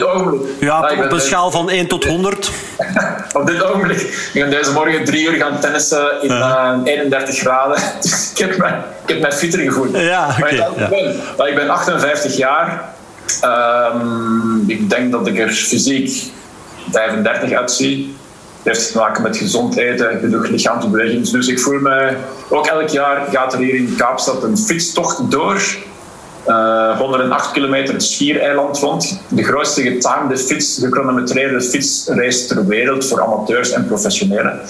[0.61, 2.51] Ja, op, een schaal van 1 tot 100.
[3.39, 4.01] op dit ogenblik.
[4.01, 7.83] Ik ben deze morgen drie uur gaan tennissen in uh, 31 graden.
[8.01, 9.97] Dus ik heb mij, ik heb mij fitter gevoeld.
[9.97, 10.89] Ja, okay, maar ik,
[11.37, 12.93] ben, ik ben 58 jaar.
[13.45, 16.33] Um, ik denk dat ik er fysiek
[16.91, 18.17] 35 uitzie
[18.63, 21.29] heeft te maken met gezond eten, genoeg lichaamsbeweging.
[21.29, 22.17] Dus ik voel me,
[22.49, 25.63] ook elk jaar gaat er hier in Kaapstad een fietstocht door.
[26.49, 29.21] Uh, 108 kilometer het Schiereiland rond.
[29.29, 34.61] De grootste getimede fiets, gechronometreerde fietsrace ter wereld voor amateurs en professionelen.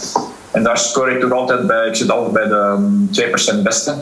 [0.51, 3.95] En daar score ik toch altijd bij, ik zit altijd bij de 2% beste.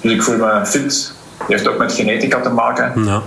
[0.00, 1.12] Dus ik voel me fit.
[1.38, 3.04] Dat heeft ook met genetica te maken.
[3.04, 3.22] Ja.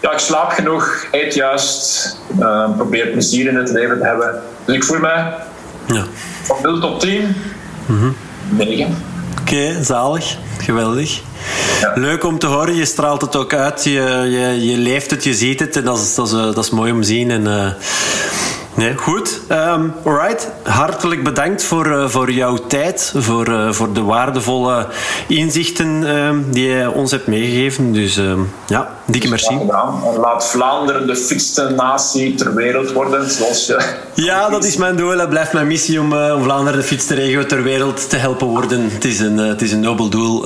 [0.00, 4.42] Ja, ik slaap genoeg, eet juist, uh, probeer plezier in het leven te hebben.
[4.64, 5.24] Dus ik voel me
[5.86, 6.04] ja.
[6.42, 7.36] Van 0 tot 10?
[7.86, 8.16] Mm
[8.48, 9.15] 9.
[9.46, 10.36] Oké, zalig.
[10.58, 11.22] Geweldig.
[11.94, 12.74] Leuk om te horen.
[12.74, 13.84] Je straalt het ook uit.
[13.84, 13.90] Je,
[14.30, 15.76] je, je leeft het, je ziet het.
[15.76, 17.30] En dat is, dat is, dat is mooi om te zien.
[17.30, 17.70] En, uh,
[18.76, 19.40] Nee, goed.
[19.50, 20.50] Um, alright.
[20.62, 24.86] Hartelijk bedankt voor, uh, voor jouw tijd, voor, uh, voor de waardevolle
[25.28, 27.92] inzichten uh, die je ons hebt meegegeven.
[27.92, 28.20] Dus
[28.66, 29.54] ja, dikke merci.
[29.54, 29.66] En
[30.20, 33.94] laat Vlaanderen de fitste natie ter wereld worden, zoals je...
[34.14, 35.16] Ja, dat is mijn doel.
[35.16, 38.90] Dat blijft mijn missie om, om Vlaanderen de fitste regio ter wereld te helpen worden.
[38.90, 40.42] Het is een, het is een nobel doel.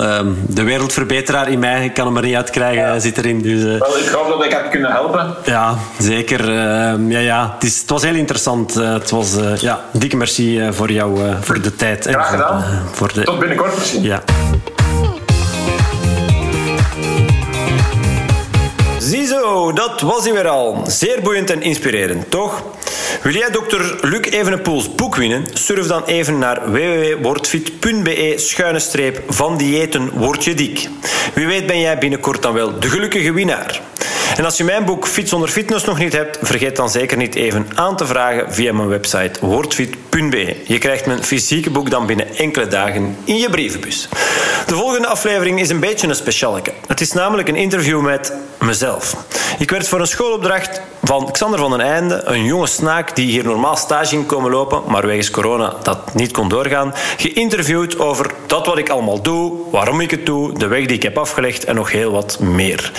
[0.47, 3.43] De wereldverbeteraar in mij, ik kan hem er niet uitkrijgen, zit erin.
[3.43, 5.35] Dus, Wel, ik hoop dat ik heb kunnen helpen.
[5.45, 6.41] Ja, zeker.
[6.41, 7.53] Ehm, ja, ja.
[7.55, 8.79] Het, is, het was heel interessant.
[8.79, 12.07] Uh, het was, uh, ja, dikke merci uh, voor jou, voor de tijd.
[12.07, 12.65] Graag gedaan.
[12.93, 13.23] voor de...
[13.23, 14.03] Tot binnenkort misschien.
[14.03, 14.23] Ja.
[19.51, 20.85] Dat was hij weer al.
[20.87, 22.63] Zeer boeiend en inspirerend, toch?
[23.23, 25.45] Wil jij dokter Luc Evenepoels boek winnen?
[25.53, 30.89] Surf dan even naar www.wordfit.be schuine streep van diëten word je dik.
[31.35, 33.81] Wie weet ben jij binnenkort dan wel de gelukkige winnaar.
[34.37, 37.35] En als je mijn boek Fit zonder fitness nog niet hebt, vergeet dan zeker niet
[37.35, 40.57] even aan te vragen via mijn website wordfit.be.
[40.65, 44.09] Je krijgt mijn fysieke boek dan binnen enkele dagen in je brievenbus.
[44.67, 46.73] De volgende aflevering is een beetje een specialeke.
[46.87, 49.15] Het is namelijk een interview met mezelf.
[49.59, 53.45] Ik werd voor een schoolopdracht van Xander van den Einde, een jonge snaak die hier
[53.45, 58.67] normaal stage ging komen lopen, maar wegens corona dat niet kon doorgaan, geïnterviewd over dat
[58.67, 61.75] wat ik allemaal doe, waarom ik het doe, de weg die ik heb afgelegd en
[61.75, 62.93] nog heel wat meer.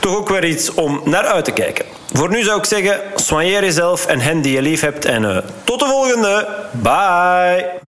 [0.00, 1.84] Toch ook weer iets om naar uit te kijken.
[2.12, 5.38] Voor nu zou ik zeggen, soigneer jezelf en hen die je lief hebt en uh,
[5.64, 6.48] tot de volgende.
[6.72, 7.82] Bye!